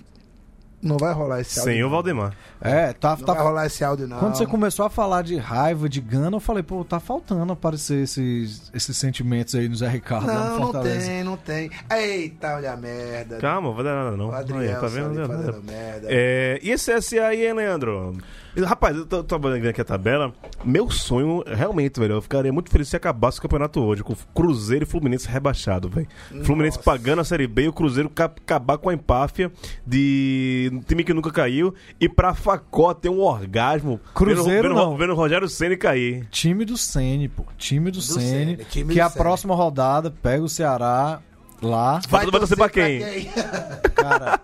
não 0.81 0.97
vai 0.97 1.13
rolar 1.13 1.41
esse 1.41 1.59
áudio. 1.59 1.73
Sem 1.73 1.83
o 1.83 1.87
não. 1.87 1.91
Valdemar. 1.91 2.33
É, 2.61 2.93
tá, 2.93 3.17
Não 3.17 3.27
tá 3.27 3.35
vai 3.35 3.43
rolar 3.43 3.67
esse 3.67 3.83
áudio, 3.83 4.07
não. 4.07 4.21
Quando 4.21 4.37
você 4.37 4.47
começou 4.47 4.87
a 4.87 4.91
falar 4.91 5.23
de 5.23 5.37
raiva, 5.37 5.89
de 5.89 6.01
gana, 6.01 6.37
eu 6.37 6.41
falei, 6.41 6.63
pô, 6.63 6.85
tá 6.85 7.01
faltando 7.01 7.53
aparecer 7.53 8.05
esses, 8.05 8.71
esses 8.73 8.97
sentimentos 8.97 9.57
aí 9.57 9.69
no 9.69 9.75
Zé 9.75 9.89
Ricardo 9.89 10.29
lá 10.29 10.51
no 10.51 10.61
Não, 10.61 10.73
não 10.73 10.83
tem, 10.83 11.25
não 11.25 11.37
tem. 11.37 11.71
Eita, 11.91 12.55
olha 12.55 12.73
a 12.73 12.77
merda. 12.77 13.39
Calma, 13.39 13.73
vai 13.73 13.83
dar 13.83 14.05
nada 14.05 14.17
não. 14.17 14.29
O 14.29 14.33
Adriel 14.33 14.77
Aí, 14.77 14.81
tá 14.81 14.87
vendo? 14.87 15.13
Não 15.13 15.63
merda. 15.63 16.07
É, 16.09 16.61
e 16.63 16.71
esse 16.71 16.95
CSA 16.95 17.27
aí, 17.27 17.45
hein, 17.45 17.53
Leandro? 17.53 18.17
Rapaz, 18.65 18.97
eu 18.97 19.05
tô, 19.05 19.23
tô 19.23 19.39
vendo 19.39 19.69
aqui 19.69 19.81
a 19.81 19.85
tabela. 19.85 20.33
Meu 20.65 20.91
sonho, 20.91 21.45
realmente, 21.47 22.01
velho, 22.01 22.15
eu 22.15 22.23
ficaria 22.23 22.53
muito 22.53 22.71
feliz 22.71 22.89
se 22.89 22.97
acabasse 22.97 23.39
o 23.39 23.43
campeonato 23.43 23.81
hoje, 23.83 24.03
com 24.03 24.13
o 24.15 24.17
Cruzeiro 24.35 24.85
e 24.85 24.87
Fluminense 24.87 25.29
rebaixado, 25.29 25.89
velho. 25.89 26.09
Fluminense 26.43 26.79
pagando 26.79 27.21
a 27.21 27.25
Série 27.25 27.47
B 27.47 27.65
e 27.65 27.69
o 27.69 27.73
Cruzeiro 27.73 28.09
ca- 28.09 28.25
acabar 28.25 28.79
com 28.79 28.89
a 28.89 28.95
empáfia 28.95 29.53
de 29.87 30.71
um 30.73 30.81
time 30.81 31.05
que 31.05 31.13
nunca 31.13 31.31
caiu 31.31 31.75
e 32.01 32.09
pra 32.09 32.35
Facó 32.35 32.95
ter 32.95 33.09
um 33.09 33.21
orgasmo. 33.21 34.01
Cruzeiro 34.15 34.45
vendo, 34.45 34.63
vendo, 34.63 34.75
não. 34.75 34.97
vendo 34.97 35.13
o 35.13 35.17
Rogério 35.17 35.49
Ceni 35.49 35.77
cair. 35.77 36.27
Time 36.31 36.65
do 36.65 36.77
Sene, 36.77 37.29
pô. 37.29 37.45
Time 37.59 37.91
do. 37.91 38.01
Sene, 38.01 38.57
time 38.71 38.93
que 38.95 39.01
do 39.01 39.05
a 39.05 39.11
Sene. 39.11 39.23
próxima 39.23 39.55
rodada 39.55 40.11
pega 40.11 40.43
o 40.43 40.49
Ceará 40.49 41.21
lá. 41.67 42.01
Vai 42.09 42.27
torcer 42.27 42.57
pra 42.57 42.69
quem? 42.69 43.01
Cara, 43.95 44.41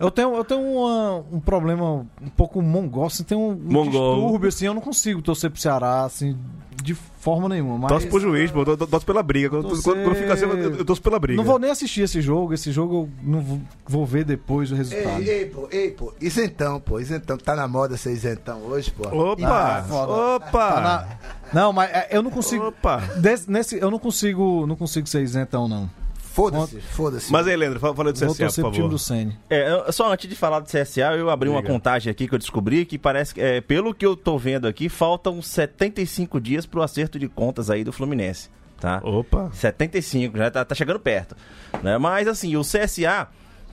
eu 0.00 0.10
tenho, 0.10 0.34
eu 0.34 0.44
tenho 0.44 0.60
uma- 0.60 1.24
um 1.32 1.40
problema 1.40 2.06
um 2.20 2.28
pouco 2.36 2.60
mongol, 2.62 3.06
assim, 3.06 3.22
tem 3.24 3.36
um, 3.36 3.50
um 3.50 3.56
Mongol. 3.56 4.14
distúrbio, 4.16 4.48
assim, 4.48 4.66
eu 4.66 4.74
não 4.74 4.80
consigo 4.80 5.22
torcer 5.22 5.50
pro 5.50 5.60
Ceará, 5.60 6.04
assim, 6.04 6.36
de 6.82 6.94
forma 6.94 7.48
nenhuma. 7.48 7.76
Mas 7.78 7.88
Torce 7.90 8.06
pro 8.06 8.20
juiz, 8.20 8.50
pô. 8.50 8.64
Torce 8.64 9.04
pela 9.04 9.22
briga. 9.22 9.50
Quando, 9.50 9.68
Torcer- 9.68 9.84
quando, 9.84 10.04
quando 10.04 10.16
fica 10.16 10.32
assim, 10.32 10.44
eu, 10.44 10.74
eu 10.76 10.84
torço 10.84 11.02
pela 11.02 11.18
briga. 11.18 11.36
não 11.36 11.44
vou 11.44 11.58
nem 11.58 11.70
assistir 11.70 12.02
esse 12.02 12.20
jogo, 12.22 12.54
esse 12.54 12.70
jogo 12.72 12.94
eu 12.94 13.08
não 13.22 13.40
vou, 13.42 13.60
vou 13.86 14.06
ver 14.06 14.24
depois 14.24 14.70
o 14.72 14.74
resultado. 14.74 15.20
Ei, 15.20 15.28
ei, 15.28 15.46
pô, 15.46 15.68
ei, 15.70 15.90
pô. 15.90 16.12
Isentão, 16.20 16.80
pô. 16.80 16.98
Isentão. 17.00 17.36
Tá 17.36 17.54
na 17.56 17.66
moda 17.68 17.96
ser 17.96 18.12
isentão 18.12 18.60
hoje, 18.62 18.90
pô. 18.92 19.06
Opa! 19.08 19.84
Ah, 19.90 20.36
opa! 20.36 20.72
Tá 20.72 20.80
na- 20.80 21.08
Não, 21.52 21.72
mas 21.72 21.90
é, 21.90 22.08
eu 22.12 22.22
não 22.22 22.30
consigo. 22.30 22.68
Opa! 22.68 22.98
Des- 23.20 23.46
nesse, 23.46 23.76
eu 23.78 23.90
não 23.90 23.98
consigo, 23.98 24.66
não 24.66 24.76
consigo 24.76 25.06
ser 25.08 25.20
isentão, 25.22 25.68
não. 25.68 25.90
Foda-se, 26.38 26.80
foda-se. 26.80 27.32
Mas 27.32 27.46
aí, 27.48 27.56
Leandro, 27.56 27.80
fala, 27.80 27.94
fala 27.96 28.12
do 28.12 28.16
CSA, 28.18 28.26
por 28.26 28.36
pro 28.36 28.52
time 28.52 28.76
favor. 28.76 28.88
do 28.88 28.98
Sene. 28.98 29.36
É, 29.50 29.90
só 29.90 30.12
antes 30.12 30.28
de 30.30 30.36
falar 30.36 30.60
do 30.60 30.66
CSA, 30.66 31.16
eu 31.16 31.28
abri 31.30 31.48
uma 31.48 31.60
Diga. 31.60 31.72
contagem 31.72 32.10
aqui 32.10 32.28
que 32.28 32.34
eu 32.34 32.38
descobri 32.38 32.84
que 32.84 32.96
parece 32.96 33.34
que, 33.34 33.40
é, 33.40 33.60
pelo 33.60 33.92
que 33.92 34.06
eu 34.06 34.16
tô 34.16 34.38
vendo 34.38 34.68
aqui, 34.68 34.88
faltam 34.88 35.42
75 35.42 36.40
dias 36.40 36.64
pro 36.64 36.80
acerto 36.80 37.18
de 37.18 37.28
contas 37.28 37.70
aí 37.70 37.82
do 37.82 37.92
Fluminense, 37.92 38.48
tá? 38.80 39.00
Opa! 39.02 39.50
75, 39.52 40.38
já 40.38 40.50
tá, 40.50 40.64
tá 40.64 40.74
chegando 40.74 41.00
perto. 41.00 41.34
Né? 41.82 41.98
Mas 41.98 42.28
assim, 42.28 42.54
o 42.56 42.62
CSA, 42.62 43.26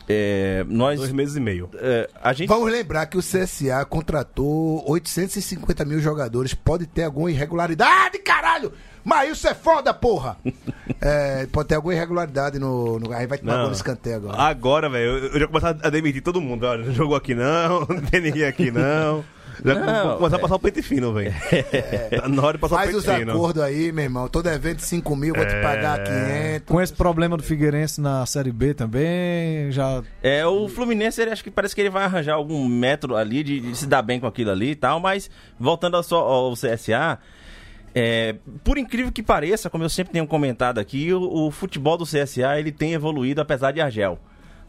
é, 0.10 0.66
nós. 0.68 1.00
Dois 1.00 1.12
meses 1.12 1.36
e 1.36 1.40
meio. 1.40 1.70
é, 1.76 2.10
a 2.22 2.34
gente. 2.34 2.48
Vamos 2.48 2.72
lembrar 2.72 3.06
que 3.06 3.18
o 3.18 3.22
CSA 3.22 3.86
contratou 3.86 4.84
850 4.90 5.86
mil 5.86 6.00
jogadores. 6.00 6.54
Pode 6.54 6.86
ter 6.88 7.04
alguma 7.04 7.30
irregularidade, 7.32 8.20
caralho! 8.20 8.72
Mas 9.06 9.32
isso 9.38 9.48
é 9.48 9.54
foda, 9.54 9.94
porra! 9.94 10.36
É, 11.00 11.46
pode 11.52 11.68
ter 11.70 11.76
alguma 11.76 11.94
irregularidade 11.94 12.58
no. 12.60 12.98
no 13.00 13.14
aí 13.14 13.28
vai 13.28 13.38
tomar 13.38 13.58
no 13.68 13.72
escanteio 13.72 14.16
agora. 14.18 14.38
Agora, 14.42 14.90
velho, 14.90 15.06
eu, 15.20 15.28
eu 15.34 15.40
já 15.40 15.48
começar 15.48 15.78
a 15.82 15.90
demitir 15.92 16.22
todo 16.24 16.42
mundo. 16.42 16.66
Olha, 16.66 16.84
não 16.86 16.92
jogou 16.94 17.16
aqui 17.16 17.36
não, 17.36 17.82
não 17.88 18.02
tem 18.02 18.20
ninguém 18.20 18.46
aqui 18.46 18.72
não. 18.72 19.24
Já 19.64 19.74
Não, 19.74 20.08
vou 20.10 20.18
começar 20.18 20.36
a 20.36 20.40
passar 20.40 20.56
o 20.56 20.60
pente 20.60 20.82
fino, 20.82 21.14
velho. 21.14 21.34
Tá 22.20 22.28
na 22.28 22.42
hora 22.44 22.58
de 22.58 22.60
passar 22.62 22.76
Faz 22.76 22.94
o 22.94 22.98
os 22.98 23.06
pente 23.06 23.20
fino. 23.20 23.32
acordos 23.32 23.64
aí, 23.64 23.90
meu 23.92 24.04
irmão. 24.04 24.28
Todo 24.28 24.50
evento 24.50 24.82
5 24.82 25.16
mil, 25.16 25.34
vou 25.34 25.46
te 25.46 25.56
pagar 25.62 26.04
500. 26.04 26.68
Com 26.68 26.82
esse 26.82 26.92
problema 26.94 27.38
do 27.38 27.44
Figueirense 27.44 28.02
na 28.02 28.26
Série 28.26 28.52
B 28.52 28.74
também, 28.74 29.72
já 29.72 30.04
É, 30.22 30.46
o 30.46 30.68
Fluminense, 30.68 31.22
ele, 31.22 31.32
acho 31.32 31.42
que 31.42 31.50
parece 31.50 31.74
que 31.74 31.80
ele 31.80 31.90
vai 31.90 32.04
arranjar 32.04 32.34
algum 32.34 32.68
método 32.68 33.16
ali 33.16 33.44
de, 33.44 33.62
de 33.62 33.76
se 33.78 33.86
dar 33.88 34.02
bem 34.02 34.20
com 34.20 34.28
aquilo 34.28 34.52
ali 34.52 34.72
e 34.72 34.76
tal, 34.76 35.00
mas 35.00 35.30
voltando 35.58 35.96
ao, 35.96 36.04
só- 36.04 36.18
ao 36.20 36.54
CSA, 36.54 37.18
é, 37.96 38.36
por 38.64 38.78
incrível 38.78 39.12
que 39.12 39.24
pareça, 39.24 39.70
como 39.70 39.84
eu 39.84 39.90
sempre 39.90 40.12
tenho 40.14 40.28
comentado 40.28 40.78
aqui, 40.80 41.14
o, 41.14 41.48
o 41.48 41.52
futebol 41.52 41.98
do 41.98 42.04
CSA 42.06 42.60
ele 42.60 42.72
tem 42.72 42.94
evoluído 42.94 43.40
apesar 43.42 43.72
de 43.72 43.80
Argel. 43.80 44.20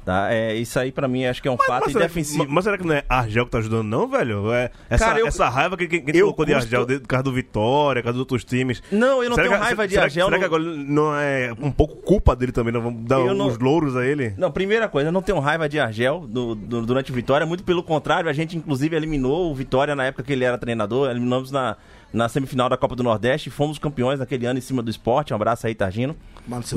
Tá? 0.04 0.32
É, 0.32 0.54
isso 0.54 0.78
aí 0.78 0.92
pra 0.92 1.08
mim 1.08 1.24
acho 1.26 1.42
que 1.42 1.48
é 1.48 1.50
um 1.50 1.56
fato 1.56 1.82
Mas 1.86 1.92
será, 1.92 2.04
que, 2.06 2.12
indefensivo. 2.20 2.46
mas 2.48 2.62
será 2.62 2.78
que 2.78 2.86
não 2.86 2.94
é 2.94 3.02
Argel 3.08 3.44
que 3.44 3.50
tá 3.50 3.58
ajudando, 3.58 3.88
não, 3.88 4.06
velho? 4.06 4.52
É, 4.52 4.70
essa, 4.88 5.04
Cara, 5.04 5.18
eu- 5.18 5.26
essa 5.26 5.48
raiva 5.48 5.76
que, 5.76 5.88
que, 5.88 5.98
que 6.00 6.20
colocou 6.20 6.44
de 6.44 6.54
custo- 6.54 6.66
Argel, 6.76 6.86
de, 6.86 7.00
por 7.00 7.08
causa 7.08 7.24
do 7.24 7.32
Vitória, 7.32 8.00
por 8.00 8.04
causa 8.04 8.12
dos 8.14 8.20
outros 8.20 8.44
times. 8.44 8.80
Não, 8.92 9.20
eu 9.20 9.28
não 9.28 9.34
Será 9.34 9.48
tenho 9.48 9.58
que- 9.58 9.64
raiva 9.66 9.88
de 9.88 9.94
será, 9.94 10.04
Argel. 10.04 10.26
Será 10.26 10.36
que 10.38 10.40
não- 10.42 10.46
agora 10.46 10.62
não 10.76 11.16
é 11.16 11.52
um 11.60 11.72
pouco 11.72 11.96
culpa 11.96 12.36
dele 12.36 12.52
também? 12.52 12.72
Não 12.72 12.80
vamos 12.82 13.04
dar 13.04 13.16
Eu 13.18 13.32
uns 13.32 13.36
não- 13.36 13.66
louros 13.66 13.96
a 13.96 14.06
ele? 14.06 14.32
Não, 14.38 14.52
primeira 14.52 14.86
coisa, 14.88 15.08
eu 15.08 15.12
não 15.12 15.22
tenho 15.22 15.40
raiva 15.40 15.68
de 15.68 15.80
Argel 15.80 16.20
do- 16.28 16.54
do- 16.54 16.86
durante 16.86 17.10
o 17.10 17.14
Vitória, 17.14 17.44
muito 17.44 17.64
pelo 17.64 17.82
contrário, 17.82 18.30
a 18.30 18.32
gente 18.32 18.56
inclusive 18.56 18.94
eliminou 18.94 19.50
o 19.50 19.54
Vitória 19.56 19.96
na 19.96 20.04
época 20.04 20.22
que 20.22 20.32
ele 20.32 20.44
era 20.44 20.56
treinador, 20.56 21.10
eliminamos 21.10 21.50
na, 21.50 21.76
na 22.12 22.28
semifinal 22.28 22.68
da 22.68 22.76
Copa 22.76 22.96
do 22.96 23.02
Nordeste, 23.02 23.50
fomos 23.50 23.78
campeões 23.78 24.18
naquele 24.18 24.46
ano 24.46 24.58
em 24.58 24.62
cima 24.62 24.82
do 24.82 24.90
esporte, 24.90 25.32
um 25.32 25.36
abraço 25.36 25.66
aí, 25.66 25.74
Targino. 25.74 26.16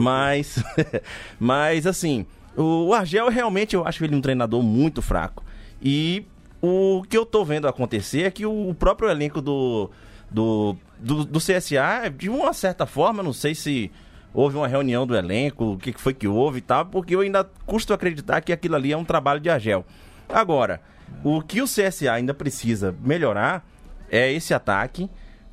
Mas, 0.03 0.63
mas 1.39 1.87
assim, 1.87 2.25
o 2.55 2.93
Argel 2.93 3.29
realmente 3.29 3.75
eu 3.75 3.85
acho 3.85 4.03
ele 4.03 4.15
um 4.15 4.21
treinador 4.21 4.61
muito 4.61 5.01
fraco. 5.01 5.43
E 5.81 6.25
o 6.61 7.03
que 7.07 7.17
eu 7.17 7.25
tô 7.25 7.45
vendo 7.45 7.67
acontecer 7.67 8.23
é 8.23 8.31
que 8.31 8.45
o 8.45 8.73
próprio 8.73 9.09
elenco 9.09 9.41
do, 9.41 9.89
do, 10.29 10.75
do, 10.99 11.23
do 11.23 11.39
CSA, 11.39 12.09
de 12.15 12.29
uma 12.29 12.53
certa 12.53 12.85
forma, 12.85 13.23
não 13.23 13.33
sei 13.33 13.55
se 13.55 13.91
houve 14.33 14.57
uma 14.57 14.67
reunião 14.67 15.07
do 15.07 15.15
elenco, 15.15 15.73
o 15.73 15.77
que 15.77 15.93
que 15.93 16.01
foi 16.01 16.13
que 16.13 16.27
houve 16.27 16.59
e 16.59 16.61
tal, 16.61 16.85
porque 16.85 17.15
eu 17.15 17.21
ainda 17.21 17.49
custo 17.65 17.93
acreditar 17.93 18.41
que 18.41 18.51
aquilo 18.51 18.75
ali 18.75 18.91
é 18.91 18.97
um 18.97 19.05
trabalho 19.05 19.39
de 19.39 19.49
Argel. 19.49 19.85
Agora, 20.27 20.81
o 21.23 21.41
que 21.41 21.61
o 21.61 21.65
CSA 21.65 22.11
ainda 22.11 22.33
precisa 22.33 22.95
melhorar 23.01 23.65
é 24.11 24.31
esse 24.31 24.53
ataque, 24.53 25.09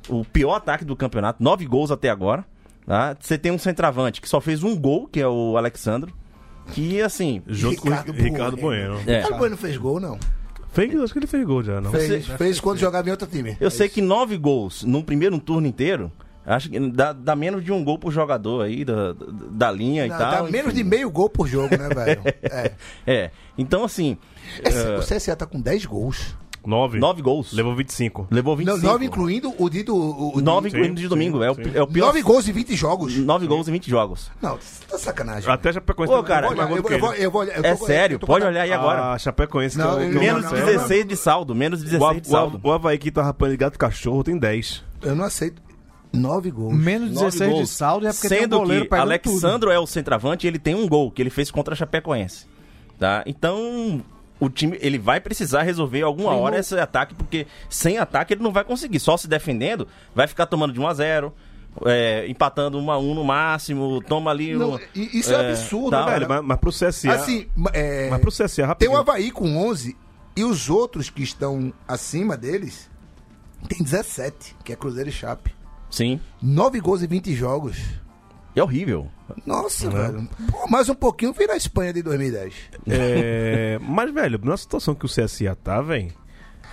o 0.09 0.23
pior 0.25 0.55
ataque 0.55 0.85
do 0.85 0.95
campeonato, 0.95 1.43
nove 1.43 1.65
gols 1.65 1.91
até 1.91 2.09
agora. 2.09 2.45
Tá? 2.85 3.15
Você 3.19 3.37
tem 3.37 3.51
um 3.51 3.57
centroavante 3.57 4.21
que 4.21 4.29
só 4.29 4.39
fez 4.39 4.63
um 4.63 4.75
gol, 4.75 5.07
que 5.07 5.19
é 5.19 5.27
o 5.27 5.57
Alexandro. 5.57 6.13
Que 6.71 7.01
assim. 7.01 7.41
Junto 7.47 7.83
Ricardo 7.83 8.13
com 8.13 8.19
o 8.19 8.23
Ricardo 8.23 8.57
Bueno. 8.57 8.93
Bueno. 8.95 9.09
É. 9.09 9.17
Ricardo 9.17 9.37
Bueno 9.37 9.51
não 9.51 9.57
fez 9.57 9.77
gol, 9.77 9.99
não. 9.99 10.17
Fez, 10.71 10.95
acho 10.95 11.13
que 11.13 11.19
ele 11.19 11.27
fez 11.27 11.45
gol 11.45 11.63
já, 11.63 11.81
não? 11.81 11.91
Fez, 11.91 12.27
fez 12.27 12.59
quando 12.59 12.77
jogava 12.77 13.07
em 13.07 13.11
outro 13.11 13.27
time. 13.27 13.57
Eu 13.59 13.71
sei 13.71 13.89
que 13.89 14.01
nove 14.01 14.37
gols 14.37 14.83
num 14.83 15.01
primeiro 15.01 15.37
turno 15.39 15.67
inteiro. 15.67 16.11
Acho 16.45 16.69
que 16.69 16.79
dá, 16.91 17.11
dá 17.11 17.35
menos 17.35 17.61
de 17.61 17.73
um 17.73 17.83
gol 17.83 17.99
por 17.99 18.09
jogador 18.09 18.63
aí, 18.63 18.85
da, 18.85 19.13
da, 19.51 19.69
linha 19.69 20.07
Não, 20.07 20.15
e 20.15 20.17
tal. 20.17 20.31
dá 20.31 20.43
menos 20.43 20.67
enfim. 20.67 20.77
de 20.77 20.83
meio 20.85 21.09
gol 21.09 21.29
por 21.29 21.45
jogo, 21.45 21.75
né, 21.77 21.89
velho? 21.89 22.21
É. 22.41 22.71
É. 23.05 23.31
Então, 23.57 23.83
assim. 23.83 24.17
É, 24.63 24.97
O 24.97 25.01
CSA 25.01 25.35
tá 25.35 25.45
com 25.45 25.59
10 25.59 25.85
gols. 25.85 26.37
Nove. 26.67 26.99
nove 26.99 27.21
gols. 27.21 27.53
Levou 27.53 27.73
25. 27.75 28.27
Levou 28.29 28.51
Não, 28.57 28.73
25. 28.75 28.85
9 28.85 29.05
incluindo 29.05 29.53
o 29.57 29.69
de 29.69 29.83
do. 29.83 29.95
O, 29.95 30.37
o 30.37 30.41
Nove 30.41 30.69
de- 30.69 30.75
incluindo 30.75 30.99
de 31.01 31.07
domingo. 31.07 31.41
é, 31.41 31.49
o, 31.49 31.55
é 31.73 31.81
o 31.81 31.87
pior. 31.87 32.07
9 32.07 32.21
gols 32.21 32.47
em 32.47 32.51
20 32.51 32.75
jogos. 32.75 33.15
Nove 33.17 33.47
gols 33.47 33.67
em 33.67 33.71
20 33.71 33.89
jogos. 33.89 34.29
Não, 34.41 34.59
tá 34.89 34.97
sacanagem. 34.97 35.49
Até 35.49 35.71
Chapecoense 35.73 36.13
Ô, 36.13 36.21
cara, 36.23 36.47
mais 36.47 36.59
Olha, 36.59 36.67
gol 36.67 36.77
eu, 36.77 36.83
do 36.83 36.87
que 36.89 36.93
eu 36.95 36.99
vou, 36.99 37.13
ele. 37.13 37.25
eu 37.25 37.31
vou, 37.31 37.43
eu 37.45 37.63
É 37.63 37.75
tô- 37.75 37.85
sério, 37.85 38.19
pode 38.19 38.45
olhar 38.45 38.63
aí 38.63 38.73
agora. 38.73 39.13
A 39.13 39.17
Chapecoense 39.17 39.77
Não, 39.77 39.95
que 39.97 40.03
eu- 40.03 40.19
menos 40.19 40.43
não 40.43 40.51
não, 40.51 40.57
sei. 40.57 40.65
16 40.65 41.05
de 41.07 41.15
saldo. 41.15 41.55
Menos 41.55 41.81
O, 41.81 41.85
16 41.85 42.21
de 42.21 42.27
saldo. 42.27 42.59
o, 42.61 42.67
o 42.67 42.71
Havaí 42.73 42.97
que 42.97 43.09
tá 43.11 43.23
rapando 43.23 43.51
de 43.51 43.57
gato 43.57 43.79
cachorro 43.79 44.23
tem 44.23 44.37
10. 44.37 44.83
Eu 45.01 45.15
não 45.15 45.23
aceito. 45.25 45.61
9 46.13 46.49
gols. 46.51 46.73
menos 46.75 47.11
Nove 47.11 47.25
16 47.27 47.49
de 47.49 47.55
gols. 47.55 47.69
saldo 47.69 48.07
é 48.07 48.11
porque 48.13 48.27
tem 48.29 48.37
um 48.39 48.41
Sendo 48.41 48.59
goleiro 48.59 48.87
que 48.87 48.95
Alexandro 48.95 49.69
é 49.71 49.77
o 49.79 49.85
centroavante 49.85 50.45
e 50.45 50.49
ele 50.49 50.57
tem 50.59 50.73
um 50.75 50.87
gol 50.87 51.11
que 51.11 51.21
ele 51.21 51.29
fez 51.29 51.49
contra 51.51 51.73
a 51.73 51.77
Chapecoense. 51.77 52.45
Tá? 52.97 53.23
Então, 53.27 54.01
o 54.39 54.49
time 54.49 54.77
ele 54.81 54.97
vai 54.99 55.19
precisar 55.19 55.63
resolver 55.63 56.01
alguma 56.01 56.33
hora 56.35 56.59
esse 56.59 56.77
ataque, 56.79 57.13
porque 57.15 57.47
sem 57.69 57.97
ataque 57.97 58.33
ele 58.33 58.43
não 58.43 58.51
vai 58.51 58.63
conseguir. 58.63 58.99
Só 58.99 59.17
se 59.17 59.27
defendendo, 59.27 59.87
vai 60.13 60.27
ficar 60.27 60.45
tomando 60.45 60.73
de 60.73 60.79
1 60.79 60.87
a 60.87 60.93
0 60.93 61.33
é, 61.85 62.25
empatando 62.27 62.79
1 62.79 62.91
a 62.91 62.97
1 62.97 63.13
no 63.13 63.23
máximo, 63.23 64.01
toma 64.01 64.31
ali 64.31 64.55
Não, 64.55 64.73
um- 64.75 64.79
e- 64.95 65.19
isso 65.19 65.31
é 65.33 65.49
absurdo, 65.51 65.91
tal. 65.91 66.05
velho. 66.09 66.27
Mas, 66.27 66.43
mas 66.43 66.57
pro 66.59 66.71
CSA. 66.71 67.13
Assim, 67.13 67.47
é, 67.73 68.09
mas 68.09 68.19
pro 68.19 68.31
CSA, 68.31 68.55
tem 68.55 68.65
rapidinho. 68.65 68.93
o 68.93 68.97
Havaí 68.97 69.29
com 69.31 69.57
11 69.57 69.95
e 70.35 70.43
os 70.43 70.69
outros 70.69 71.09
que 71.09 71.21
estão 71.23 71.71
acima 71.87 72.35
deles 72.35 72.89
tem 73.67 73.79
17, 73.83 74.55
que 74.63 74.71
é 74.73 74.75
Cruzeiro 74.75 75.09
e 75.09 75.11
Chape. 75.11 75.55
Sim, 75.89 76.19
9 76.41 76.79
gols 76.79 77.01
em 77.03 77.07
20 77.07 77.33
jogos. 77.35 77.77
É 78.59 78.63
horrível. 78.63 79.07
Nossa, 79.45 79.89
velho. 79.89 80.27
Pô, 80.49 80.67
mais 80.69 80.87
um 80.89 80.95
pouquinho 80.95 81.33
vira 81.33 81.53
a 81.53 81.57
Espanha 81.57 81.91
de 81.93 82.01
2010. 82.01 82.53
É, 82.87 83.77
mas, 83.81 84.13
velho, 84.13 84.39
na 84.43 84.57
situação 84.57 84.95
que 84.95 85.05
o 85.05 85.09
CSA 85.09 85.55
tá, 85.55 85.81
velho. 85.81 86.11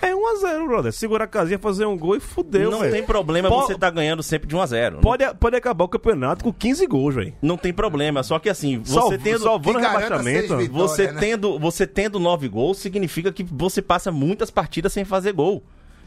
É 0.03 0.13
1x0, 0.13 0.67
brother. 0.67 0.93
Segura 0.93 1.25
a 1.25 1.27
casinha, 1.27 1.59
fazer 1.59 1.87
um 1.87 1.97
gol 1.97 2.17
e 2.17 2.21
fudeu, 2.21 2.71
não 2.71 2.81
velho. 2.81 2.93
tem 2.93 3.03
problema 3.03 3.49
Po- 3.49 3.63
você 3.63 3.75
tá 3.79 3.89
ganhando 3.89 4.23
sempre 4.23 4.47
de 4.47 4.55
1 4.55 4.61
a 4.61 4.67
0 4.67 4.99
Pode, 5.01 5.25
pode 5.37 5.57
acabar 5.57 5.85
o 5.85 5.89
campeonato 5.89 6.45
com 6.45 6.53
15 6.53 6.87
gols, 6.87 7.15
velho. 7.15 7.33
Não 7.41 7.57
tem 7.57 7.73
problema, 7.73 8.23
só 8.23 8.39
que 8.39 8.51
assim, 8.51 8.81
você 8.81 8.93
Salvo- 8.93 9.17
tendo 9.19 9.43
salvando 9.45 9.79
o 9.79 9.81
que 9.81 9.87
garanta 9.87 10.03
rebaixamento. 10.03 10.49
seis 10.49 10.61
vitórias. 10.69 10.91
Você 10.91 11.07
né? 11.13 11.21
tendo, 11.21 11.59
você 11.59 11.87
tendo 11.87 12.19
nove 12.21 12.49
gols, 12.49 12.79
significa 12.79 13.33
que 13.33 13.43
você 13.45 13.81
passa 13.81 14.13
muitas 14.13 14.51
partidas 14.51 14.93
sem 14.93 15.05
fazer 15.07 15.33
gol. 15.33 15.63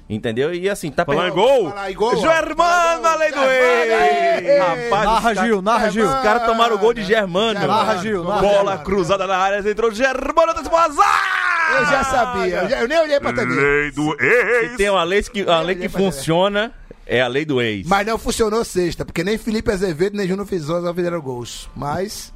Entendeu? 0.09 0.53
E 0.53 0.69
assim, 0.69 0.89
tá 0.89 1.03
perdendo- 1.05 1.33
gol. 1.33 1.73
Gol. 1.95 2.15
Germano, 2.15 3.07
aí. 3.07 4.57
Rapaz, 4.57 5.05
Narra, 5.05 5.33
cara- 5.35 5.47
Gil, 5.47 5.61
narra, 5.61 5.89
Gil. 5.89 6.05
Os 6.07 6.13
caras 6.21 6.45
tomaram 6.45 6.75
o 6.75 6.79
gol 6.79 6.93
de 6.93 7.03
Germano. 7.03 7.59
Germano. 7.59 7.83
Narra, 7.85 7.97
Gil, 7.97 8.23
narra. 8.23 8.41
Bola 8.41 8.55
Germano. 8.57 8.83
cruzada 8.83 9.27
na 9.27 9.37
área, 9.37 9.69
entrou 9.69 9.91
Germano, 9.91 10.53
tá 10.53 10.61
azar! 10.83 11.77
Eu 11.79 11.85
já 11.87 12.03
sabia, 12.05 12.55
eu, 12.61 12.69
já- 12.69 12.79
eu 12.79 12.87
nem 12.87 12.97
olhei 12.99 13.19
pra 13.19 13.33
TV. 13.33 13.53
Lei 13.53 13.91
do 13.91 14.15
ex. 14.23 14.77
Tem 14.77 14.89
uma 14.89 15.03
lei 15.03 15.21
que, 15.23 15.43
uma 15.43 15.59
lei 15.61 15.75
que 15.75 15.89
funciona, 15.89 16.71
é 17.05 17.21
a 17.21 17.27
lei 17.27 17.43
do 17.43 17.61
ex. 17.61 17.85
Mas 17.85 18.07
não 18.07 18.17
funcionou 18.17 18.63
sexta, 18.63 19.03
porque 19.03 19.21
nem 19.25 19.37
Felipe 19.37 19.69
Azevedo 19.69 20.15
nem 20.15 20.25
Júnior 20.27 20.47
Fizosa 20.47 20.93
fizeram 20.93 21.19
gols. 21.19 21.69
Mas 21.75 22.33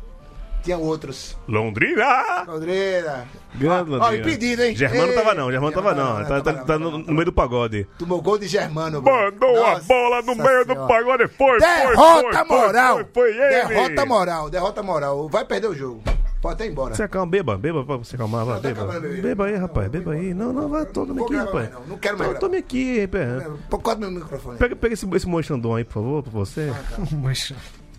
tinha 0.64 0.78
outros. 0.78 1.38
Londrina! 1.47 2.43
Londrina. 2.47 3.26
Grande 3.55 3.91
Ó, 3.91 3.97
Londrina. 3.97 4.18
impedido, 4.18 4.64
hein? 4.64 4.76
Germano 4.76 5.12
Ei, 5.12 5.16
tava 5.16 5.34
não, 5.34 5.51
Germano 5.51 5.74
tava 5.74 5.93
não. 5.93 6.20
não, 6.20 6.26
Tá, 6.26 6.36
não, 6.36 6.41
tá- 6.43 6.53
não, 6.53 6.66
tá 6.66 6.80
não, 6.80 6.91
no, 6.91 6.97
não. 6.99 7.05
no 7.07 7.14
meio 7.14 7.26
do 7.26 7.34
pagode. 7.34 7.88
Tomou 7.97 8.22
gol 8.22 8.38
de 8.38 8.47
Germano. 8.47 9.01
Mandou 9.01 9.66
a 9.66 9.72
Nossa 9.74 9.86
bola 9.88 10.22
no 10.22 10.36
meio 10.36 10.66
do 10.66 10.74
Senhora. 10.74 10.88
pagode. 10.88 11.28
Foi, 11.30 11.47
foi, 11.47 11.59
Derrota 11.59 12.22
foi, 12.22 12.45
foi, 12.45 12.57
moral. 12.57 12.95
Foi, 12.95 13.05
foi 13.14 13.30
ele. 13.32 13.68
derrota 13.68 14.05
moral, 14.05 14.49
derrota 14.49 14.84
moral. 14.84 15.30
Vai 15.30 15.45
perder 15.45 15.68
o 15.68 15.76
jogo. 15.76 16.01
Pode 16.41 16.55
até 16.55 16.66
ir 16.66 16.72
embora. 16.72 16.95
Se 16.95 17.03
acalma, 17.03 17.30
beba, 17.30 17.55
beba 17.55 17.86
pra 17.86 17.97
você 17.97 18.16
acalmar, 18.16 18.43
vai, 18.43 18.55
Não, 18.55 18.62
tá 18.64 18.68
beba. 18.70 18.99
Beba 18.99 19.45
aí, 19.45 19.55
rapaz, 19.57 19.88
beba 19.89 20.14
aí. 20.14 20.34
Não, 20.34 20.51
não, 20.51 20.68
vai, 20.70 20.86
tome 20.88 21.22
aqui, 21.22 21.36
rapaz. 21.36 21.53
mais, 21.53 21.72
não. 21.72 21.82
Não 21.86 21.97
quero 21.99 22.18
mais 22.18 22.30
Tome- 22.32 22.39
Tome 22.39 22.57
aqui, 22.57 23.07
pé. 23.07 23.47
Pô, 23.70 23.78
Corta 23.78 23.99
meu 24.01 24.09
microfone. 24.09 24.57
Pega, 24.57 24.76
pega 24.76 24.93
esse, 24.95 25.07
esse 25.16 25.28
moixandão 25.28 25.76
aí, 25.76 25.84
por 25.84 25.93
favor, 25.93 26.24
pra 26.24 26.32
você. 26.32 26.72
Mas- 27.22 27.53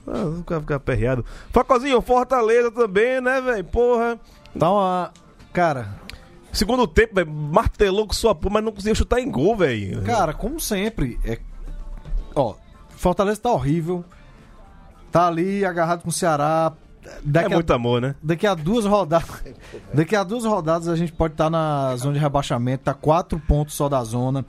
Ah, 0.06 0.24
não 0.24 0.38
ficar, 0.60 0.74
aperreado. 0.74 1.24
Facozinho, 1.50 2.00
Fortaleza 2.02 2.70
também, 2.70 3.20
né, 3.20 3.40
velho? 3.40 3.64
Porra. 3.64 4.18
Então, 4.54 4.78
a... 4.78 5.10
cara, 5.52 6.00
Segundo 6.52 6.86
tempo, 6.86 7.14
velho, 7.14 7.30
martelou 7.30 8.06
com 8.06 8.12
sua 8.12 8.34
porra, 8.34 8.54
mas 8.54 8.64
não 8.64 8.72
conseguiu 8.72 8.94
chutar 8.94 9.20
em 9.20 9.30
gol, 9.30 9.56
velho. 9.56 10.02
cara, 10.02 10.34
como 10.34 10.60
sempre, 10.60 11.18
é... 11.24 11.38
ó, 12.34 12.54
Fortaleza 12.90 13.40
tá 13.40 13.50
horrível. 13.50 14.04
Tá 15.10 15.26
ali 15.26 15.64
agarrado 15.64 16.02
com 16.02 16.10
o 16.10 16.12
Ceará. 16.12 16.72
É 17.04 17.10
Daqui, 17.24 17.54
muito 17.54 17.70
a, 17.72 17.76
amor, 17.76 18.00
né? 18.00 18.14
daqui 18.22 18.46
a 18.46 18.54
duas 18.54 18.84
rodadas. 18.84 19.42
Daqui 19.92 20.14
a 20.14 20.22
duas 20.22 20.44
rodadas 20.44 20.86
a 20.88 20.94
gente 20.94 21.10
pode 21.12 21.34
estar 21.34 21.50
na 21.50 21.96
zona 21.96 22.14
de 22.14 22.20
rebaixamento, 22.20 22.84
tá 22.84 22.94
quatro 22.94 23.40
pontos 23.40 23.74
só 23.74 23.88
da 23.88 24.02
zona. 24.04 24.44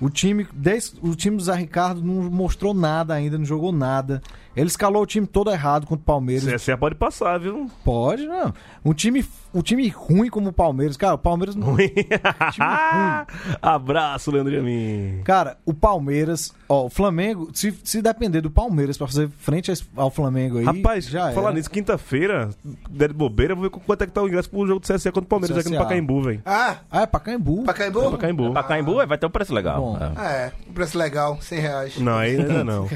O 0.00 0.08
time, 0.08 0.46
desde, 0.52 0.96
o 1.02 1.16
time 1.16 1.36
do 1.36 1.42
Zé 1.42 1.54
Ricardo 1.54 2.00
não 2.00 2.30
mostrou 2.30 2.72
nada 2.72 3.14
ainda, 3.14 3.36
não 3.36 3.44
jogou 3.44 3.72
nada. 3.72 4.22
Ele 4.58 4.66
escalou 4.66 5.02
o 5.02 5.06
time 5.06 5.26
todo 5.26 5.50
errado 5.50 5.86
contra 5.86 6.02
o 6.02 6.04
Palmeiras. 6.04 6.44
CSA 6.52 6.76
pode 6.76 6.96
passar, 6.96 7.38
viu? 7.38 7.70
Pode, 7.84 8.26
não. 8.26 8.52
Um 8.84 8.92
time, 8.92 9.24
um 9.54 9.62
time 9.62 9.88
ruim 9.88 10.28
como 10.28 10.48
o 10.48 10.52
Palmeiras. 10.52 10.96
Cara, 10.96 11.14
o 11.14 11.18
Palmeiras 11.18 11.54
não. 11.54 11.76
time 11.76 11.94
ruim. 12.08 13.26
Abraço, 13.62 14.30
Leandro 14.30 14.52
Jamin. 14.54 15.20
Cara, 15.24 15.56
o 15.64 15.72
Palmeiras, 15.72 16.52
ó, 16.68 16.86
o 16.86 16.90
Flamengo, 16.90 17.48
se, 17.54 17.72
se 17.84 18.02
depender 18.02 18.40
do 18.40 18.50
Palmeiras 18.50 18.98
pra 18.98 19.06
fazer 19.06 19.28
frente 19.38 19.72
ao 19.96 20.10
Flamengo 20.10 20.58
aí, 20.58 20.64
Rapaz, 20.64 21.06
já 21.06 21.30
falar 21.32 21.52
nisso, 21.52 21.70
quinta-feira, 21.70 22.50
der 22.90 23.08
de 23.10 23.14
bobeira, 23.14 23.54
vou 23.54 23.62
ver 23.64 23.70
quanto 23.70 24.02
é 24.02 24.06
que 24.06 24.12
tá 24.12 24.22
o 24.22 24.26
ingresso 24.28 24.50
pro 24.50 24.66
jogo 24.66 24.80
do 24.80 24.92
CSA 24.92 25.12
contra 25.12 25.24
o 25.26 25.28
Palmeiras 25.28 25.56
aqui 25.58 25.68
no 25.68 25.76
CSA. 25.76 25.84
Pacaembu, 25.84 26.22
velho. 26.22 26.42
Ah, 26.44 26.76
Ah, 26.90 27.02
é 27.02 27.06
Pacaembu. 27.06 27.62
Pacaembu? 27.64 28.10
Pacaembu. 28.10 28.52
Pacaembu 28.54 29.06
vai 29.06 29.18
ter 29.18 29.26
um 29.26 29.30
preço 29.30 29.54
legal. 29.54 29.80
Bom. 29.80 29.98
É. 30.20 30.46
É, 30.46 30.52
um 30.68 30.72
preço 30.72 30.98
legal, 30.98 31.38
100 31.40 31.60
reais. 31.60 31.98
Não, 31.98 32.16
ainda 32.18 32.62
não. 32.64 32.88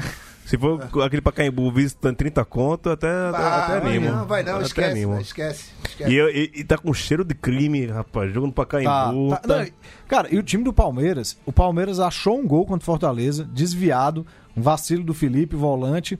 Se 0.45 0.57
for 0.57 0.81
aquele 1.03 1.21
Pacaembu 1.21 1.71
visitando 1.71 2.15
30 2.17 2.43
conto, 2.45 2.89
até, 2.89 3.07
até 3.29 3.79
vai 3.79 3.95
animo. 3.95 4.11
não, 4.11 4.25
vai 4.25 4.43
não, 4.43 4.55
Até 4.55 4.65
esquece, 4.65 4.99
esquece, 5.21 5.71
esquece. 5.89 6.11
E, 6.11 6.15
eu- 6.15 6.29
e- 6.29 6.51
e 6.55 6.63
tá 6.63 6.77
com 6.77 6.93
cheiro 6.93 7.23
de 7.23 7.33
crime, 7.33 7.85
rapaz. 7.85 8.31
Jogo 8.33 8.47
no 8.47 8.51
Tá, 8.53 8.63
Pacaembu. 8.65 9.29
tá- 9.29 9.37
tá- 9.37 9.57
não, 9.59 9.67
cara, 10.07 10.27
e 10.33 10.37
o 10.37 10.43
time 10.43 10.63
do 10.63 10.73
Palmeiras, 10.73 11.37
o 11.45 11.51
Palmeiras 11.53 11.99
achou 11.99 12.37
um 12.39 12.45
gol 12.47 12.65
contra 12.65 12.83
o 12.83 12.85
Fortaleza, 12.85 13.45
desviado, 13.53 14.25
um 14.55 14.61
vacilo 14.61 15.03
do 15.03 15.13
Felipe, 15.13 15.55
volante, 15.55 16.17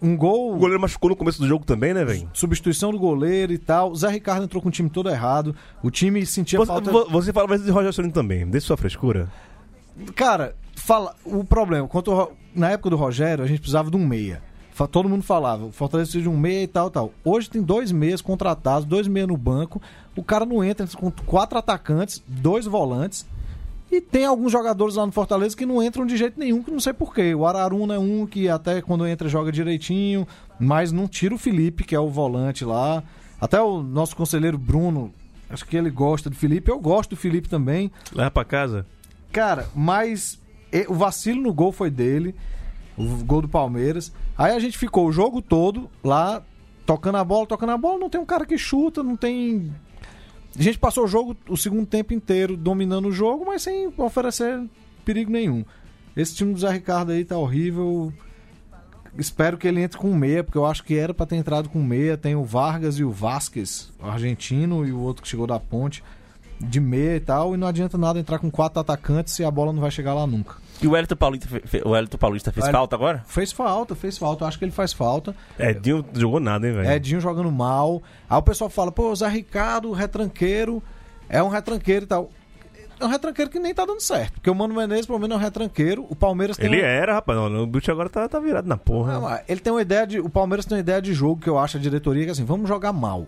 um 0.00 0.16
gol, 0.16 0.54
O 0.54 0.58
goleiro 0.58 0.80
machucou 0.80 1.10
no 1.10 1.16
começo 1.16 1.38
do 1.40 1.46
jogo 1.46 1.64
também, 1.64 1.92
né, 1.94 2.04
velho? 2.04 2.28
substituição 2.32 2.90
do 2.90 2.98
goleiro 2.98 3.52
e 3.52 3.58
tal. 3.58 3.90
O 3.92 3.96
Zé 3.96 4.08
Ricardo 4.08 4.44
entrou 4.44 4.62
com 4.62 4.68
o 4.68 4.72
time 4.72 4.88
todo 4.90 5.08
errado. 5.10 5.54
O 5.82 5.90
time 5.90 6.24
sentia 6.26 6.58
Você, 6.58 6.66
falta. 6.66 6.90
vo- 6.90 7.06
você 7.10 7.32
fala 7.32 7.48
mais 7.48 7.62
de 7.62 7.70
Roger 7.70 7.92
Ceni 7.92 8.10
também. 8.12 8.46
Deixa 8.46 8.66
sua 8.68 8.76
frescura. 8.76 9.28
Cara, 10.14 10.54
fala, 10.74 11.14
o 11.24 11.42
problema, 11.44 11.86
quanto 11.88 12.30
na 12.56 12.70
época 12.70 12.90
do 12.90 12.96
Rogério, 12.96 13.44
a 13.44 13.46
gente 13.46 13.60
precisava 13.60 13.90
de 13.90 13.96
um 13.96 14.06
meia. 14.06 14.42
Todo 14.90 15.08
mundo 15.08 15.22
falava, 15.22 15.64
o 15.64 15.72
Fortaleza 15.72 16.10
precisa 16.10 16.22
de 16.22 16.28
um 16.28 16.38
meia 16.38 16.64
e 16.64 16.66
tal, 16.66 16.90
tal. 16.90 17.12
Hoje 17.24 17.48
tem 17.48 17.62
dois 17.62 17.90
meias 17.90 18.20
contratados, 18.20 18.84
dois 18.84 19.08
meias 19.08 19.28
no 19.28 19.36
banco. 19.36 19.80
O 20.14 20.22
cara 20.22 20.44
não 20.44 20.62
entra 20.62 20.86
com 20.88 21.10
quatro 21.10 21.58
atacantes, 21.58 22.22
dois 22.26 22.66
volantes. 22.66 23.24
E 23.90 24.00
tem 24.00 24.26
alguns 24.26 24.52
jogadores 24.52 24.96
lá 24.96 25.06
no 25.06 25.12
Fortaleza 25.12 25.56
que 25.56 25.64
não 25.64 25.82
entram 25.82 26.04
de 26.04 26.16
jeito 26.16 26.38
nenhum, 26.38 26.62
que 26.62 26.70
não 26.70 26.80
sei 26.80 26.92
porquê. 26.92 27.34
O 27.34 27.46
Araruna 27.46 27.94
é 27.94 27.98
um 27.98 28.26
que 28.26 28.48
até 28.48 28.82
quando 28.82 29.06
entra 29.06 29.28
joga 29.28 29.50
direitinho, 29.50 30.26
mas 30.58 30.92
não 30.92 31.08
tira 31.08 31.34
o 31.34 31.38
Felipe, 31.38 31.84
que 31.84 31.94
é 31.94 32.00
o 32.00 32.10
volante 32.10 32.64
lá. 32.64 33.02
Até 33.40 33.60
o 33.60 33.82
nosso 33.82 34.14
conselheiro 34.16 34.58
Bruno, 34.58 35.12
acho 35.48 35.64
que 35.64 35.76
ele 35.76 35.88
gosta 35.88 36.28
do 36.28 36.36
Felipe. 36.36 36.70
Eu 36.70 36.78
gosto 36.78 37.10
do 37.10 37.16
Felipe 37.16 37.48
também. 37.48 37.90
Leva 38.12 38.30
pra 38.30 38.44
casa. 38.44 38.84
Cara, 39.32 39.68
mas 39.74 40.38
o 40.88 40.94
vacilo 40.94 41.40
no 41.40 41.52
gol 41.52 41.72
foi 41.72 41.90
dele, 41.90 42.34
o 42.96 43.24
gol 43.24 43.42
do 43.42 43.48
Palmeiras. 43.48 44.12
Aí 44.36 44.54
a 44.54 44.58
gente 44.58 44.76
ficou 44.76 45.06
o 45.06 45.12
jogo 45.12 45.40
todo 45.40 45.90
lá, 46.02 46.42
tocando 46.84 47.16
a 47.18 47.24
bola, 47.24 47.46
tocando 47.46 47.72
a 47.72 47.78
bola. 47.78 47.98
Não 47.98 48.10
tem 48.10 48.20
um 48.20 48.26
cara 48.26 48.46
que 48.46 48.58
chuta, 48.58 49.02
não 49.02 49.16
tem. 49.16 49.72
A 50.58 50.62
gente 50.62 50.78
passou 50.78 51.04
o 51.04 51.08
jogo, 51.08 51.36
o 51.48 51.56
segundo 51.56 51.86
tempo 51.86 52.14
inteiro, 52.14 52.56
dominando 52.56 53.08
o 53.08 53.12
jogo, 53.12 53.44
mas 53.46 53.62
sem 53.62 53.92
oferecer 53.96 54.62
perigo 55.04 55.30
nenhum. 55.30 55.64
Esse 56.16 56.34
time 56.34 56.52
do 56.52 56.58
Zé 56.58 56.70
Ricardo 56.70 57.12
aí 57.12 57.24
tá 57.24 57.36
horrível. 57.36 58.12
Espero 59.18 59.56
que 59.56 59.68
ele 59.68 59.80
entre 59.80 59.98
com 59.98 60.14
meia, 60.14 60.42
porque 60.42 60.58
eu 60.58 60.66
acho 60.66 60.82
que 60.82 60.94
era 60.94 61.14
pra 61.14 61.26
ter 61.26 61.36
entrado 61.36 61.68
com 61.68 61.82
meia. 61.82 62.16
Tem 62.16 62.34
o 62.34 62.44
Vargas 62.44 62.98
e 62.98 63.04
o 63.04 63.10
Vasquez, 63.10 63.92
o 63.98 64.06
argentino, 64.06 64.86
e 64.86 64.92
o 64.92 64.98
outro 64.98 65.22
que 65.22 65.28
chegou 65.28 65.46
da 65.46 65.60
ponte, 65.60 66.02
de 66.60 66.80
meia 66.80 67.16
e 67.16 67.20
tal. 67.20 67.54
E 67.54 67.56
não 67.56 67.66
adianta 67.66 67.96
nada 67.98 68.18
entrar 68.18 68.38
com 68.38 68.50
quatro 68.50 68.80
atacantes 68.80 69.34
se 69.34 69.44
a 69.44 69.50
bola 69.50 69.72
não 69.72 69.80
vai 69.80 69.90
chegar 69.90 70.14
lá 70.14 70.26
nunca. 70.26 70.54
E 70.82 70.86
o 70.86 70.94
Hélito 70.94 71.16
Paulista, 71.16 71.48
o 71.86 71.96
Hélito 71.96 72.18
Paulista 72.18 72.52
fez 72.52 72.64
Hélito- 72.66 72.76
falta 72.78 72.96
agora? 72.96 73.22
Fez 73.26 73.50
falta, 73.52 73.94
fez 73.94 74.18
falta. 74.18 74.44
Eu 74.44 74.48
acho 74.48 74.58
que 74.58 74.64
ele 74.64 74.72
faz 74.72 74.92
falta. 74.92 75.34
Edinho 75.58 76.04
não 76.12 76.20
jogou 76.20 76.38
nada, 76.40 76.66
hein, 76.68 76.74
velho? 76.74 76.90
Edinho 76.90 77.20
jogando 77.20 77.50
mal. 77.50 78.02
Aí 78.28 78.38
o 78.38 78.42
pessoal 78.42 78.68
fala, 78.68 78.92
pô, 78.92 79.10
o 79.10 79.16
Zé 79.16 79.26
Ricardo, 79.28 79.90
retranqueiro, 79.92 80.82
é 81.28 81.42
um 81.42 81.48
retranqueiro 81.48 82.04
e 82.04 82.08
tal. 82.08 82.30
É 82.98 83.04
um 83.04 83.08
retranqueiro 83.08 83.50
que 83.50 83.58
nem 83.58 83.74
tá 83.74 83.84
dando 83.84 84.00
certo. 84.00 84.34
Porque 84.34 84.48
o 84.50 84.54
Mano 84.54 84.74
Menezes, 84.74 85.04
pelo 85.06 85.18
menos, 85.18 85.34
é 85.36 85.38
um 85.38 85.42
retranqueiro. 85.42 86.06
O 86.08 86.16
Palmeiras 86.16 86.56
tem 86.56 86.66
Ele 86.66 86.80
uma- 86.80 86.86
era, 86.88 87.14
rapaz. 87.14 87.38
Não, 87.38 87.62
o 87.62 87.66
bicho 87.66 87.90
agora 87.90 88.08
tá, 88.08 88.26
tá 88.28 88.38
virado 88.40 88.66
na 88.68 88.76
porra. 88.78 89.18
Não, 89.20 89.38
ele 89.48 89.60
tem 89.60 89.70
uma 89.72 89.82
ideia 89.82 90.06
de. 90.06 90.18
O 90.20 90.28
Palmeiras 90.30 90.64
tem 90.64 90.76
uma 90.76 90.80
ideia 90.80 91.00
de 91.02 91.12
jogo 91.12 91.40
que 91.40 91.48
eu 91.48 91.58
acho 91.58 91.76
a 91.76 91.80
diretoria 91.80 92.24
que 92.24 92.28
é 92.30 92.32
assim, 92.32 92.44
vamos 92.44 92.68
jogar 92.68 92.92
mal. 92.94 93.26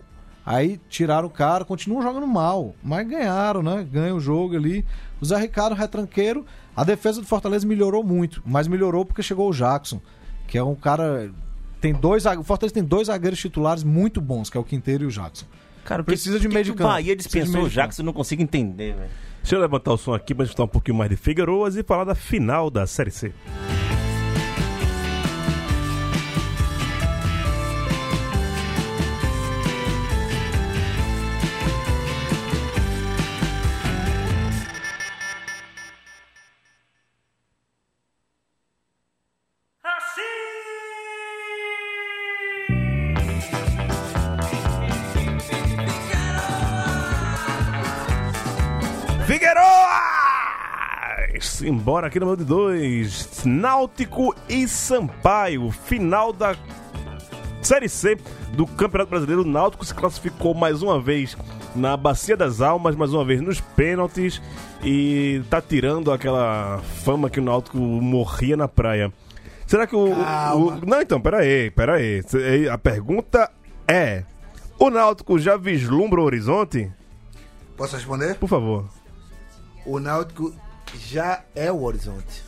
Aí 0.49 0.81
tiraram 0.89 1.27
o 1.27 1.29
cara, 1.29 1.63
continuam 1.63 2.01
jogando 2.01 2.25
mal. 2.25 2.73
Mas 2.83 3.07
ganharam, 3.07 3.61
né? 3.61 3.87
Ganham 3.87 4.17
o 4.17 4.19
jogo 4.19 4.55
ali. 4.55 4.83
O 5.21 5.25
Zé 5.25 5.37
Ricardo, 5.37 5.75
retranqueiro. 5.75 6.43
A 6.75 6.83
defesa 6.83 7.21
do 7.21 7.27
Fortaleza 7.27 7.67
melhorou 7.67 8.03
muito. 8.03 8.41
Mas 8.43 8.67
melhorou 8.67 9.05
porque 9.05 9.21
chegou 9.21 9.47
o 9.47 9.53
Jackson. 9.53 10.01
Que 10.47 10.57
é 10.57 10.63
um 10.63 10.73
cara. 10.73 11.31
Tem 11.79 11.93
dois. 11.93 12.25
O 12.25 12.41
Fortaleza 12.43 12.73
tem 12.73 12.83
dois 12.83 13.05
zagueiros 13.05 13.37
titulares 13.37 13.83
muito 13.83 14.19
bons, 14.19 14.49
que 14.49 14.57
é 14.57 14.59
o 14.59 14.63
Quinteiro 14.63 15.03
e 15.03 15.05
o 15.05 15.11
Jackson. 15.11 15.45
Cara, 15.85 16.03
Precisa 16.03 16.39
de 16.39 16.47
que 16.47 16.53
meio 16.55 16.65
que 16.65 16.71
de 16.71 16.71
o 16.71 16.75
campo. 16.75 16.89
Bahia 16.89 17.15
Precisa 17.15 17.29
de 17.29 17.41
dispensou 17.41 17.53
meio 17.53 17.65
o 17.67 17.69
de 17.69 17.75
Jackson, 17.75 18.01
eu 18.01 18.05
não 18.07 18.13
consigo 18.13 18.41
entender, 18.41 18.95
velho. 18.95 19.09
Deixa 19.43 19.55
eu 19.55 19.61
levantar 19.61 19.93
o 19.93 19.97
som 19.97 20.15
aqui 20.15 20.33
pra 20.33 20.45
gente 20.45 20.53
escutar 20.53 20.63
um 20.63 20.67
pouquinho 20.67 20.97
mais 20.97 21.11
de 21.11 21.15
Figueiroas 21.15 21.75
e 21.75 21.83
falar 21.83 22.05
da 22.05 22.15
final 22.15 22.71
da 22.71 22.87
Série 22.87 23.11
C. 23.11 23.31
Embora 51.89 52.05
aqui 52.05 52.19
no 52.19 52.37
de 52.37 52.43
dois. 52.43 53.43
Náutico 53.43 54.35
e 54.47 54.67
Sampaio. 54.67 55.71
Final 55.71 56.31
da 56.31 56.55
Série 57.63 57.89
C 57.89 58.15
do 58.53 58.67
Campeonato 58.67 59.09
Brasileiro. 59.09 59.41
O 59.41 59.45
Náutico 59.45 59.83
se 59.83 59.95
classificou 59.95 60.53
mais 60.53 60.83
uma 60.83 61.01
vez 61.01 61.35
na 61.75 61.97
Bacia 61.97 62.37
das 62.37 62.61
Almas, 62.61 62.95
mais 62.95 63.11
uma 63.11 63.25
vez 63.25 63.41
nos 63.41 63.59
pênaltis. 63.59 64.39
E 64.83 65.41
tá 65.49 65.59
tirando 65.63 66.11
aquela 66.11 66.77
fama 67.03 67.27
que 67.27 67.39
o 67.39 67.43
Náutico 67.43 67.79
morria 67.79 68.55
na 68.55 68.67
praia. 68.67 69.11
Será 69.65 69.87
que 69.87 69.95
o. 69.95 70.11
O- 70.11 70.85
não, 70.85 71.01
então, 71.01 71.19
pera 71.19 71.39
aí, 71.39 71.71
pera 71.71 71.95
aí. 71.95 72.21
A 72.71 72.77
pergunta 72.77 73.49
é: 73.87 74.25
o 74.77 74.91
Náutico 74.91 75.39
já 75.39 75.57
vislumbra 75.57 76.21
o 76.21 76.23
horizonte? 76.23 76.91
Posso 77.75 77.95
responder? 77.95 78.35
Por 78.35 78.47
favor. 78.47 78.85
O 79.87 79.99
Náutico 79.99 80.53
já 80.97 81.41
é 81.55 81.71
o 81.71 81.81
horizonte. 81.83 82.43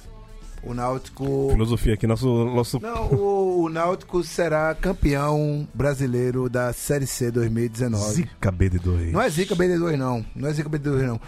O 0.64 0.76
Náutico. 0.76 1.50
Filosofia 1.52 1.96
aqui, 1.96 2.06
nosso. 2.06 2.28
nosso... 2.46 2.80
Não, 2.80 3.08
o, 3.14 3.64
o 3.64 3.70
Náutico 3.70 4.24
será 4.24 4.76
campeão 4.76 5.68
brasileiro 5.74 6.48
da 6.48 6.72
Série 6.72 7.08
C 7.08 7.32
2019. 7.32 8.14
Zica 8.14 8.52
BD2. 8.52 9.12
Não 9.12 9.22
é 9.22 9.30
Zica 9.30 9.56
BD2, 9.56 9.98
não. 9.98 10.24
Não 10.36 10.48
é 10.48 10.54
Zica 10.54 10.70
BD2, 10.70 11.02
não. 11.08 11.20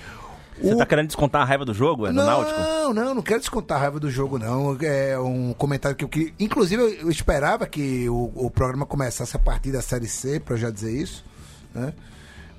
Você 0.62 0.74
O- 0.76 0.78
tá 0.78 0.86
querendo 0.86 1.08
descontar 1.08 1.42
a 1.42 1.46
raiva 1.46 1.66
do 1.66 1.74
jogo? 1.74 2.06
É 2.06 2.12
no 2.12 2.18
não, 2.18 2.26
Náutico? 2.28 2.94
não, 2.94 3.16
não 3.16 3.22
quero 3.24 3.40
descontar 3.40 3.80
a 3.80 3.82
raiva 3.82 4.00
do 4.00 4.08
jogo, 4.12 4.38
não. 4.38 4.78
É 4.84 5.18
um 5.18 5.52
comentário 5.54 5.98
que 5.98 6.04
eu 6.06 6.10
queria. 6.10 6.32
Inclusive, 6.40 6.80
eu, 6.84 6.90
eu 6.90 7.10
esperava 7.10 7.66
que 7.66 8.08
o, 8.08 8.32
o 8.36 8.52
programa 8.52 8.86
começasse 8.86 9.36
a 9.36 9.40
partir 9.40 9.72
da 9.72 9.82
Série 9.82 10.08
C, 10.08 10.40
pra 10.40 10.54
eu 10.54 10.60
já 10.60 10.70
dizer 10.70 10.92
isso, 10.96 11.26
né? 11.74 11.92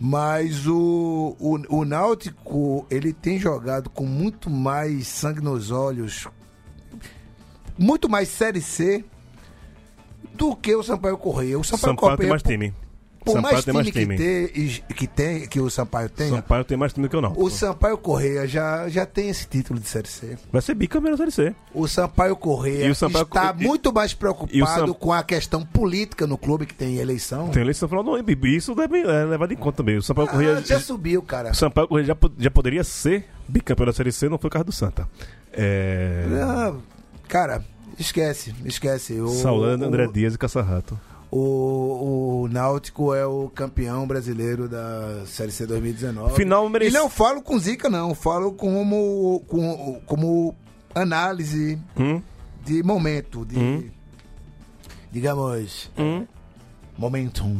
Mas 0.06 0.66
o, 0.66 1.34
o, 1.40 1.78
o 1.78 1.82
Náutico, 1.86 2.86
ele 2.90 3.10
tem 3.10 3.38
jogado 3.38 3.88
com 3.88 4.04
muito 4.04 4.50
mais 4.50 5.08
sangue 5.08 5.40
nos 5.40 5.70
olhos, 5.70 6.28
muito 7.78 8.06
mais 8.06 8.28
Série 8.28 8.60
C 8.60 9.02
do 10.34 10.54
que 10.54 10.76
o 10.76 10.82
Sampaio 10.82 11.16
Correia. 11.16 11.58
O 11.58 11.64
Sampaio, 11.64 11.94
Sampaio 11.94 12.08
tem 12.08 12.16
Correia, 12.16 12.28
mais 12.28 12.42
time. 12.42 12.74
Por 13.24 13.32
Sampaio 13.32 13.54
mais 13.54 13.64
tem 13.64 13.74
mais 13.74 13.86
time, 13.90 14.00
time. 14.04 14.16
Que, 14.16 14.22
tem, 14.22 14.96
que 14.96 15.06
tem, 15.06 15.48
que 15.48 15.60
o 15.60 15.70
Sampaio 15.70 16.08
tem, 16.10 16.28
Sampaio 16.28 16.64
tem 16.64 16.76
mais 16.76 16.92
time 16.92 17.08
que 17.08 17.16
eu 17.16 17.22
não. 17.22 17.32
o 17.36 17.48
Sampaio 17.48 17.96
Correia 17.96 18.46
já, 18.46 18.88
já 18.88 19.06
tem 19.06 19.30
esse 19.30 19.46
título 19.46 19.80
de 19.80 19.88
Série 19.88 20.08
C. 20.08 20.36
Vai 20.52 20.60
ser 20.60 20.74
bicampeão 20.74 21.12
da 21.12 21.16
Série 21.16 21.30
C. 21.30 21.54
O 21.72 21.88
Sampaio 21.88 22.36
Correia 22.36 22.90
o 22.90 22.94
Sampaio 22.94 23.24
está 23.24 23.52
muito 23.52 23.92
mais 23.92 24.14
preocupado 24.14 24.86
Sam- 24.88 24.94
com 24.94 25.12
a 25.12 25.22
questão 25.22 25.64
política 25.64 26.26
no 26.26 26.36
clube 26.38 26.66
que 26.66 26.74
tem 26.74 26.96
eleição. 26.98 27.48
Tem 27.48 27.62
eleição 27.62 27.86
no 27.86 27.90
final 27.90 28.04
do 28.04 28.14
ano. 28.14 28.24
e 28.44 28.56
Isso 28.56 28.74
deve 28.74 29.00
é 29.00 29.24
levado 29.24 29.52
em 29.52 29.56
conta 29.56 29.78
também. 29.78 29.96
O 29.96 30.02
Sampaio 30.02 30.28
Correia. 30.28 30.58
Ah, 30.58 30.60
já 30.60 30.78
subiu, 30.78 31.22
cara. 31.22 31.50
O 31.50 31.54
Sampaio 31.54 31.88
Correia 31.88 32.06
já, 32.06 32.16
já 32.38 32.50
poderia 32.50 32.84
ser 32.84 33.26
bicampeão 33.48 33.86
da 33.86 33.92
Série 33.92 34.12
C, 34.12 34.28
não 34.28 34.38
foi 34.38 34.48
o 34.48 34.50
caso 34.50 34.64
do 34.66 34.72
Santa. 34.72 35.08
É. 35.52 36.24
Ah, 36.42 36.74
cara, 37.28 37.64
esquece, 37.98 38.54
esquece. 38.64 39.20
O, 39.20 39.64
André 39.64 40.06
o, 40.06 40.12
Dias 40.12 40.34
e 40.34 40.38
Caçarrato. 40.38 40.98
O, 41.36 42.42
o 42.44 42.48
Náutico 42.48 43.12
é 43.14 43.26
o 43.26 43.48
campeão 43.48 44.06
brasileiro 44.06 44.68
da 44.68 45.24
Série 45.26 45.50
C 45.50 45.66
2019. 45.66 46.34
Final 46.36 46.66
E 46.66 46.70
merecido. 46.70 46.98
não 46.98 47.10
falo 47.10 47.42
com 47.42 47.58
zica, 47.58 47.90
não. 47.90 48.14
Falo 48.14 48.52
como, 48.52 49.42
com, 49.48 50.00
como 50.06 50.54
análise 50.94 51.78
Hum? 51.96 52.22
de 52.64 52.82
momento, 52.82 53.44
de. 53.44 53.58
Hum. 53.58 53.90
Digamos. 55.10 55.90
Hum? 55.98 56.26
Momentum. 56.96 57.56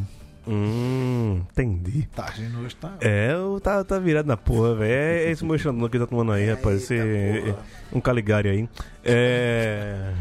Hum, 0.46 1.40
entendi. 1.50 2.06
Tá, 2.14 2.30
gente 2.30 2.54
hoje 2.56 2.76
tá. 2.76 2.94
É, 3.00 3.32
tá, 3.62 3.82
tá 3.82 3.98
virado 3.98 4.26
na 4.26 4.36
porra, 4.36 4.74
velho. 4.74 4.92
É 4.92 5.30
esse 5.30 5.44
meu 5.44 5.56
xandão 5.58 5.88
que 5.88 5.98
tá 5.98 6.06
tomando 6.06 6.32
aí, 6.32 6.48
rapaz. 6.50 6.82
Esse, 6.82 7.54
um 7.92 8.00
Caligari 8.00 8.48
aí. 8.50 8.68
É. 9.02 10.12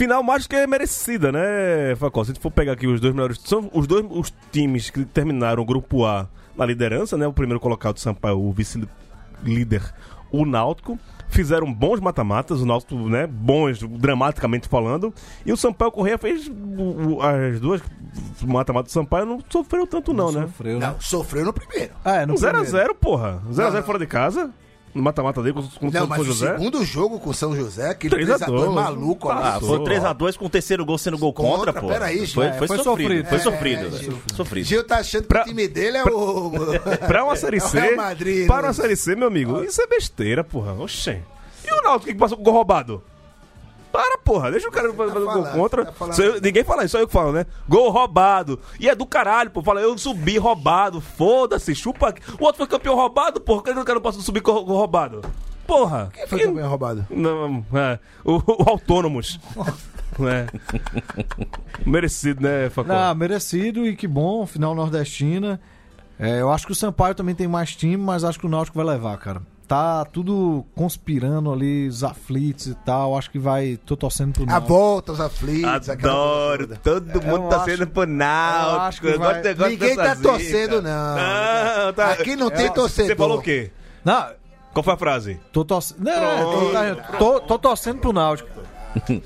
Final 0.00 0.22
mais 0.22 0.46
que 0.46 0.56
é 0.56 0.66
merecida, 0.66 1.30
né, 1.30 1.94
Facol? 1.94 2.24
Se 2.24 2.30
a 2.30 2.32
gente 2.32 2.42
for 2.42 2.50
pegar 2.50 2.72
aqui 2.72 2.86
os 2.86 3.00
dois 3.00 3.12
melhores. 3.12 3.38
São 3.44 3.70
os 3.70 3.86
dois 3.86 4.02
os 4.08 4.32
times 4.50 4.88
que 4.88 5.04
terminaram 5.04 5.62
o 5.62 5.66
grupo 5.66 6.06
A 6.06 6.26
na 6.56 6.64
liderança, 6.64 7.18
né? 7.18 7.26
O 7.26 7.34
primeiro 7.34 7.60
colocado, 7.60 7.98
Sampaio, 7.98 8.40
o 8.40 8.50
vice-líder, 8.50 9.82
o 10.32 10.46
Náutico. 10.46 10.98
Fizeram 11.28 11.70
bons 11.70 12.00
mata-matas, 12.00 12.62
o 12.62 12.64
Náutico, 12.64 12.94
né? 13.10 13.26
Bons, 13.26 13.80
dramaticamente 13.82 14.68
falando. 14.68 15.12
E 15.44 15.52
o 15.52 15.56
Sampaio 15.58 15.92
Correia 15.92 16.16
fez 16.16 16.50
as 17.52 17.60
duas 17.60 17.82
mata-matas 18.40 18.92
do 18.92 18.94
Sampaio, 18.94 19.26
não 19.26 19.44
sofreu 19.50 19.86
tanto, 19.86 20.14
não, 20.14 20.32
né? 20.32 20.46
Sofreu, 20.46 20.78
né? 20.78 20.86
Não, 20.86 20.98
sofreu 20.98 21.44
no 21.44 21.52
primeiro. 21.52 21.92
É, 22.06 22.24
no 22.24 22.32
Um 22.32 22.36
0x0, 22.36 22.62
primeiro. 22.62 22.94
porra. 22.94 23.42
0x0 23.52 23.74
Não. 23.74 23.82
fora 23.82 23.98
de 23.98 24.06
casa. 24.06 24.50
No 24.92 25.02
mata-mata 25.02 25.40
dele 25.40 25.54
com, 25.54 25.62
com 25.62 25.86
o 25.88 25.90
Não, 25.92 26.00
São 26.00 26.06
mas 26.08 26.20
o 26.20 26.24
José. 26.24 26.52
segundo 26.56 26.84
jogo 26.84 27.20
com 27.20 27.30
o 27.30 27.34
São 27.34 27.54
José, 27.54 27.90
aquele 27.90 28.14
3 28.14 28.30
a 28.30 28.38
3x2 28.40 28.46
2, 28.56 28.70
maluco. 28.74 29.28
Ah, 29.30 29.58
foi 29.60 29.78
3x2 29.78 30.36
com 30.36 30.46
o 30.46 30.50
terceiro 30.50 30.84
gol 30.84 30.98
sendo 30.98 31.16
gol 31.16 31.32
contra, 31.32 31.72
Contra, 31.72 31.80
pô. 31.80 31.86
peraí, 31.88 32.16
foi, 32.18 32.26
Gil. 32.26 32.34
foi, 32.34 32.46
É, 32.46 32.52
foi 32.54 32.66
sofrido. 32.66 32.84
sofrido. 32.84 33.28
Foi 33.28 33.38
É, 33.38 33.40
sofrido. 33.40 33.96
Gil. 33.98 34.18
Sofrido. 34.34 34.64
Gil 34.66 34.84
tá 34.84 34.96
achando 34.98 35.22
que 35.22 35.28
Pra- 35.28 35.42
o 35.42 35.44
time 35.44 35.68
dele 35.68 35.98
é 35.98 36.04
o. 36.04 36.50
Pra 37.06 37.24
uma 37.24 37.36
Série 37.36 37.58
É 37.58 37.62
o 37.64 37.68
C. 37.68 37.78
Real 37.80 37.96
Madrid, 37.96 38.46
para 38.48 38.62
né? 38.62 38.68
uma 38.68 38.74
Série 38.74 38.96
C, 38.96 39.14
meu 39.14 39.28
amigo, 39.28 39.62
isso 39.62 39.80
é 39.80 39.86
besteira, 39.86 40.42
porra. 40.42 40.72
Oxê. 40.72 41.20
E 41.64 41.72
o 41.72 41.82
Náutico 41.82 42.10
que 42.12 42.18
passou 42.18 42.36
com 42.36 42.42
gol 42.42 42.54
roubado? 42.54 43.02
Para, 43.92 44.18
porra. 44.18 44.50
Deixa 44.50 44.68
o 44.68 44.72
cara 44.72 44.92
fazer 44.92 45.18
o 45.18 45.24
gol 45.32 45.44
contra. 45.46 45.84
tá 45.86 46.22
eu- 46.22 46.40
ninguém 46.40 46.62
fala 46.64 46.84
isso, 46.84 46.92
só 46.92 46.98
eu 47.00 47.06
que 47.06 47.12
falo, 47.12 47.32
né? 47.32 47.44
Gol 47.68 47.90
roubado. 47.90 48.58
E 48.78 48.88
é 48.88 48.94
do 48.94 49.04
caralho, 49.06 49.50
pô. 49.50 49.62
Fala, 49.62 49.80
eu 49.80 49.96
subi 49.98 50.38
roubado. 50.38 51.00
Foda-se, 51.00 51.74
chupa. 51.74 52.14
O 52.38 52.44
outro 52.44 52.58
foi 52.58 52.66
campeão 52.66 52.94
roubado, 52.94 53.40
porra. 53.40 53.62
Por 53.62 53.74
que 53.74 53.78
o 53.78 53.84
cara 53.84 53.94
não 53.96 54.02
pode 54.02 54.22
subir 54.22 54.40
com 54.40 54.52
gol 54.52 54.76
roubado? 54.78 55.22
Porra. 55.66 56.10
Quem 56.12 56.26
foi 56.26 56.40
campeão 56.40 56.68
roubado? 56.68 57.06
Não, 57.10 57.64
é, 57.74 57.98
o, 58.24 58.36
o 58.36 58.68
Autônomos. 58.68 59.38
é. 60.20 60.46
Merecido, 61.84 62.42
né, 62.42 62.68
Facó? 62.70 62.92
Ah, 62.92 63.14
merecido 63.14 63.86
e 63.86 63.96
que 63.96 64.06
bom, 64.06 64.46
final 64.46 64.74
nordestina. 64.74 65.60
É, 66.18 66.40
eu 66.40 66.50
acho 66.50 66.66
que 66.66 66.72
o 66.72 66.74
Sampaio 66.74 67.14
também 67.14 67.34
tem 67.34 67.48
mais 67.48 67.74
time, 67.74 67.96
mas 67.96 68.24
acho 68.24 68.38
que 68.38 68.46
o 68.46 68.48
Náutico 68.48 68.76
vai 68.76 68.86
levar, 68.86 69.16
cara. 69.18 69.40
Tá 69.70 70.04
tudo 70.04 70.66
conspirando 70.74 71.52
ali, 71.52 71.86
os 71.86 72.02
aflitos 72.02 72.66
e 72.66 72.74
tal. 72.74 73.16
Acho 73.16 73.30
que 73.30 73.38
vai. 73.38 73.78
Tô 73.86 73.96
torcendo 73.96 74.32
pro 74.32 74.42
A 74.42 74.46
Náutico. 74.46 74.68
volta, 74.68 75.12
os 75.12 75.20
aflitos. 75.20 75.88
Adoro, 75.88 76.76
todo 76.82 77.06
mundo 77.22 77.44
eu 77.44 77.48
torcendo 77.50 77.82
acho- 77.84 77.86
pro 77.92 78.00
eu 78.02 78.04
acho 78.04 78.12
Náutico. 78.16 79.06
que 79.06 79.16
vai- 79.18 79.32
gosto, 79.34 79.46
eu 79.46 79.54
gosto 79.56 79.70
Ninguém 79.70 79.94
tá 79.94 80.14
zica. 80.16 80.28
torcendo, 80.28 80.82
não. 80.82 81.14
Não, 81.86 81.92
tá. 81.92 82.10
Aqui 82.10 82.34
não 82.34 82.50
tem 82.50 82.68
torcedor. 82.72 83.10
Você 83.12 83.14
falou 83.16 83.38
o 83.38 83.42
quê? 83.42 83.70
Não, 84.04 84.26
Qual 84.74 84.82
foi 84.82 84.92
a 84.94 84.96
frase? 84.96 85.38
tô 85.52 85.64
torcendo. 85.64 86.00
Não, 86.00 86.50
tô, 87.16 87.16
tô, 87.16 87.40
tô 87.42 87.58
torcendo 87.60 88.00
pro 88.00 88.12
Náutico. 88.12 88.50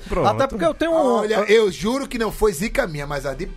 Pronto. 0.07 0.27
Até 0.27 0.45
porque 0.45 0.63
eu 0.65 0.75
tenho 0.75 0.91
um. 0.91 1.21
Olha, 1.21 1.37
eu 1.51 1.71
juro 1.71 2.07
que 2.07 2.19
não 2.19 2.31
foi 2.31 2.53
zica 2.53 2.85
minha, 2.85 3.07
mas 3.07 3.25
a 3.25 3.33
de 3.33 3.49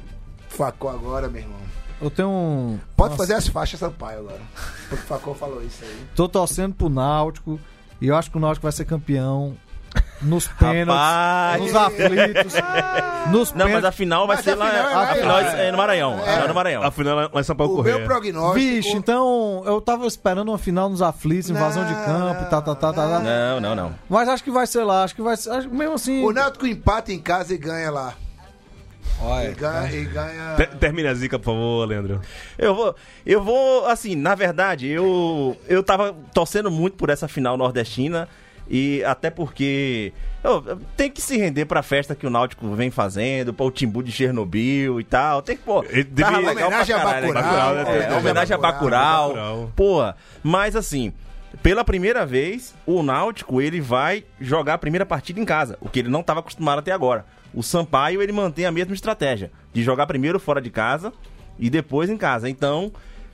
Facó 0.48 0.88
agora, 0.88 1.28
meu 1.28 1.42
irmão. 1.42 1.58
Eu 2.00 2.10
tenho 2.10 2.28
um. 2.28 2.78
Pode 2.96 3.16
fazer 3.16 3.34
as 3.34 3.48
faixas 3.48 3.80
Sampaio 3.80 4.20
agora. 4.20 4.40
Porque 4.88 5.02
o 5.04 5.06
Facó 5.06 5.34
falou 5.34 5.62
isso 5.62 5.82
aí. 5.84 6.06
Tô 6.14 6.28
torcendo 6.28 6.74
pro 6.74 6.88
Náutico. 6.88 7.58
E 8.00 8.06
eu 8.06 8.14
acho 8.16 8.30
que 8.30 8.36
o 8.36 8.40
Náutico 8.40 8.62
vai 8.62 8.72
ser 8.72 8.84
campeão. 8.84 9.56
Nos 10.20 10.46
pênaltis, 10.48 10.92
Rapaz. 10.92 11.62
nos 11.62 11.74
aflitos, 11.74 12.52
nos 13.30 13.52
Não, 13.54 13.68
mas 13.68 13.84
a 13.84 13.92
final 13.92 14.26
vai 14.26 14.36
Mas 14.36 14.44
ser 14.44 14.50
a 14.52 14.54
lá. 14.56 14.66
final 14.68 14.82
é 15.00 15.04
A 15.10 15.14
final 15.14 15.38
é. 15.40 15.68
é 15.68 15.72
no 15.72 15.78
Maranhão. 15.78 16.14
A 16.18 16.22
final 16.26 16.44
é 16.44 16.48
no 16.48 16.54
Maranhão. 16.54 16.82
Afinal, 16.82 17.16
lá 17.32 17.40
em 17.40 17.44
São 17.44 17.56
Paulo 17.56 17.72
O 17.72 17.76
Correia. 17.76 17.98
meu 17.98 18.06
prognóstico. 18.06 18.54
Vixe, 18.54 18.96
então 18.96 19.62
eu 19.64 19.80
tava 19.80 20.06
esperando 20.06 20.48
uma 20.48 20.58
final 20.58 20.88
nos 20.90 21.00
aflitos, 21.00 21.48
invasão 21.50 21.84
de 21.86 21.92
Não, 21.94 22.04
campo, 22.04 22.40
tá, 22.50 22.60
tá, 22.60 22.74
tá, 22.74 22.92
tá, 22.92 23.08
tá. 23.08 23.18
Não, 23.20 23.60
não, 23.60 23.74
não. 23.74 23.94
Mas 24.10 24.28
acho 24.28 24.42
que 24.44 24.50
vai 24.50 24.66
ser 24.66 24.82
lá, 24.84 25.04
acho 25.04 25.14
que 25.14 25.22
vai 25.22 25.36
ser. 25.36 25.50
acho- 25.50 25.70
mesmo 25.70 25.94
assim. 25.94 26.22
O 26.24 26.32
Náutico 26.32 26.66
empata 26.66 27.12
em 27.12 27.18
casa 27.20 27.54
e 27.54 27.56
ganha 27.58 27.90
lá. 27.90 28.14
Olha, 29.20 29.48
E 29.50 29.54
ganha. 29.54 29.92
E 29.96 30.04
ganha... 30.04 30.54
Te- 30.56 30.76
Termine 30.76 31.08
a 31.08 31.14
zica, 31.14 31.38
por 31.38 31.46
favor, 31.46 31.86
Leandro. 31.88 32.20
Eu 32.56 32.74
vou, 32.74 32.94
eu 33.26 33.42
vou, 33.42 33.86
assim, 33.86 34.14
na 34.14 34.34
verdade, 34.34 34.86
eu, 34.88 35.56
eu 35.66 35.82
tava 35.82 36.14
torcendo 36.32 36.70
muito 36.70 36.96
por 36.96 37.10
essa 37.10 37.26
final 37.26 37.56
nordestina 37.56 38.28
e 38.70 39.02
até 39.04 39.30
porque 39.30 40.12
eu, 40.44 40.62
eu 40.66 40.80
tenho 40.96 41.10
que 41.10 41.22
se 41.22 41.36
render 41.38 41.64
pra 41.64 41.82
festa 41.82 42.14
que 42.14 42.26
o 42.26 42.30
Náutico 42.30 42.68
vem 42.74 42.90
fazendo, 42.90 43.52
para 43.54 43.64
o 43.66 43.70
Timbu 43.70 44.02
de 44.02 44.12
Chernobyl 44.12 45.00
e 45.00 45.04
tal. 45.04 45.42
Tem 45.42 45.56
que, 45.56 45.62
pô, 45.64 45.82
devia- 45.82 46.04
pra 46.26 46.38
Homenagem 46.38 46.94
a 46.94 46.98
caralho, 46.98 47.32
Bacurau, 47.32 47.42
Bacurau, 47.42 47.74
né? 47.74 47.80
é, 47.80 47.82
Homenagem 47.92 48.14
a 48.14 48.18
homenagem 48.18 48.54
a 48.54 48.58
Bacurau, 48.58 49.28
Bacurau. 49.28 49.28
Bacurau. 49.56 49.72
Pô, 49.74 50.14
mas 50.44 50.76
assim, 50.76 51.12
pela 51.62 51.82
primeira 51.82 52.24
vez, 52.26 52.74
o 52.86 53.02
Náutico 53.02 53.60
ele 53.60 53.80
vai 53.80 54.22
jogar 54.40 54.74
a 54.74 54.78
primeira 54.78 55.04
partida 55.06 55.40
em 55.40 55.44
casa, 55.44 55.76
o 55.80 55.88
que 55.88 55.98
ele 55.98 56.08
não 56.10 56.20
estava 56.20 56.40
acostumado 56.40 56.78
até 56.80 56.92
agora. 56.92 57.24
O 57.54 57.62
Sampaio 57.62 58.22
ele 58.22 58.32
mantém 58.32 58.66
a 58.66 58.72
mesma 58.72 58.94
estratégia 58.94 59.50
de 59.72 59.82
jogar 59.82 60.06
primeiro 60.06 60.38
fora 60.38 60.60
de 60.60 60.70
casa 60.70 61.12
e 61.58 61.68
depois 61.68 62.08
em 62.10 62.16
casa. 62.16 62.48
Então, 62.48 62.92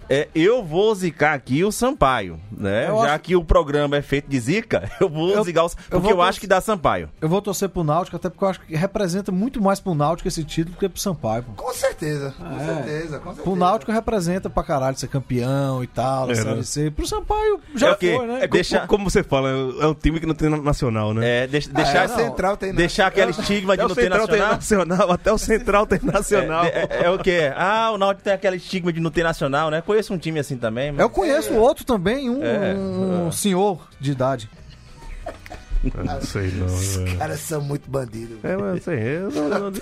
é, 0.09 0.29
eu 0.35 0.63
vou 0.65 0.95
zicar 0.95 1.35
aqui 1.35 1.65
o 1.65 1.73
Sampaio, 1.73 2.41
né? 2.51 2.89
Eu 2.89 3.03
Já 3.03 3.15
acho- 3.15 3.21
que 3.21 3.37
o 3.37 3.45
programa 3.45 3.97
é 3.97 4.03
feito 4.03 4.29
de 4.29 4.39
zica, 4.39 4.91
eu 5.01 5.09
vou 5.09 5.31
Eu- 5.31 5.45
zicar 5.45 5.63
o 5.65 5.67
eu 5.67 5.71
porque 6.01 6.13
eu, 6.13 6.17
tor- 6.17 6.27
acho 6.27 6.41
que 6.41 6.47
dá 6.47 6.61
Sampaio. 6.61 7.09
eu 7.21 7.29
vou 7.29 7.41
torcer 7.43 7.69
pro 7.69 7.85
Náutico, 7.85 8.17
até 8.17 8.29
porque 8.29 8.45
eu 8.45 8.49
acho 8.49 8.61
que 8.61 8.75
representa 8.77 9.31
muito 9.33 9.63
mais 9.63 9.81
pro 9.81 9.95
Náutico 9.95 10.29
esse 10.29 10.45
título 10.45 10.75
do 10.77 10.79
que 10.79 10.89
pro 10.89 11.01
Sampaio. 11.01 11.43
Pô. 11.43 11.63
Com 11.63 11.73
certeza. 11.75 12.35
Com 12.39 12.47
É. 12.61 12.65
certeza, 12.75 13.19
com 13.19 13.25
certeza. 13.31 13.43
Pro 13.43 13.57
Náutico 13.57 13.93
representa 13.93 14.51
pra 14.51 14.63
caralho 14.63 14.97
ser 14.97 15.09
campeão 15.09 15.83
e 15.83 15.87
tal, 15.87 16.31
É, 16.31 16.35
Série 16.35 16.85
né? 16.85 16.91
Pro 16.95 17.07
Sampaio 17.07 17.61
já 17.75 17.89
É 17.89 17.93
o 17.93 17.97
quê? 17.97 18.15
foi, 18.17 18.27
né? 18.27 18.39
É 18.43 18.47
Deixa- 18.49 18.77
Como, 18.81 18.89
como 19.05 19.11
você 19.11 19.23
fala, 19.23 19.51
é 19.51 19.87
um 19.87 19.95
time 19.95 20.21
que 20.21 20.27
não 20.27 20.35
tem 20.35 20.49
na- 20.49 20.57
nacional, 20.59 21.13
né? 21.13 21.45
É, 21.45 21.47
deixa- 21.47 21.71
deixar, 21.71 22.03
é, 22.03 22.07
o 22.07 22.17
Central 22.17 22.57
tem 22.57 22.73
deixar 22.75 23.07
aquele 23.09 23.31
estigma 23.33 23.77
de 23.77 23.83
não 23.83 23.89
ter 23.95 24.03
Central 24.03 24.29
tem 24.29 24.39
nacional. 24.39 24.87
nacional, 24.87 25.13
até 25.13 25.33
o 25.33 25.39
Central 25.39 25.87
tem 25.87 25.99
nacional. 26.03 26.65
É, 26.65 26.69
é- 26.91 27.05
é 27.05 27.11
o 27.11 27.19
quê? 27.19 27.53
Ah, 27.57 27.91
o 27.93 27.99
Náutico 27.99 28.23
tem 28.25 28.33
aquele 28.33 28.57
estigma 28.57 28.93
de 28.93 29.01
não 29.01 29.11
ter 29.11 29.23
nacional, 29.23 29.71
né? 29.71 29.81
Conheço 29.95 30.13
um 30.15 30.19
time 30.19 30.41
assim 30.41 30.57
também. 30.57 30.91
mas- 30.91 31.01
Eu 31.01 31.09
conheço 31.11 31.55
outro 31.55 31.85
também, 31.85 32.29
um, 32.29 32.43
É. 32.45 32.75
um 32.75 33.31
senhor 33.31 33.87
de 34.01 34.11
idade. 34.13 34.51
Não 35.83 36.21
sei 36.23 36.51
não. 36.53 36.67
Os 36.67 36.97
velho. 36.97 37.19
caras 37.19 37.41
são 37.41 37.61
muito 37.61 37.91
bandidos. 37.91 38.43
É, 38.43 38.57
mas 38.57 38.81
assim, 38.81 38.91
eu 38.99 39.31
não, 39.31 39.71
não- 39.71 39.73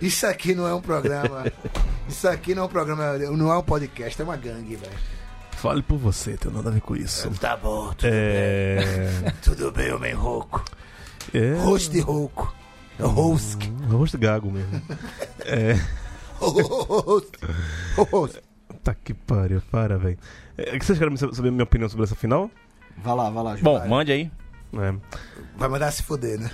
Isso 0.00 0.26
aqui 0.26 0.54
não 0.54 0.66
é 0.66 0.74
um 0.74 0.80
programa. 0.82 1.44
Isso 2.08 2.28
aqui 2.28 2.54
não 2.54 2.64
é 2.64 2.66
um 2.66 2.68
programa, 2.68 3.16
não 3.18 3.50
é 3.52 3.56
um 3.56 3.62
podcast, 3.62 4.20
é 4.20 4.24
uma 4.24 4.36
gangue, 4.36 4.76
velho. 4.76 4.92
Fale 5.52 5.82
por 5.82 5.98
você, 5.98 6.36
tem 6.36 6.50
nada 6.52 6.68
a 6.68 6.72
ver 6.72 6.80
com 6.80 6.96
isso. 6.96 7.30
Tá 7.38 7.56
bom, 7.56 7.88
tudo, 7.94 8.08
É. 8.12 8.78
bem. 9.22 9.32
tudo 9.42 9.70
bem, 9.70 9.92
homem 9.92 10.12
rouco. 10.14 10.64
É. 11.32 11.54
Rosto 11.62 11.92
de 11.92 12.00
rouco. 12.00 12.52
Rosk. 12.98 13.62
Rosto 13.88 14.18
gago 14.18 14.50
mesmo. 14.50 14.82
É. 15.46 15.74
Rosto. 16.38 17.38
Rosto. 18.10 18.40
Tá 18.82 18.94
que 18.94 19.12
pariu, 19.12 19.62
para, 19.70 19.98
velho. 19.98 20.18
É, 20.56 20.78
que 20.78 20.84
vocês 20.84 20.98
querem 20.98 21.16
saber 21.16 21.48
a 21.48 21.52
minha 21.52 21.64
opinião 21.64 21.88
sobre 21.88 22.04
essa 22.04 22.14
final? 22.14 22.50
Vai 22.98 23.14
lá, 23.14 23.30
vai 23.30 23.42
lá. 23.44 23.56
Bom, 23.60 23.86
mande 23.88 24.12
aí. 24.12 24.30
É. 24.72 24.94
Vai 25.56 25.68
mandar 25.68 25.90
se 25.90 26.02
foder, 26.02 26.38
né? 26.38 26.50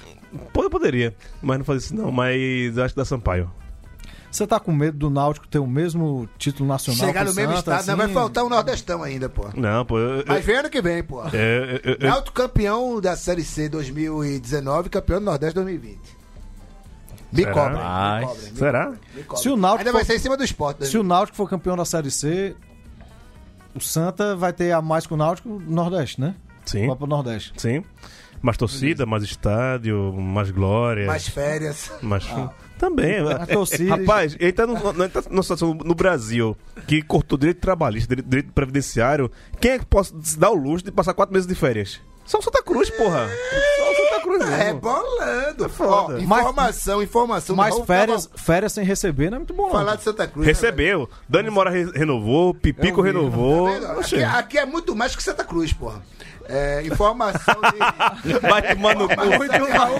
Pode, 0.52 0.68
poderia, 0.70 1.14
mas 1.42 1.58
não 1.58 1.64
fazer 1.64 1.78
isso 1.78 1.94
não. 1.94 2.10
Mas 2.10 2.76
eu 2.76 2.82
acho 2.84 2.94
que 2.94 2.98
dá 3.00 3.04
Sampaio. 3.04 3.50
Você 4.30 4.46
tá 4.46 4.58
com 4.60 4.72
medo 4.72 4.98
do 4.98 5.08
Náutico 5.08 5.46
ter 5.48 5.58
o 5.58 5.66
mesmo 5.66 6.28
título 6.36 6.68
nacional 6.68 7.06
Chegar 7.06 7.24
no 7.24 7.32
mesmo 7.32 7.52
Santa, 7.56 7.58
estado, 7.58 7.78
assim? 7.80 7.90
não 7.90 7.96
vai 7.96 8.08
faltar 8.08 8.44
um 8.44 8.48
Nordestão 8.50 9.02
ainda, 9.02 9.28
pô. 9.28 9.48
Não, 9.54 9.84
pô. 9.86 9.98
Eu, 9.98 10.18
eu, 10.18 10.24
Mas 10.26 10.44
vem 10.44 10.56
ano 10.56 10.68
que 10.68 10.82
vem, 10.82 11.02
pô. 11.02 11.22
é, 11.32 11.80
eu- 11.84 11.96
eu- 12.00 12.08
Náutico 12.08 12.34
campeão 12.36 13.00
da 13.00 13.16
Série 13.16 13.44
C 13.44 13.68
2019, 13.68 14.90
campeão 14.90 15.20
do 15.20 15.24
Nordeste 15.24 15.54
2020. 15.54 16.15
Me 17.36 17.42
Será? 17.42 17.52
cobrem, 17.54 17.76
Vai. 17.82 18.20
me 18.20 18.26
cobrem. 18.26 18.50
me 18.52 18.58
Será? 18.58 18.84
cobrem, 18.86 19.00
me 19.14 19.22
cobrem. 19.22 19.42
Se 19.42 19.48
o 19.50 19.56
Náutico 19.56 19.78
Ainda 19.80 19.92
vai 19.92 20.04
for- 20.04 20.06
ser 20.12 20.16
em 20.16 20.20
cima 20.20 20.36
do 20.36 20.44
esporte. 20.44 20.86
Se 20.86 20.98
o 20.98 21.02
Náutico 21.02 21.36
for 21.36 21.48
campeão 21.48 21.76
da 21.76 21.84
Série 21.84 22.10
C, 22.10 22.56
o 23.74 23.80
Santa 23.80 24.34
vai 24.36 24.52
ter 24.52 24.72
a 24.72 24.80
mais 24.80 25.06
que 25.06 25.14
o 25.14 25.16
Náutico 25.16 25.48
no 25.48 25.58
Nordeste, 25.74 26.20
né? 26.20 26.34
Sim, 26.64 26.86
Copa 26.86 27.06
Nordeste. 27.06 27.52
sim. 27.56 27.84
Mais 28.42 28.56
torcida, 28.58 29.06
mais 29.06 29.22
estádio, 29.22 30.12
mais 30.12 30.50
glória. 30.50 31.06
Mais 31.06 31.26
férias. 31.26 31.90
mais... 32.02 32.24
Também. 32.78 33.16
A 33.32 33.46
torcida- 33.46 33.96
Rapaz, 33.96 34.36
ele 34.38 34.52
tá, 34.52 34.66
no, 34.66 34.74
no- 34.92 35.02
ele 35.04 35.08
tá 35.08 35.22
numa 35.30 35.42
situação 35.42 35.72
no 35.72 35.94
Brasil 35.94 36.54
que 36.86 37.00
cortou 37.02 37.38
direito 37.38 37.60
trabalhista, 37.60 38.08
direito, 38.14 38.28
direito 38.28 38.52
previdenciário. 38.52 39.30
Quem 39.58 39.72
é 39.72 39.78
que 39.78 39.86
pode 39.86 40.10
se 40.22 40.38
dar 40.38 40.50
o 40.50 40.54
luxo 40.54 40.84
de 40.84 40.92
passar 40.92 41.14
quatro 41.14 41.32
meses 41.32 41.48
de 41.48 41.54
férias? 41.54 41.98
Só 42.26 42.38
o 42.38 42.42
Santa 42.42 42.62
Cruz, 42.62 42.90
porra. 42.90 43.26
Só 43.78 43.85
o 44.34 44.38
Santa 44.38 44.46
Cruz 44.46 44.60
É 44.66 44.74
bolando. 44.74 45.68
foda. 45.68 46.14
Ó, 46.14 46.18
informação, 46.18 47.02
informação. 47.02 47.56
Mas 47.56 47.78
férias, 47.80 48.28
férias 48.36 48.72
sem 48.72 48.84
receber 48.84 49.30
não 49.30 49.36
é 49.36 49.38
muito 49.40 49.54
bom, 49.54 49.64
não. 49.64 49.70
Falar 49.72 49.96
de 49.96 50.02
Santa 50.02 50.26
Cruz. 50.26 50.46
né, 50.46 50.52
Recebeu. 50.52 51.08
Dani 51.28 51.50
Mora 51.50 51.70
re- 51.70 51.90
renovou, 51.94 52.54
Pipico 52.54 53.02
vi, 53.02 53.08
renovou. 53.08 53.68
Tá. 53.80 53.92
Aqui, 54.00 54.22
aqui 54.24 54.58
é 54.58 54.66
muito 54.66 54.94
mais 54.96 55.14
que 55.16 55.22
Santa 55.22 55.44
Cruz, 55.44 55.72
porra. 55.72 56.02
É, 56.48 56.82
informação 56.86 57.56
de. 57.72 58.38
Vai 58.38 58.62
tomar 58.74 58.94
no 58.94 59.08
cu. 59.08 59.14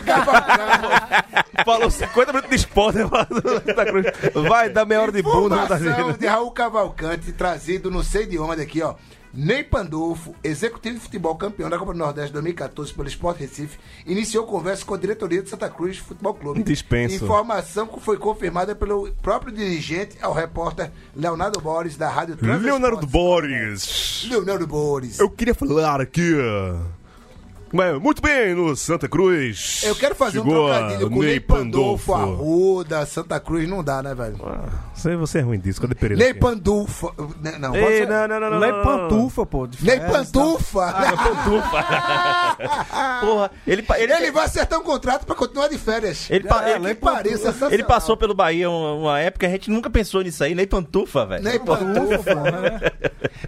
Cavalcante. 0.05 1.65
Falou 1.65 1.91
50 1.91 2.33
minutos 2.33 2.51
de 2.51 2.57
esporte. 2.57 2.99
né, 2.99 3.09
falando 3.09 3.41
do 3.43 3.51
Santa 3.51 3.85
Cruz. 3.87 4.07
Vai 4.49 4.69
dar 4.71 4.85
meia 4.85 5.03
hora 5.03 5.13
de 5.13 5.23
bunda. 5.23 5.57
Tá 5.67 5.77
Informação 5.77 6.13
de 6.13 6.27
Raul 6.27 6.51
Cavalcante, 6.53 7.33
trazido 7.33 7.91
não 7.91 8.03
sei 8.03 8.27
de 8.27 8.39
onde 8.39 8.63
aqui, 8.63 8.83
ó. 8.83 8.95
Ney 9.37 9.63
Pandolfo, 9.63 10.35
executivo 10.43 10.95
de 10.95 11.01
futebol 11.03 11.37
campeão 11.37 11.69
da 11.69 11.79
Copa 11.79 11.93
do 11.93 11.99
Nordeste 11.99 12.33
2014 12.33 12.95
pelo 12.95 13.07
Sport 13.07 13.39
Recife, 13.39 13.79
iniciou 14.07 14.47
conversa 14.47 14.83
com 14.83 14.95
a 14.95 14.97
diretoria 14.99 15.43
de 15.43 15.51
Santa 15.51 15.69
Cruz 15.69 15.99
Futebol 15.99 16.33
Clube. 16.33 16.63
Dispenso. 16.63 17.23
Informação 17.23 17.87
que 17.87 18.01
foi 18.01 18.17
confirmada 18.17 18.75
pelo 18.75 19.13
próprio 19.21 19.53
dirigente 19.53 20.17
ao 20.23 20.33
repórter 20.33 20.91
Leonardo 21.15 21.61
Borges 21.61 21.99
da 21.99 22.09
Rádio 22.09 22.37
Trans 22.37 22.63
Leonardo 22.63 23.05
Esportes. 23.05 23.13
Boris. 23.13 24.27
Leonardo 24.31 24.67
Borges. 24.67 25.19
Eu 25.19 25.29
queria 25.29 25.55
falar 25.55 26.01
aqui. 26.01 26.33
Mas, 27.77 28.01
muito 28.01 28.23
bem, 28.23 28.55
no 28.55 28.75
Santa 28.75 29.09
Cruz. 29.09 29.83
Eu 29.85 29.95
quero 29.95 30.15
fazer 30.15 30.39
Chegou 30.39 30.69
um 30.69 30.73
a 30.73 30.79
trocadilho 30.79 31.11
com 31.11 31.21
Ney 31.23 31.41
Pandolfo, 31.41 32.15
Arruda, 32.15 33.05
Santa 33.07 33.39
Cruz, 33.39 33.69
não 33.69 33.85
dá, 33.85 34.03
né, 34.03 34.15
velho? 34.15 34.37
Você, 34.95 35.15
você 35.17 35.39
é 35.39 35.43
ruim 35.43 35.59
disso, 35.61 35.81
cadê 35.81 35.95
Pereira? 35.95 36.25
Ney 36.25 36.33
né, 37.41 37.57
Não, 37.59 37.77
Ei, 37.77 38.07
não, 38.07 38.27
não, 38.29 38.41
não, 38.41 38.51
não. 38.51 38.61
Não. 38.61 38.83
pantufa, 38.83 39.45
pô. 39.45 39.67
de 39.67 39.85
Ney 39.85 40.01
festa. 40.01 40.13
Pantufa. 40.13 40.87
Porra, 43.21 43.51
ele, 43.67 43.85
ele, 43.99 44.13
Ele 44.13 44.31
vai 44.31 44.45
acertar 44.47 44.79
um 44.81 44.83
contrato 44.83 45.27
pra 45.27 45.35
continuar 45.35 45.69
de 45.69 45.79
férias. 45.79 46.29
ele, 46.31 46.49
pa- 46.49 46.67
É, 46.69 46.77
ele- 46.77 46.95
Pantufa. 46.95 47.37
sensacional. 47.37 47.73
ele 47.73 47.85
passou 47.85 48.17
pelo 48.17 48.35
Bahia 48.35 48.71
uma, 48.71 48.93
uma 48.95 49.21
época, 49.21 49.47
a 49.47 49.51
gente 49.51 49.71
nunca 49.71 49.91
pensou 49.91 50.23
nisso 50.23 50.43
aí, 50.43 50.55
nem 50.55 50.67
pantufa, 50.67 51.27
velho. 51.27 51.45
Ney 51.45 51.59
Pantufa. 51.59 52.35
né? 52.51 52.81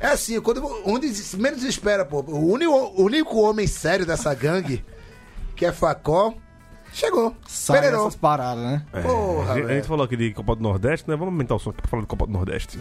É 0.01 0.07
assim, 0.09 0.39
quando, 0.41 0.63
onde 0.85 1.09
menos 1.39 1.63
espera, 1.65 2.05
pô. 2.05 2.21
O 2.29 2.53
único, 2.53 2.73
o 2.73 3.03
único 3.05 3.39
homem 3.41 3.67
sério 3.67 4.05
dessa 4.19 4.35
gangue, 4.35 4.85
que 5.55 5.65
é 5.65 5.73
Facó, 5.73 6.35
chegou. 6.93 7.35
Sai 7.47 7.87
essas 7.87 8.17
paradas, 8.17 8.65
né? 8.65 8.85
É, 8.93 9.01
Porra, 9.03 9.53
a, 9.53 9.57
gente, 9.57 9.71
a 9.71 9.75
gente 9.75 9.87
falou 9.87 10.05
aqui 10.05 10.17
de 10.17 10.33
Copa 10.35 10.57
do 10.57 10.63
Nordeste, 10.63 11.09
né? 11.09 11.17
Vamos 11.17 11.33
aumentar 11.33 11.55
o 11.55 11.59
som 11.59 11.71
aqui 11.71 11.81
pra 11.81 11.91
falar 11.91 12.03
de 12.03 12.09
Copa 12.09 12.27
do 12.27 12.33
Nordeste. 12.33 12.79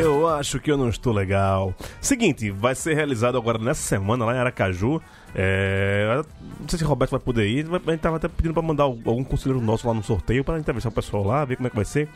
Eu 0.00 0.28
acho 0.28 0.58
que 0.60 0.70
eu 0.70 0.76
não 0.76 0.88
estou 0.88 1.12
legal. 1.12 1.74
Seguinte, 2.00 2.50
vai 2.50 2.74
ser 2.74 2.94
realizado 2.94 3.36
agora 3.36 3.58
nessa 3.58 3.82
semana 3.82 4.24
lá 4.24 4.34
em 4.34 4.38
Aracaju. 4.38 5.00
É, 5.34 6.22
não 6.58 6.68
sei 6.68 6.78
se 6.78 6.84
o 6.84 6.88
Roberto 6.88 7.12
vai 7.12 7.20
poder 7.20 7.46
ir. 7.48 7.66
A 7.86 7.90
gente 7.90 8.00
tava 8.00 8.16
até 8.16 8.26
pedindo 8.28 8.52
pra 8.52 8.62
mandar 8.62 8.84
algum 8.84 9.22
conselheiro 9.22 9.60
nosso 9.64 9.86
lá 9.86 9.94
no 9.94 10.02
sorteio 10.02 10.42
pra 10.42 10.58
entrevistar 10.58 10.88
o 10.88 10.92
pessoal 10.92 11.24
lá, 11.24 11.44
ver 11.44 11.56
como 11.56 11.66
é 11.66 11.70
que 11.70 11.76
vai 11.76 11.84
ser. 11.84 12.08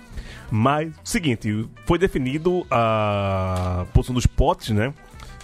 Mas, 0.51 0.93
seguinte, 1.05 1.69
foi 1.87 1.99
definido 1.99 2.67
a 2.71 3.87
posição 3.93 4.15
dos 4.15 4.27
potes, 4.27 4.71
né? 4.71 4.93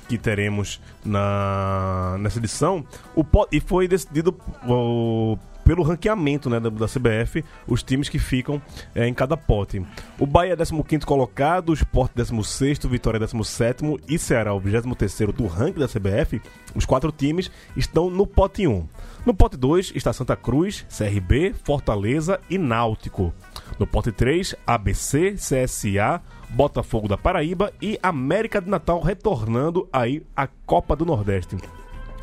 Que 0.09 0.19
teremos 0.19 0.81
na, 1.05 2.17
nessa 2.19 2.39
edição. 2.39 2.85
O 3.15 3.23
pot, 3.23 3.49
e 3.53 3.61
foi 3.61 3.87
decidido 3.87 4.37
o- 4.67 5.39
pelo 5.71 5.85
ranqueamento 5.85 6.51
né, 6.51 6.59
da, 6.59 6.69
da 6.69 6.87
CBF, 6.87 7.45
os 7.65 7.81
times 7.81 8.09
que 8.09 8.19
ficam 8.19 8.61
é, 8.93 9.07
em 9.07 9.15
cada 9.15 9.37
pote. 9.37 9.81
O 10.19 10.27
Bahia 10.27 10.55
é 10.55 10.57
15 10.57 11.07
colocado, 11.07 11.69
o 11.69 11.75
Sport 11.75 12.11
16, 12.13 12.81
Vitória 12.87 13.21
17 13.21 13.85
e 14.09 14.19
Ceará, 14.19 14.53
o 14.53 14.59
23 14.59 15.33
do 15.33 15.47
ranking 15.47 15.79
da 15.79 15.87
CBF. 15.87 16.43
Os 16.75 16.85
quatro 16.85 17.13
times 17.13 17.53
estão 17.77 18.11
no 18.11 18.27
pote 18.27 18.67
1. 18.67 18.85
No 19.25 19.33
pote 19.33 19.57
2 19.57 19.93
está 19.95 20.13
Santa 20.13 20.35
Cruz, 20.35 20.85
CRB, 20.89 21.55
Fortaleza 21.63 22.41
e 22.51 22.59
Náutico. 22.59 23.33
No 23.79 23.87
pote 23.87 24.11
3, 24.11 24.57
ABC, 24.67 25.35
CSA, 25.35 26.21
Botafogo 26.49 27.07
da 27.07 27.17
Paraíba 27.17 27.73
e 27.81 27.97
América 28.03 28.61
de 28.61 28.69
Natal 28.69 29.01
retornando 29.01 29.89
aí 29.93 30.21
à 30.35 30.49
Copa 30.67 30.97
do 30.97 31.07
Nordeste. 31.07 31.57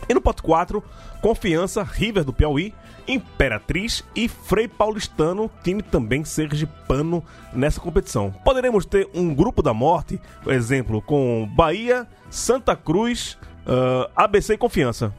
E 0.09 0.13
no 0.13 0.21
pote 0.21 0.41
4, 0.41 0.83
Confiança, 1.21 1.83
River 1.83 2.23
do 2.23 2.31
Piauí, 2.33 2.73
Imperatriz 3.07 4.03
e 4.15 4.27
Frei 4.27 4.67
Paulistano, 4.67 5.49
time 5.63 5.81
também 5.81 6.23
sergipano 6.25 7.23
nessa 7.53 7.79
competição. 7.79 8.31
Poderemos 8.43 8.85
ter 8.85 9.09
um 9.13 9.33
grupo 9.33 9.61
da 9.61 9.73
morte, 9.73 10.19
por 10.43 10.53
exemplo, 10.53 11.01
com 11.01 11.49
Bahia, 11.55 12.05
Santa 12.29 12.75
Cruz, 12.75 13.37
ah, 13.65 14.09
ABC 14.15 14.53
e 14.53 14.57
Confiança. 14.57 15.13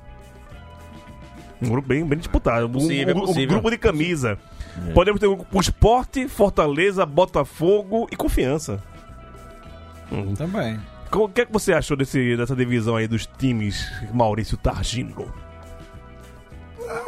Um 1.61 1.71
grupo 1.71 1.89
bem, 1.89 2.05
bem 2.05 2.19
disputado. 2.19 2.67
Um- 2.67 2.73
Possível, 2.73 3.15
um, 3.17 3.19
um 3.19 3.27
possível. 3.27 3.49
grupo 3.49 3.71
de 3.71 3.79
camisa. 3.79 4.39
Podemos 4.95 5.19
ter 5.21 5.27
o 5.27 5.45
o 5.53 5.61
Esporte, 5.61 6.29
Fortaleza, 6.29 7.05
Botafogo 7.05 8.07
e 8.13 8.17
Confiança. 8.17 8.81
Também. 10.37 10.79
Co- 11.11 11.25
O 11.25 11.29
que, 11.29 11.41
é 11.41 11.47
que 11.47 11.53
você 11.53 11.73
achou 11.73 11.97
desse, 11.97 12.37
dessa 12.37 12.55
divisão 12.55 12.95
aí 12.97 13.09
dos 13.09 13.27
times 13.27 13.85
Maurício 14.13 14.57
Targino? 14.57 15.33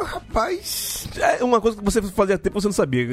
Rapaz. 0.03 1.07
É 1.17 1.43
uma 1.43 1.59
coisa 1.59 1.77
que 1.77 1.83
você 1.83 2.01
fazia 2.01 2.37
tempo 2.37 2.55
que 2.55 2.61
você 2.61 2.67
não 2.67 2.73
sabia, 2.73 3.07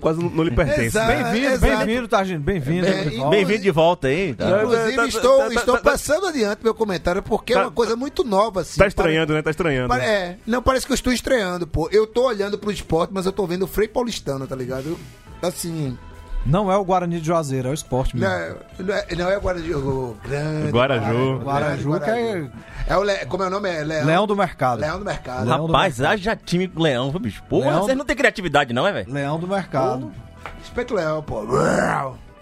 quase 0.00 0.22
não, 0.22 0.42
lhe 0.42 0.50
pertence. 0.50 0.96
Né? 0.96 1.06
Bem-vindo, 1.32 1.58
bem-vindo, 1.58 2.08
Targino. 2.08 2.40
Bem-vindo. 2.40 2.86
É. 2.86 3.30
Bem-vindo 3.30 3.62
de 3.62 3.70
volta 3.70 4.08
aí. 4.08 4.34
tá? 4.34 4.62
Inclusive, 4.62 4.96
tá- 4.96 5.06
estou, 5.06 5.38
tá- 5.38 5.44
tá- 5.48 5.54
estou 5.54 5.74
tá- 5.76 5.82
passando 5.82 6.26
adiante 6.26 6.60
meu 6.62 6.74
comentário 6.74 7.22
porque 7.22 7.52
é 7.52 7.56
Tá- 7.56 7.62
uma 7.62 7.70
coisa 7.70 7.96
muito 7.96 8.24
nova, 8.24 8.60
assim. 8.60 8.78
Tá 8.78 8.86
estranhando, 8.86 9.34
né? 9.34 9.42
Tá 9.42 9.50
estranhando. 9.50 9.88
Pare- 9.88 10.04
É, 10.04 10.36
não 10.46 10.62
parece 10.62 10.86
que 10.86 10.92
eu 10.92 10.96
estou 10.96 11.12
estreando, 11.12 11.66
pô. 11.66 11.88
Eu 11.90 12.06
tô 12.06 12.26
olhando 12.26 12.56
pro 12.58 12.70
esporte, 12.70 13.10
mas 13.12 13.26
eu 13.26 13.32
tô 13.32 13.46
vendo 13.46 13.64
o 13.64 13.68
Frei 13.68 13.88
Paulistano, 13.88 14.46
tá 14.46 14.56
ligado? 14.56 14.88
Eu- 14.90 14.98
Assim, 15.42 15.98
Não 16.44 16.70
é 16.72 16.76
o 16.76 16.84
Guarani 16.84 17.20
de 17.20 17.26
Juazeiro, 17.26 17.68
é 17.68 17.70
o 17.70 17.74
esporte 17.74 18.16
não 18.16 18.28
mesmo. 18.28 18.56
é, 18.78 18.82
não 18.82 18.94
é, 18.94 19.06
não 19.16 19.30
é 19.30 19.36
Guaraju, 19.38 19.78
o 19.78 20.16
grande. 20.24 20.70
Guaraju. 20.72 21.38
Guaraju, 21.38 21.90
grande 21.90 22.04
que 22.04 22.10
é 22.10 22.50
É 22.92 22.96
o 22.96 23.02
Le, 23.04 23.26
como 23.26 23.44
é 23.44 23.46
o 23.46 23.50
nome? 23.50 23.68
É 23.70 23.84
Leão, 23.84 24.06
Leão 24.06 24.26
do 24.26 24.34
Mercado. 24.36 24.80
Leão 24.80 24.98
do 24.98 25.04
Mercado. 25.04 25.44
Leão 25.46 25.66
do 25.66 25.72
Rapaz, 25.72 26.00
haja 26.00 26.34
time 26.34 26.66
com 26.66 26.82
leão, 26.82 27.12
bicho. 27.12 27.42
Porra, 27.48 27.70
Leão- 27.70 27.82
vocês 27.84 27.96
não 27.96 28.04
tem 28.04 28.16
criatividade, 28.16 28.72
não, 28.72 28.86
é, 28.86 28.92
velho? 28.92 29.12
Leão 29.12 29.38
do 29.38 29.46
Mercado. 29.46 30.12
Respeito 30.58 30.94
o 30.94 30.96
Leão, 30.96 31.22
pô. 31.22 31.42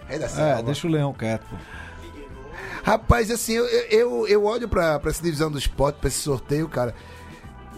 Rei 0.07 0.17
da 0.19 0.25
É, 0.25 0.63
deixa 0.63 0.87
o 0.87 0.89
Leão 0.89 1.13
quieto. 1.13 1.43
pô. 1.49 1.55
Rapaz, 2.83 3.29
assim, 3.29 3.53
eu, 3.53 3.65
eu, 3.67 4.27
eu 4.27 4.43
olho 4.45 4.67
pra, 4.67 4.99
pra 4.99 5.11
essa 5.11 5.21
divisão 5.21 5.51
do 5.51 5.59
esporte, 5.59 5.97
pra 5.99 6.07
esse 6.07 6.17
sorteio, 6.19 6.67
cara. 6.67 6.95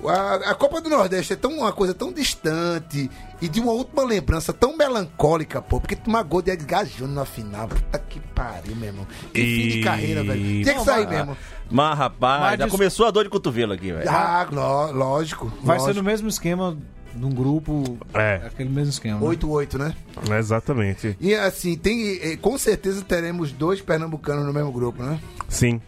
A, 0.09 0.51
a 0.51 0.55
Copa 0.55 0.81
do 0.81 0.89
Nordeste 0.89 1.33
é 1.33 1.35
tão, 1.35 1.51
uma 1.59 1.71
coisa 1.71 1.93
tão 1.93 2.11
distante 2.11 3.09
e 3.41 3.47
de 3.47 3.59
uma 3.59 3.71
última 3.71 4.03
lembrança 4.03 4.51
tão 4.53 4.75
melancólica, 4.77 5.61
pô. 5.61 5.79
Porque 5.79 5.95
tomar 5.95 6.23
gol 6.23 6.41
de 6.41 6.51
Edgar 6.51 6.85
Júnior 6.85 7.15
na 7.15 7.25
final. 7.25 7.67
Puta 7.67 7.99
que 7.99 8.19
pariu, 8.19 8.75
meu 8.75 8.87
irmão. 8.89 9.07
Que 9.33 9.41
fim 9.41 9.67
de 9.69 9.79
E- 9.79 9.83
carreira, 9.83 10.23
velho. 10.23 10.41
Tinha 10.63 10.73
que 10.75 10.83
sair 10.83 11.07
mesmo. 11.07 11.37
Mas, 11.69 11.97
rapaz, 11.97 12.41
Mas 12.41 12.59
já 12.59 12.65
diz- 12.65 12.71
começou 12.71 13.05
a 13.05 13.11
dor 13.11 13.23
de 13.23 13.29
cotovelo 13.29 13.73
aqui, 13.73 13.91
velho. 13.91 14.09
Ah, 14.09 14.47
ló- 14.51 14.91
lógico. 14.91 15.51
Vai 15.61 15.79
ser 15.79 15.85
lógico. 15.87 16.03
no 16.03 16.09
mesmo 16.09 16.27
esquema 16.27 16.77
num 17.15 17.29
grupo. 17.31 17.97
É. 18.13 18.41
Aquele 18.45 18.69
mesmo 18.69 18.89
esquema. 18.89 19.19
né? 19.19 19.25
8-8, 19.25 19.77
né? 19.77 19.95
É, 20.29 20.37
Exatamente. 20.39 21.15
E 21.19 21.33
assim, 21.35 21.75
tem, 21.77 22.19
eh, 22.21 22.37
com 22.37 22.57
certeza 22.57 23.03
teremos 23.03 23.51
dois 23.51 23.81
pernambucanos 23.81 24.45
no 24.45 24.53
mesmo 24.53 24.71
grupo, 24.71 25.01
né? 25.03 25.19
Sim. 25.47 25.79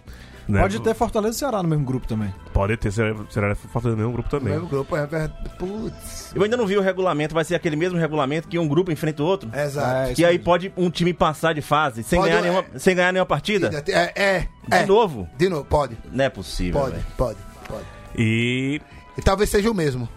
Né? 0.48 0.62
Pode 0.62 0.80
ter 0.82 0.94
Fortaleza 0.94 1.36
e 1.36 1.40
Ceará 1.40 1.64
no 1.64 1.70
mesmo 1.70 1.84
grupo 1.86 2.08
também. 2.08 2.34
Pode 2.54 2.78
ter, 2.78 2.92
será, 2.92 3.16
será 3.30 3.56
fazendo 3.56 3.98
mesmo 3.98 4.12
grupo 4.14 4.30
No 4.32 4.40
também. 4.40 4.54
mesmo 4.54 4.68
grupo, 4.70 4.96
é 4.96 5.06
verdade. 5.06 5.34
Putz. 5.58 6.32
Eu 6.36 6.44
ainda 6.44 6.56
não 6.56 6.68
vi 6.68 6.78
o 6.78 6.82
regulamento, 6.82 7.34
vai 7.34 7.44
ser 7.44 7.56
aquele 7.56 7.76
mesmo 7.76 7.98
regulamento 7.98 8.48
que 8.48 8.60
um 8.60 8.68
grupo 8.68 8.92
enfrenta 8.92 9.24
o 9.24 9.26
outro. 9.26 9.50
Exato. 9.54 10.12
É, 10.12 10.14
Que 10.14 10.24
aí 10.24 10.38
pode 10.38 10.72
um 10.78 10.90
time 10.90 11.14
passar 11.14 11.54
de 11.54 11.62
fase 11.62 12.04
sem, 12.04 12.20
Pode, 12.20 12.30
ganhar, 12.32 12.40
é. 12.46 12.50
nenhuma, 12.50 12.66
sem 12.80 12.96
ganhar 12.96 13.12
nenhuma 13.12 13.26
partida? 13.26 13.84
É, 13.88 14.12
é, 14.16 14.40
De 14.40 14.48
é. 14.84 14.86
novo? 14.86 15.28
De 15.38 15.50
novo, 15.50 15.66
pode. 15.66 15.98
Não 16.12 16.26
é 16.26 16.30
possível, 16.30 16.80
Pode, 16.82 16.94
velho. 16.94 17.06
pode, 17.18 17.40
pode. 17.68 17.84
E 18.18 18.80
E 19.18 19.22
talvez 19.22 19.50
seja 19.50 19.72
o 19.72 19.74
mesmo. 19.74 20.08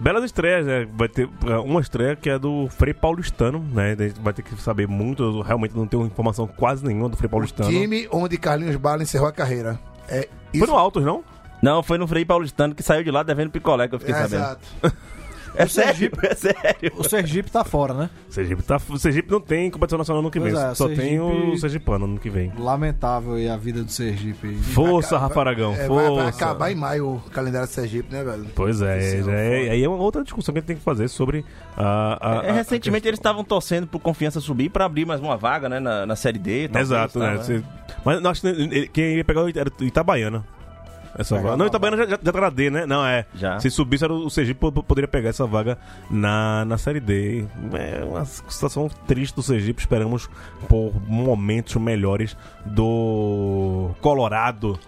Belas 0.00 0.24
estreias, 0.24 0.66
né? 0.66 0.86
Vai 0.94 1.08
ter 1.08 1.26
uh, 1.26 1.62
uma 1.64 1.80
estreia 1.80 2.16
que 2.16 2.28
é 2.28 2.38
do 2.38 2.68
Frei 2.68 2.92
Paulistano, 2.94 3.58
né? 3.72 3.96
A 3.98 4.02
gente 4.02 4.20
vai 4.20 4.32
ter 4.32 4.42
que 4.42 4.54
saber 4.60 4.86
muito. 4.88 5.22
Eu 5.22 5.40
realmente 5.40 5.76
não 5.76 5.86
tenho 5.86 6.04
informação 6.06 6.46
quase 6.46 6.84
nenhuma 6.84 7.08
do 7.08 7.16
Frei 7.16 7.28
Paulistano. 7.28 7.68
Time 7.70 8.08
onde 8.10 8.36
Carlinhos 8.36 8.76
Bala 8.76 9.02
encerrou 9.02 9.28
a 9.28 9.32
carreira. 9.32 9.78
É 10.08 10.28
Foi 10.56 10.66
no 10.66 10.76
Altos, 10.76 11.04
não? 11.04 11.24
Não, 11.62 11.82
foi 11.82 11.96
no 11.96 12.06
Frei 12.06 12.24
Paulistano 12.24 12.74
que 12.74 12.82
saiu 12.82 13.02
de 13.02 13.10
lá 13.10 13.22
devendo 13.22 13.50
picolé 13.50 13.88
que 13.88 13.94
eu 13.94 13.98
fiquei 13.98 14.14
É, 14.14 14.18
sabendo. 14.18 14.34
exato. 14.42 14.60
É 15.54 15.66
sério, 15.66 16.10
é 16.22 16.34
sério. 16.34 16.92
O 16.96 17.04
Sergipe 17.04 17.50
tá 17.50 17.64
fora, 17.64 17.94
né? 17.94 18.10
Sergipe, 18.28 18.62
tá, 18.62 18.78
Sergipe 18.98 19.30
não 19.30 19.40
tem 19.40 19.70
competição 19.70 19.98
nacional 19.98 20.22
no 20.22 20.30
que 20.30 20.40
Pois 20.40 20.52
vem. 20.52 20.62
é, 20.62 20.74
Só 20.74 20.86
Sergipe- 20.88 21.08
tem 21.08 21.20
o 21.20 21.56
Sergipano 21.56 22.06
no 22.06 22.18
que 22.18 22.28
vem. 22.30 22.52
Lamentável 22.58 23.34
aí 23.34 23.48
a 23.48 23.56
vida 23.56 23.82
do 23.84 23.90
Sergipe. 23.90 24.54
Força, 24.56 25.16
Rafa 25.18 25.40
Aragão, 25.40 25.72
É, 25.74 25.76
vai, 25.78 25.86
força. 25.88 26.14
vai 26.14 26.26
acabar 26.28 26.72
em 26.72 26.74
maio 26.74 27.14
o 27.14 27.30
calendário 27.30 27.66
do 27.68 27.70
Sergipe, 27.72 28.12
né, 28.12 28.24
velho? 28.24 28.46
Pois 28.54 28.80
é, 28.82 29.18
é 29.18 29.22
o 29.22 29.30
é, 29.30 29.70
aí 29.70 29.84
é 29.84 29.88
uma 29.88 29.98
outra 29.98 30.22
discussão 30.22 30.52
que 30.52 30.58
a 30.58 30.60
gente 30.60 30.66
tem 30.68 30.76
que 30.76 30.82
fazer 30.82 31.08
sobre 31.08 31.44
a. 31.76 32.18
a- 32.20 32.44
É, 32.46 32.50
a- 32.50 32.52
recentemente 32.52 33.06
a 33.06 33.10
eles 33.10 33.18
estavam 33.20 33.44
torcendo 33.44 33.86
pro 33.86 33.98
Confiança 34.00 34.40
subir 34.40 34.68
pra 34.70 34.84
abrir 34.84 35.04
mais 35.06 35.20
uma 35.20 35.36
vaga, 35.36 35.68
né, 35.68 35.78
na, 35.80 36.04
na 36.06 36.16
Série 36.16 36.38
D. 36.38 36.70
Exato, 36.74 37.18
tá, 37.18 37.30
né? 37.32 37.36
Você- 37.38 37.62
Mas 38.04 38.22
eu 38.22 38.30
acho 38.30 38.40
que 38.40 38.46
ele- 38.48 38.88
quem 38.88 39.16
ia 39.16 39.24
pegar 39.24 39.40
era 39.54 39.70
o 39.80 39.84
Itabaiana. 39.84 40.44
Essa 41.16 41.36
vaga. 41.36 41.56
Não, 41.56 41.66
Itabaiana 41.66 41.96
já, 41.96 42.04
já, 42.06 42.18
já 42.22 42.32
tá 42.32 42.40
na 42.40 42.50
D, 42.50 42.70
né? 42.70 42.86
Não, 42.86 43.04
é. 43.06 43.26
Já. 43.34 43.58
Se 43.60 43.70
subisse, 43.70 44.04
era 44.04 44.12
o 44.12 44.28
Sergipe 44.30 44.60
po- 44.60 44.82
poderia 44.82 45.08
pegar 45.08 45.30
essa 45.30 45.46
vaga 45.46 45.78
na, 46.10 46.64
na 46.64 46.76
Série 46.78 47.00
D. 47.00 47.44
É 47.72 48.04
uma 48.04 48.24
situação 48.24 48.88
triste 49.06 49.34
do 49.34 49.42
Sergipe. 49.42 49.80
Esperamos 49.80 50.28
por 50.68 50.92
momentos 51.06 51.74
melhores 51.76 52.36
do 52.64 53.90
Colorado 54.00 54.78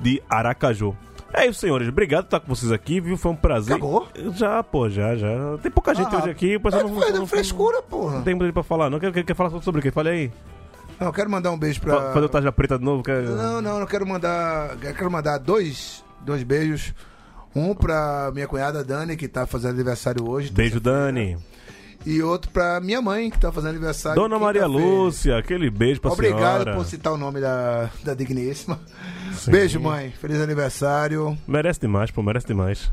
de 0.00 0.22
Aracaju. 0.28 0.94
É 1.32 1.46
isso, 1.46 1.60
senhores. 1.60 1.88
Obrigado 1.88 2.22
por 2.24 2.28
estar 2.28 2.40
com 2.40 2.54
vocês 2.54 2.72
aqui, 2.72 3.00
viu? 3.00 3.16
Foi 3.16 3.32
um 3.32 3.36
prazer. 3.36 3.76
Acabou? 3.76 4.06
Já, 4.34 4.62
pô, 4.62 4.88
já, 4.88 5.16
já. 5.16 5.28
Tem 5.60 5.70
pouca 5.70 5.94
gente 5.94 6.14
Ah, 6.14 6.18
hoje 6.18 6.30
aqui. 6.30 6.56
O 6.56 6.60
pessoal 6.60 6.84
não, 6.88 7.02
É, 7.02 7.10
não- 7.10 7.18
não- 7.20 7.26
frescura, 7.26 7.82
porra. 7.82 8.16
não 8.16 8.22
tem 8.22 8.34
muito 8.34 8.52
pra 8.54 8.62
falar, 8.62 8.88
não. 8.88 8.98
Quer, 8.98 9.12
quer, 9.12 9.24
quer 9.24 9.34
falar 9.34 9.50
sobre 9.60 9.80
o 9.80 9.82
quê? 9.82 9.90
Fale 9.90 10.08
aí. 10.08 10.30
Não, 10.98 11.08
eu 11.08 11.12
quero 11.12 11.30
mandar 11.30 11.50
um 11.50 11.58
beijo 11.58 11.80
pra. 11.80 12.12
Fazer 12.12 12.26
o 12.26 12.28
Taja 12.28 12.52
Preta 12.52 12.78
de 12.78 12.84
novo? 12.84 13.02
Quer... 13.02 13.22
Não, 13.22 13.60
não, 13.60 13.80
eu 13.80 13.86
quero 13.86 14.06
mandar. 14.06 14.76
Eu 14.82 14.94
quero 14.94 15.10
mandar 15.10 15.38
dois, 15.38 16.04
dois 16.22 16.42
beijos. 16.42 16.94
Um 17.54 17.74
pra 17.74 18.30
minha 18.34 18.46
cunhada 18.46 18.84
Dani, 18.84 19.16
que 19.16 19.26
tá 19.26 19.46
fazendo 19.46 19.70
aniversário 19.70 20.28
hoje. 20.28 20.50
Beijo, 20.50 20.78
Dani. 20.78 21.38
E 22.04 22.22
outro 22.22 22.50
pra 22.52 22.78
minha 22.80 23.02
mãe, 23.02 23.30
que 23.30 23.38
tá 23.38 23.50
fazendo 23.50 23.70
aniversário. 23.70 24.20
Dona 24.20 24.38
Maria. 24.38 24.66
Lúcia, 24.66 25.36
aquele 25.38 25.68
beijo 25.70 26.00
pra 26.00 26.12
Obrigado 26.12 26.62
senhora. 26.62 26.76
por 26.76 26.84
citar 26.86 27.12
o 27.12 27.16
nome 27.16 27.40
da, 27.40 27.90
da 28.04 28.14
digníssima. 28.14 28.78
Sim. 29.32 29.50
Beijo, 29.50 29.80
mãe. 29.80 30.12
Feliz 30.20 30.40
aniversário. 30.40 31.36
Merece 31.48 31.80
demais, 31.80 32.10
pô, 32.10 32.22
merece 32.22 32.46
demais. 32.46 32.90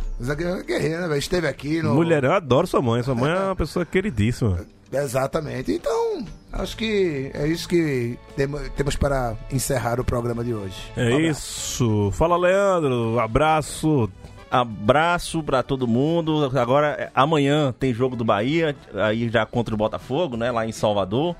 Guerreira, 0.65 1.01
né, 1.01 1.07
velho? 1.07 1.19
Esteve 1.19 1.47
aqui 1.47 1.81
no. 1.81 1.93
Mulher, 1.93 2.23
eu 2.23 2.31
adoro 2.33 2.65
sua 2.65 2.81
mãe. 2.81 3.03
Sua 3.03 3.13
mãe 3.13 3.31
é 3.31 3.39
uma 3.39 3.55
pessoa 3.55 3.85
queridíssima. 3.85 4.65
Exatamente. 4.91 5.71
Então, 5.73 6.25
acho 6.53 6.77
que 6.77 7.31
é 7.33 7.47
isso 7.47 7.67
que 7.67 8.17
temo- 8.35 8.59
temos 8.75 8.95
para 8.95 9.35
encerrar 9.51 9.99
o 9.99 10.03
programa 10.03 10.43
de 10.43 10.53
hoje. 10.53 10.75
É 10.95 11.15
Um 11.15 11.19
isso. 11.19 12.11
Fala, 12.13 12.37
Leandro. 12.37 13.19
Abraço. 13.19 14.09
Abraço 14.49 15.41
pra 15.43 15.63
todo 15.63 15.87
mundo. 15.87 16.51
Agora, 16.57 16.89
é, 16.99 17.09
amanhã 17.15 17.73
tem 17.77 17.93
jogo 17.93 18.15
do 18.15 18.23
Bahia, 18.23 18.75
aí 18.93 19.27
já 19.29 19.45
contra 19.45 19.73
o 19.73 19.77
Botafogo, 19.77 20.37
né? 20.37 20.51
Lá 20.51 20.65
em 20.65 20.71
Salvador. 20.71 21.35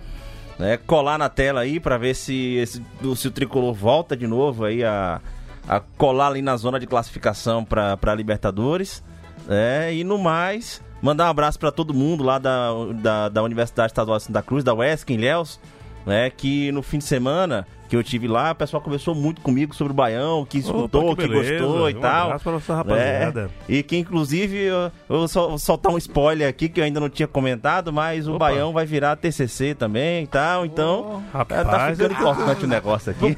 Né, 0.60 0.78
colar 0.78 1.18
na 1.18 1.30
tela 1.30 1.62
aí 1.62 1.80
pra 1.80 1.98
ver 1.98 2.14
se, 2.16 2.56
esse- 2.58 2.84
se 3.16 3.28
o 3.28 3.32
tricolor 3.32 3.74
volta 3.74 4.16
de 4.16 4.28
novo 4.28 4.66
aí 4.66 4.84
a, 4.84 5.20
a 5.68 5.80
colar 5.80 6.28
ali 6.28 6.44
na 6.44 6.56
zona 6.58 6.80
de 6.80 6.86
classificação 6.86 7.66
pra, 7.66 7.98
pra 7.98 8.14
Libertadores. 8.14 9.04
né, 9.48 9.94
e 9.94 10.04
no 10.04 10.18
mais, 10.20 10.80
mandar 11.04 11.26
um 11.26 11.30
abraço 11.30 11.60
pra 11.60 11.70
todo 11.70 11.94
mundo 11.94 12.24
lá 12.24 12.40
da, 12.40 12.70
da, 12.96 13.30
da 13.30 13.44
Universidade 13.44 13.92
Estadual 13.92 14.18
de 14.18 14.24
Santa 14.24 14.42
Cruz, 14.42 14.64
da 14.64 14.74
UESC, 14.74 15.12
em 15.12 15.18
Léus, 15.18 15.60
né? 16.06 16.30
Que 16.30 16.72
no 16.72 16.82
fim 16.82 16.98
de 16.98 17.04
semana 17.04 17.68
que 17.94 17.98
eu 17.98 18.04
tive 18.04 18.28
lá, 18.28 18.54
o 18.54 18.56
pessoal 18.56 18.82
conversou 18.82 19.14
muito 19.14 19.40
comigo 19.40 19.76
sobre 19.76 19.94
o 19.94 19.96
Baião, 19.96 20.48
que 20.50 20.58
escutou, 20.58 21.12
Opa, 21.12 21.22
que, 21.22 21.28
beleza. 21.28 21.64
gostou 21.64 21.88
e 21.92 21.94
um 21.94 22.00
tal. 22.00 22.40
pra 22.40 22.52
nossa 22.52 22.76
rapaziada. 22.76 23.52
É, 23.70 23.72
e 23.72 23.84
que 23.84 23.96
inclusive 23.96 24.64
eu, 24.64 24.76
eu 24.76 24.92
vou 25.20 25.28
só, 25.28 25.56
soltar 25.60 25.94
um 25.94 25.98
spoiler 26.00 26.50
aqui 26.50 26.68
que 26.70 26.80
eu 26.80 26.84
ainda 26.84 27.00
não 27.00 27.08
tinha 27.08 27.28
comentado, 27.28 27.94
mas 27.94 28.28
o 28.28 28.32
Opa. 28.32 28.46
Baião 28.46 28.74
vai 28.74 28.84
virar 28.84 29.16
TCC 29.16 29.76
também 29.76 30.24
e 30.24 30.28
tal, 30.28 30.66
então 30.66 31.24
rapaz, 31.32 31.68
tá 31.68 31.92
ficando 31.92 32.16
é- 32.16 32.18
importante 32.18 32.66
o 32.66 32.68
negócio 32.68 33.12
aqui. 33.12 33.26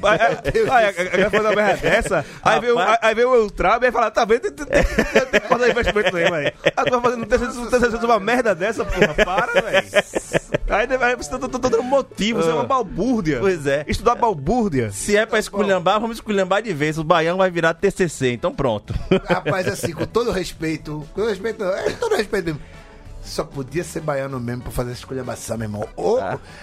Aí 0.72 1.30
fazer 1.30 1.40
uma 1.40 1.54
merda 1.54 1.76
dessa, 1.82 2.24
aí 2.42 2.60
veio, 2.60 2.76
aí, 3.02 3.14
veio 3.14 3.28
o 3.28 3.42
Ultra 3.42 3.78
e 3.82 3.92
fala, 3.92 4.10
tá 4.10 4.24
vendo, 4.24 4.50
tem, 4.50 5.40
que 5.40 5.48
fazer 5.48 5.70
investimento 5.70 6.12
velho. 6.12 6.34
Aí 6.64 6.84
tu 6.86 6.90
vai 6.92 7.00
fazendo 7.02 7.26
TCC 7.26 8.06
uma 8.06 8.18
merda 8.18 8.54
dessa, 8.54 8.86
porra, 8.86 9.14
para, 9.14 9.60
velho. 9.60 9.86
Aí, 10.68 11.16
você 11.16 11.30
tá 11.30 11.46
dando 11.46 11.82
motivo, 11.82 12.42
você 12.42 12.50
é 12.50 12.54
uma 12.54 12.64
balbúrdia. 12.64 13.38
Pois 13.38 13.66
é. 13.66 13.84
Estudar 13.86 14.16
balbúrdia. 14.16 14.45
Se 14.92 15.16
é 15.16 15.26
pra 15.26 15.40
esculhambar, 15.40 16.00
vamos 16.00 16.18
esculhambar 16.18 16.62
de 16.62 16.72
vez. 16.72 16.98
O 16.98 17.04
Baião 17.04 17.36
vai 17.36 17.50
virar 17.50 17.74
TCC, 17.74 18.30
então 18.32 18.54
pronto. 18.54 18.94
Rapaz, 19.24 19.66
assim, 19.66 19.92
com 19.92 20.06
todo 20.06 20.30
respeito, 20.30 21.04
com 21.12 21.22
todo 21.22 21.28
respeito, 21.30 21.64
não, 21.64 21.72
é, 21.72 21.90
todo 21.90 22.14
respeito 22.14 22.44
mesmo. 22.46 22.60
Só 23.26 23.44
podia 23.44 23.82
ser 23.84 24.00
baiano 24.00 24.38
mesmo 24.40 24.62
pra 24.62 24.70
fazer 24.72 24.92
essa 24.92 25.00
esculhambação, 25.00 25.58
meu 25.58 25.66
irmão. 25.66 25.88
Ô, 25.96 26.18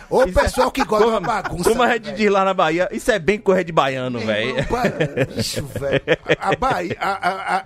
ô 0.09 0.23
Isso 0.23 0.39
é- 0.39 0.43
pessoal 0.43 0.71
que 0.71 0.83
gosta 0.85 1.05
de 1.05 1.11
uma 1.11 1.19
bagunça. 1.19 1.69
Como 1.69 1.83
a 1.83 1.91
gente 1.93 2.05
velho? 2.05 2.17
diz 2.17 2.31
lá 2.31 2.45
na 2.45 2.53
Bahia, 2.53 2.87
isso 2.91 3.11
é 3.11 3.19
bem 3.19 3.37
correr 3.37 3.63
de 3.63 3.71
baiano, 3.71 4.19
velho. 4.19 4.55
Bicho, 5.35 5.65
velho. 5.79 6.01
A 6.39 6.55
Bahia, 6.55 6.97
a, 6.99 7.11
a- 7.29 7.57
a- 7.57 7.65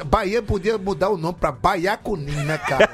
a 0.00 0.04
Bahia 0.04 0.40
podia 0.42 0.78
mudar 0.78 1.10
o 1.10 1.16
nome 1.16 1.36
pra 1.40 1.50
Baiacunim, 1.52 2.30
né, 2.44 2.56
cara? 2.58 2.88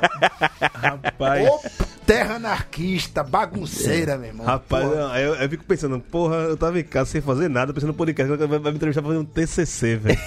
Rapaz. 0.75 1.49
Ô, 1.49 1.61
terra 2.07 2.35
anarquista, 2.37 3.23
bagunceira, 3.23 4.17
meu 4.17 4.29
irmão. 4.29 4.47
Rapaz, 4.47 4.85
não, 4.85 5.17
eu, 5.17 5.35
eu 5.37 5.49
fico 5.49 5.65
pensando, 5.65 6.01
porra, 6.01 6.37
eu 6.37 6.57
tava 6.57 6.81
em 6.81 6.85
casa 6.85 7.11
sem 7.11 7.21
fazer 7.21 7.49
nada, 7.49 7.73
pensando 7.73 7.89
no 7.89 7.95
podcast, 7.95 8.35
vai, 8.37 8.47
vai 8.59 8.73
me 8.73 8.77
entrevistar 8.77 9.03
fazendo 9.03 9.21
um 9.21 9.25
TCC, 9.25 9.97
velho. 9.97 10.19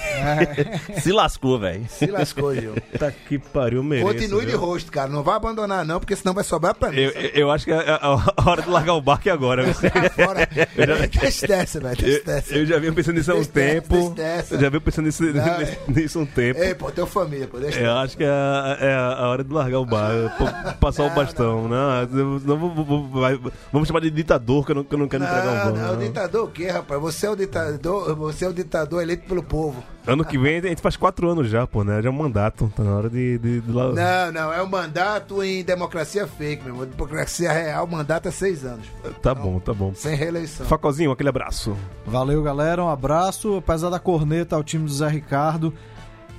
Se 1.02 1.12
lascou, 1.12 1.60
velho. 1.60 1.86
Se 1.90 2.06
lascou, 2.08 2.54
Gil. 2.56 2.76
Puta 2.92 3.12
que 3.28 3.38
pariu, 3.40 3.84
mereço. 3.84 4.08
Continue 4.08 4.42
de 4.46 4.52
viu? 4.52 4.60
rosto, 4.60 4.92
cara. 4.92 5.10
Não 5.16 5.24
vai 5.24 5.36
abandonar, 5.36 5.86
não, 5.86 6.00
porque 6.00 6.16
senão 6.16 6.34
vai 6.34 6.44
sobrar 6.44 6.76
pra 6.76 6.92
mim. 6.92 7.00
Eu, 7.00 7.12
eu, 7.12 7.30
eu 7.34 7.52
acho 7.52 7.64
que 7.66 7.72
é 7.72 7.76
a, 7.76 8.00
a 8.38 8.50
hora 8.50 8.62
de 8.62 8.70
largar 8.70 8.94
o 8.96 9.02
barco 9.02 9.30
é 9.30 9.32
agora. 9.32 9.64
Fora. 9.74 10.48
Velho. 10.76 12.22
Eu, 12.52 12.58
eu 12.62 12.66
já 12.66 12.78
venho 12.80 12.94
pensando 12.94 13.16
nisso 13.16 13.32
há 13.32 13.36
um 13.36 13.44
tempo. 13.46 14.16
Eu 14.52 14.60
já 14.60 14.70
venho 14.70 14.82
pensando 14.82 15.06
nisso, 15.06 15.24
Não, 15.24 15.58
nisso, 15.60 15.78
nisso 15.88 16.20
há 16.20 16.22
um 16.22 16.26
tempo. 16.26 16.60
Ei, 16.62 16.76
pô, 16.76 16.92
teu 16.92 17.08
família, 17.08 17.48
pô. 17.48 17.58
Deixa 17.60 17.80
Eu 17.80 17.94
acho 17.98 18.18
que 18.18 18.24
é 18.24 18.28
a, 18.30 18.78
é 18.82 18.94
a 18.96 19.28
hora 19.28 19.44
de 19.44 19.54
largar 19.54 19.80
o 19.80 19.86
barco, 19.86 20.44
passar 20.80 21.04
o 21.06 21.10
bastão. 21.12 21.68
Não, 21.68 22.02
eu- 22.02 22.42
não 22.44 22.58
vou- 22.58 22.86
vou- 22.86 23.10
vai- 23.22 23.40
vamos 23.72 23.88
chamar 23.88 24.02
de 24.02 24.12
ditador, 24.12 24.66
que 24.66 24.72
eu 24.72 24.76
não, 24.76 24.84
que 24.84 24.94
eu 24.94 25.00
não 25.00 25.08
quero 25.08 25.24
entregar 25.24 25.44
o 25.44 25.56
Não, 25.56 25.66
banco. 25.66 25.78
não, 25.78 25.90
o 25.90 25.94
não. 25.94 26.00
ditador 26.00 26.44
o 26.46 26.48
quê, 26.52 26.68
rapaz? 26.70 27.00
Você 27.02 27.26
é 27.26 27.30
o 27.30 27.36
ditador, 27.36 28.16
você 28.16 28.46
é 28.46 28.50
o 28.50 28.54
ditador 28.54 29.02
eleito 29.02 29.26
pelo 29.28 29.44
povo. 29.44 29.84
Ano 30.08 30.24
que 30.24 30.38
vem 30.38 30.60
a 30.60 30.62
gente 30.62 30.82
faz 30.82 30.96
quatro 30.96 31.30
anos 31.30 31.50
já, 31.50 31.66
pô, 31.66 31.84
né? 31.84 32.02
Já 32.02 32.10
é 32.10 32.12
um 32.12 32.16
mandato. 32.16 32.72
Tá 32.76 32.84
na 32.84 32.96
hora 32.96 33.10
de. 33.10 33.38
de, 33.40 33.62
de 33.62 33.72
Não, 33.72 34.32
não, 34.32 34.54
é 34.54 34.62
o 34.62 34.70
mandato 34.70 35.44
em 35.44 35.64
democracia 35.64 36.28
fake, 36.28 36.64
meu 36.64 36.74
irmão. 36.74 36.88
Democracia 36.88 37.52
real, 37.52 37.86
o 37.86 37.92
mandato 37.92 38.28
é 38.28 38.32
seis 38.32 38.64
anos. 38.64 38.86
Tá 39.22 39.34
bom, 39.34 39.60
tá 39.60 39.74
bom. 39.74 39.94
Sem 39.96 40.16
reeleição. 40.16 40.66
Facozinho, 40.66 41.12
aquele 41.12 41.30
abraço. 41.30 41.76
Valeu, 42.06 42.44
galera. 42.44 42.84
Um 42.84 42.90
abraço. 42.90 43.58
Apesar 43.58 43.90
da 43.90 44.00
corneta 44.00 44.56
ao 44.56 44.64
time 44.64 44.86
do 44.86 44.94
Zé 44.94 45.08
Ricardo, 45.08 45.74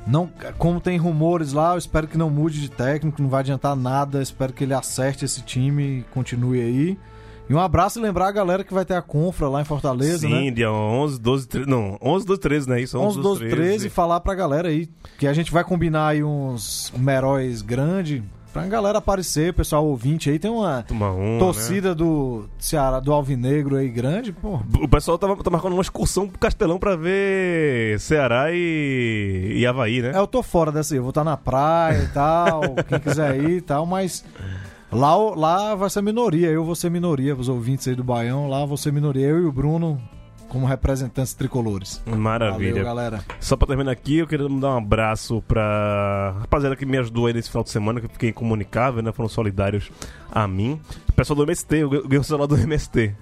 não, 0.07 0.31
como 0.57 0.81
tem 0.81 0.97
rumores 0.97 1.53
lá, 1.53 1.73
eu 1.73 1.79
espero 1.79 2.07
que 2.07 2.17
não 2.17 2.31
mude 2.31 2.61
de 2.61 2.71
técnico, 2.71 3.21
não 3.21 3.29
vai 3.29 3.41
adiantar 3.41 3.75
nada. 3.75 4.23
Espero 4.23 4.53
que 4.53 4.63
ele 4.63 4.75
acerte 4.75 5.25
esse 5.25 5.43
time 5.43 6.01
e 6.01 6.03
continue 6.15 6.61
aí. 6.61 6.99
E 7.49 7.55
um 7.55 7.61
abraço 7.61 7.99
e 7.99 8.03
lembrar 8.03 8.27
a 8.27 8.33
galera 8.33 8.65
que 8.65 8.75
vai 8.75 8.85
ter 8.85 8.95
a 8.95 9.03
Confra 9.03 9.49
lá 9.49 9.61
em 9.61 9.65
Fortaleza, 9.65 10.27
Sim, 10.27 10.47
né? 10.47 10.51
dia 10.51 10.71
11, 10.71 11.21
12, 11.21 11.47
13. 11.49 11.69
Não, 11.69 11.97
11, 12.03 12.27
12, 12.27 12.41
13, 12.41 12.69
né? 12.69 12.81
Isso, 12.81 12.99
11, 12.99 13.21
12, 13.21 13.49
13 13.49 13.87
e 13.87 13.91
falar 13.91 14.19
pra 14.21 14.35
galera 14.35 14.69
aí 14.69 14.89
que 15.19 15.27
a 15.29 15.33
gente 15.33 15.53
vai 15.53 15.63
combinar 15.63 16.09
aí 16.09 16.25
uns 16.25 16.93
heróis 17.09 17.63
grandes 17.63 18.23
pra 18.53 18.67
galera 18.67 18.99
aparecer, 18.99 19.53
pessoal 19.53 19.87
ouvinte 19.87 20.31
aí. 20.31 20.39
Tem 20.39 20.51
uma 20.51 20.83
Toma 20.83 21.13
um, 21.13 21.35
né? 21.35 21.39
torcida 21.39 21.95
do 21.95 22.47
Ceará, 22.59 22.99
do 23.01 23.13
Alvinegro 23.13 23.77
aí 23.77 23.89
grande, 23.91 24.33
pô. 24.33 24.59
O 24.81 24.89
pessoal 24.89 25.19
tava, 25.19 25.37
tá 25.37 25.51
marcando 25.51 25.75
uma 25.75 25.83
excursão 25.83 26.27
pro 26.27 26.39
Castelão 26.39 26.79
pra 26.79 26.97
ver 26.97 28.01
Ceará 28.01 28.47
e, 28.51 29.53
e 29.57 29.67
Havaí, 29.67 30.01
né? 30.03 30.13
É, 30.15 30.19
eu 30.19 30.27
tô 30.27 30.43
fora 30.43 30.73
dessa 30.73 30.95
aí, 30.95 30.99
eu 30.99 31.03
vou 31.03 31.11
estar 31.11 31.23
na 31.23 31.37
praia 31.37 32.03
e 32.03 32.09
tal, 32.09 32.63
quem 32.89 32.99
quiser 32.99 33.37
ir 33.41 33.59
e 33.59 33.61
tal, 33.61 33.85
mas 33.85 34.25
lá, 34.97 35.17
lá 35.17 35.75
vai 35.75 35.91
ser 35.91 36.03
minoria, 36.03 36.49
eu 36.49 36.65
vou 36.65 36.75
ser 36.75 36.91
minoria, 36.91 37.35
os 37.35 37.49
ouvintes 37.49 37.87
aí 37.89 37.95
do 37.95 38.05
Baião, 38.05 38.49
lá 38.49 38.65
vou 38.65 38.77
ser 38.77 38.93
minoria, 38.93 39.27
eu 39.27 39.43
e 39.43 39.45
o 39.45 39.53
Bruno 39.53 40.01
como 40.49 40.67
representantes 40.67 41.35
tricolores. 41.35 42.01
Maravilha. 42.07 42.71
Valeu, 42.71 42.85
galera. 42.85 43.25
Só 43.41 43.57
pra 43.57 43.67
terminar 43.67 43.93
aqui, 43.93 44.19
eu 44.19 44.27
queria 44.27 44.49
mandar 44.49 44.71
um 44.71 44.79
abraço 44.79 45.43
pra 45.47 46.37
rapaziada 46.41 46.77
que 46.77 46.87
me 46.87 46.97
ajudou 46.99 47.27
aí 47.27 47.35
nesse 47.35 47.51
final 47.51 47.65
de 47.65 47.71
semana, 47.71 48.01
que 48.01 48.07
eu 48.07 48.11
fiquei 48.11 48.31
incomunicável, 48.31 49.03
né? 49.03 49.13
Foram 49.13 49.29
solidários 49.29 49.91
a 50.31 50.47
mim. 50.47 50.81
O 51.09 51.13
pessoal 51.13 51.37
do 51.37 51.43
MST, 51.43 51.77
eu 51.77 51.91
ganhei 51.91 52.19
o 52.19 52.25
celular 52.25 52.47
do 52.47 52.57
MST. 52.57 53.15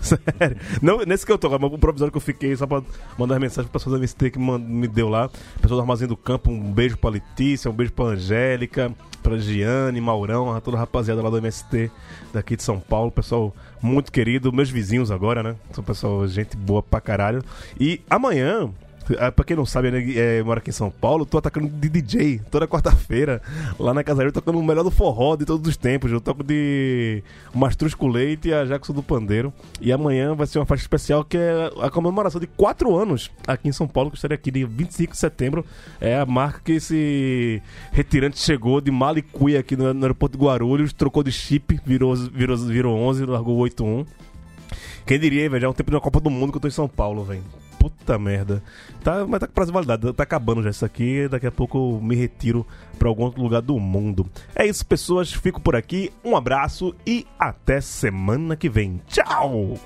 Sério. 0.00 0.56
Não, 0.82 0.98
nesse 0.98 1.24
que 1.24 1.32
eu 1.32 1.38
tô, 1.38 1.48
mas 1.48 1.72
o 1.72 1.78
provisório 1.78 2.12
que 2.12 2.16
eu 2.16 2.22
fiquei, 2.22 2.54
só 2.56 2.66
pra 2.66 2.82
mandar 3.18 3.38
mensagem 3.38 3.70
pro 3.70 3.78
pessoal 3.78 3.96
do 3.96 4.00
MST 4.00 4.30
que 4.30 4.38
me 4.38 4.86
deu 4.86 5.08
lá. 5.08 5.28
Pessoal 5.60 5.78
do 5.78 5.80
Armazém 5.80 6.06
do 6.06 6.16
Campo, 6.16 6.50
um 6.50 6.72
beijo 6.72 6.96
pra 6.96 7.10
Letícia, 7.10 7.70
um 7.70 7.74
beijo 7.74 7.92
pra 7.92 8.06
Angélica, 8.06 8.92
pra 9.22 9.36
Giane, 9.38 10.00
Maurão, 10.00 10.60
toda 10.60 10.76
a 10.76 10.80
rapaziada 10.80 11.22
lá 11.22 11.30
do 11.30 11.38
MST 11.38 11.90
daqui 12.32 12.56
de 12.56 12.62
São 12.62 12.78
Paulo. 12.78 13.10
Pessoal 13.10 13.54
muito 13.82 14.12
querido, 14.12 14.52
meus 14.52 14.70
vizinhos 14.70 15.10
agora, 15.10 15.42
né? 15.42 15.56
São 15.72 15.82
pessoal, 15.82 16.26
gente 16.28 16.56
boa 16.56 16.82
pra 16.82 17.00
caralho. 17.00 17.42
E 17.78 18.00
amanhã, 18.08 18.70
Pra 19.34 19.44
quem 19.44 19.56
não 19.56 19.64
sabe, 19.64 19.88
é, 20.16 20.42
mora 20.42 20.58
aqui 20.58 20.70
em 20.70 20.72
São 20.72 20.90
Paulo, 20.90 21.24
tô 21.24 21.38
atacando 21.38 21.68
de 21.68 21.88
DJ 21.88 22.40
toda 22.50 22.66
quarta-feira, 22.66 23.40
lá 23.78 23.94
na 23.94 24.02
Casaria, 24.02 24.32
tocando 24.32 24.58
o 24.58 24.64
melhor 24.64 24.82
do 24.82 24.90
forró 24.90 25.36
de 25.36 25.44
todos 25.44 25.68
os 25.68 25.76
tempos. 25.76 26.10
Eu 26.10 26.20
toco 26.20 26.42
de 26.42 27.22
Mastruz 27.54 27.94
com 27.94 28.08
Leite 28.08 28.48
e 28.48 28.54
a 28.54 28.64
Jackson 28.64 28.92
do 28.92 29.02
Pandeiro. 29.02 29.52
E 29.80 29.92
amanhã 29.92 30.34
vai 30.34 30.46
ser 30.46 30.58
uma 30.58 30.66
faixa 30.66 30.82
especial 30.82 31.24
que 31.24 31.36
é 31.36 31.70
a 31.80 31.88
comemoração 31.88 32.40
de 32.40 32.48
4 32.48 32.96
anos 32.96 33.30
aqui 33.46 33.68
em 33.68 33.72
São 33.72 33.86
Paulo, 33.86 34.10
que 34.10 34.14
eu 34.14 34.18
estarei 34.18 34.34
aqui 34.34 34.50
dia 34.50 34.66
25 34.66 35.12
de 35.12 35.18
setembro. 35.18 35.64
É 36.00 36.18
a 36.18 36.26
marca 36.26 36.60
que 36.64 36.72
esse 36.72 37.62
retirante 37.92 38.38
chegou 38.38 38.80
de 38.80 38.90
Malicuia 38.90 39.60
aqui 39.60 39.76
no, 39.76 39.86
aeroporto 39.86 40.36
de 40.36 40.44
Guarulhos, 40.44 40.92
trocou 40.92 41.22
de 41.22 41.30
chip, 41.30 41.80
virou, 41.86 42.14
virou, 42.16 42.56
virou 42.56 42.96
11, 42.96 43.24
largou 43.24 43.56
81. 43.58 44.04
Quem 45.06 45.20
diria, 45.20 45.48
velho, 45.48 45.66
é 45.66 45.68
um 45.68 45.72
tempo 45.72 45.90
de 45.90 45.94
uma 45.94 46.00
Copa 46.00 46.18
do 46.18 46.28
Mundo 46.28 46.50
que 46.50 46.56
eu 46.56 46.60
tô 46.62 46.66
em 46.66 46.72
São 46.72 46.88
Paulo, 46.88 47.22
velho. 47.24 47.44
Puta 47.86 48.18
merda. 48.18 48.62
Tá, 49.04 49.24
mas 49.26 49.38
tá 49.38 49.46
com 49.46 49.52
prazo 49.52 49.70
de 49.70 49.74
validade, 49.74 50.12
tá 50.12 50.22
acabando 50.24 50.62
já 50.62 50.70
isso 50.70 50.84
aqui. 50.84 51.28
Daqui 51.28 51.46
a 51.46 51.52
pouco 51.52 51.78
eu 51.78 52.00
me 52.02 52.16
retiro 52.16 52.66
pra 52.98 53.08
algum 53.08 53.22
outro 53.22 53.40
lugar 53.40 53.62
do 53.62 53.78
mundo. 53.78 54.26
É 54.54 54.66
isso, 54.66 54.84
pessoas. 54.84 55.32
Fico 55.32 55.60
por 55.60 55.76
aqui. 55.76 56.12
Um 56.24 56.36
abraço 56.36 56.94
e 57.06 57.24
até 57.38 57.80
semana 57.80 58.56
que 58.56 58.68
vem. 58.68 59.00
Tchau! 59.06 59.78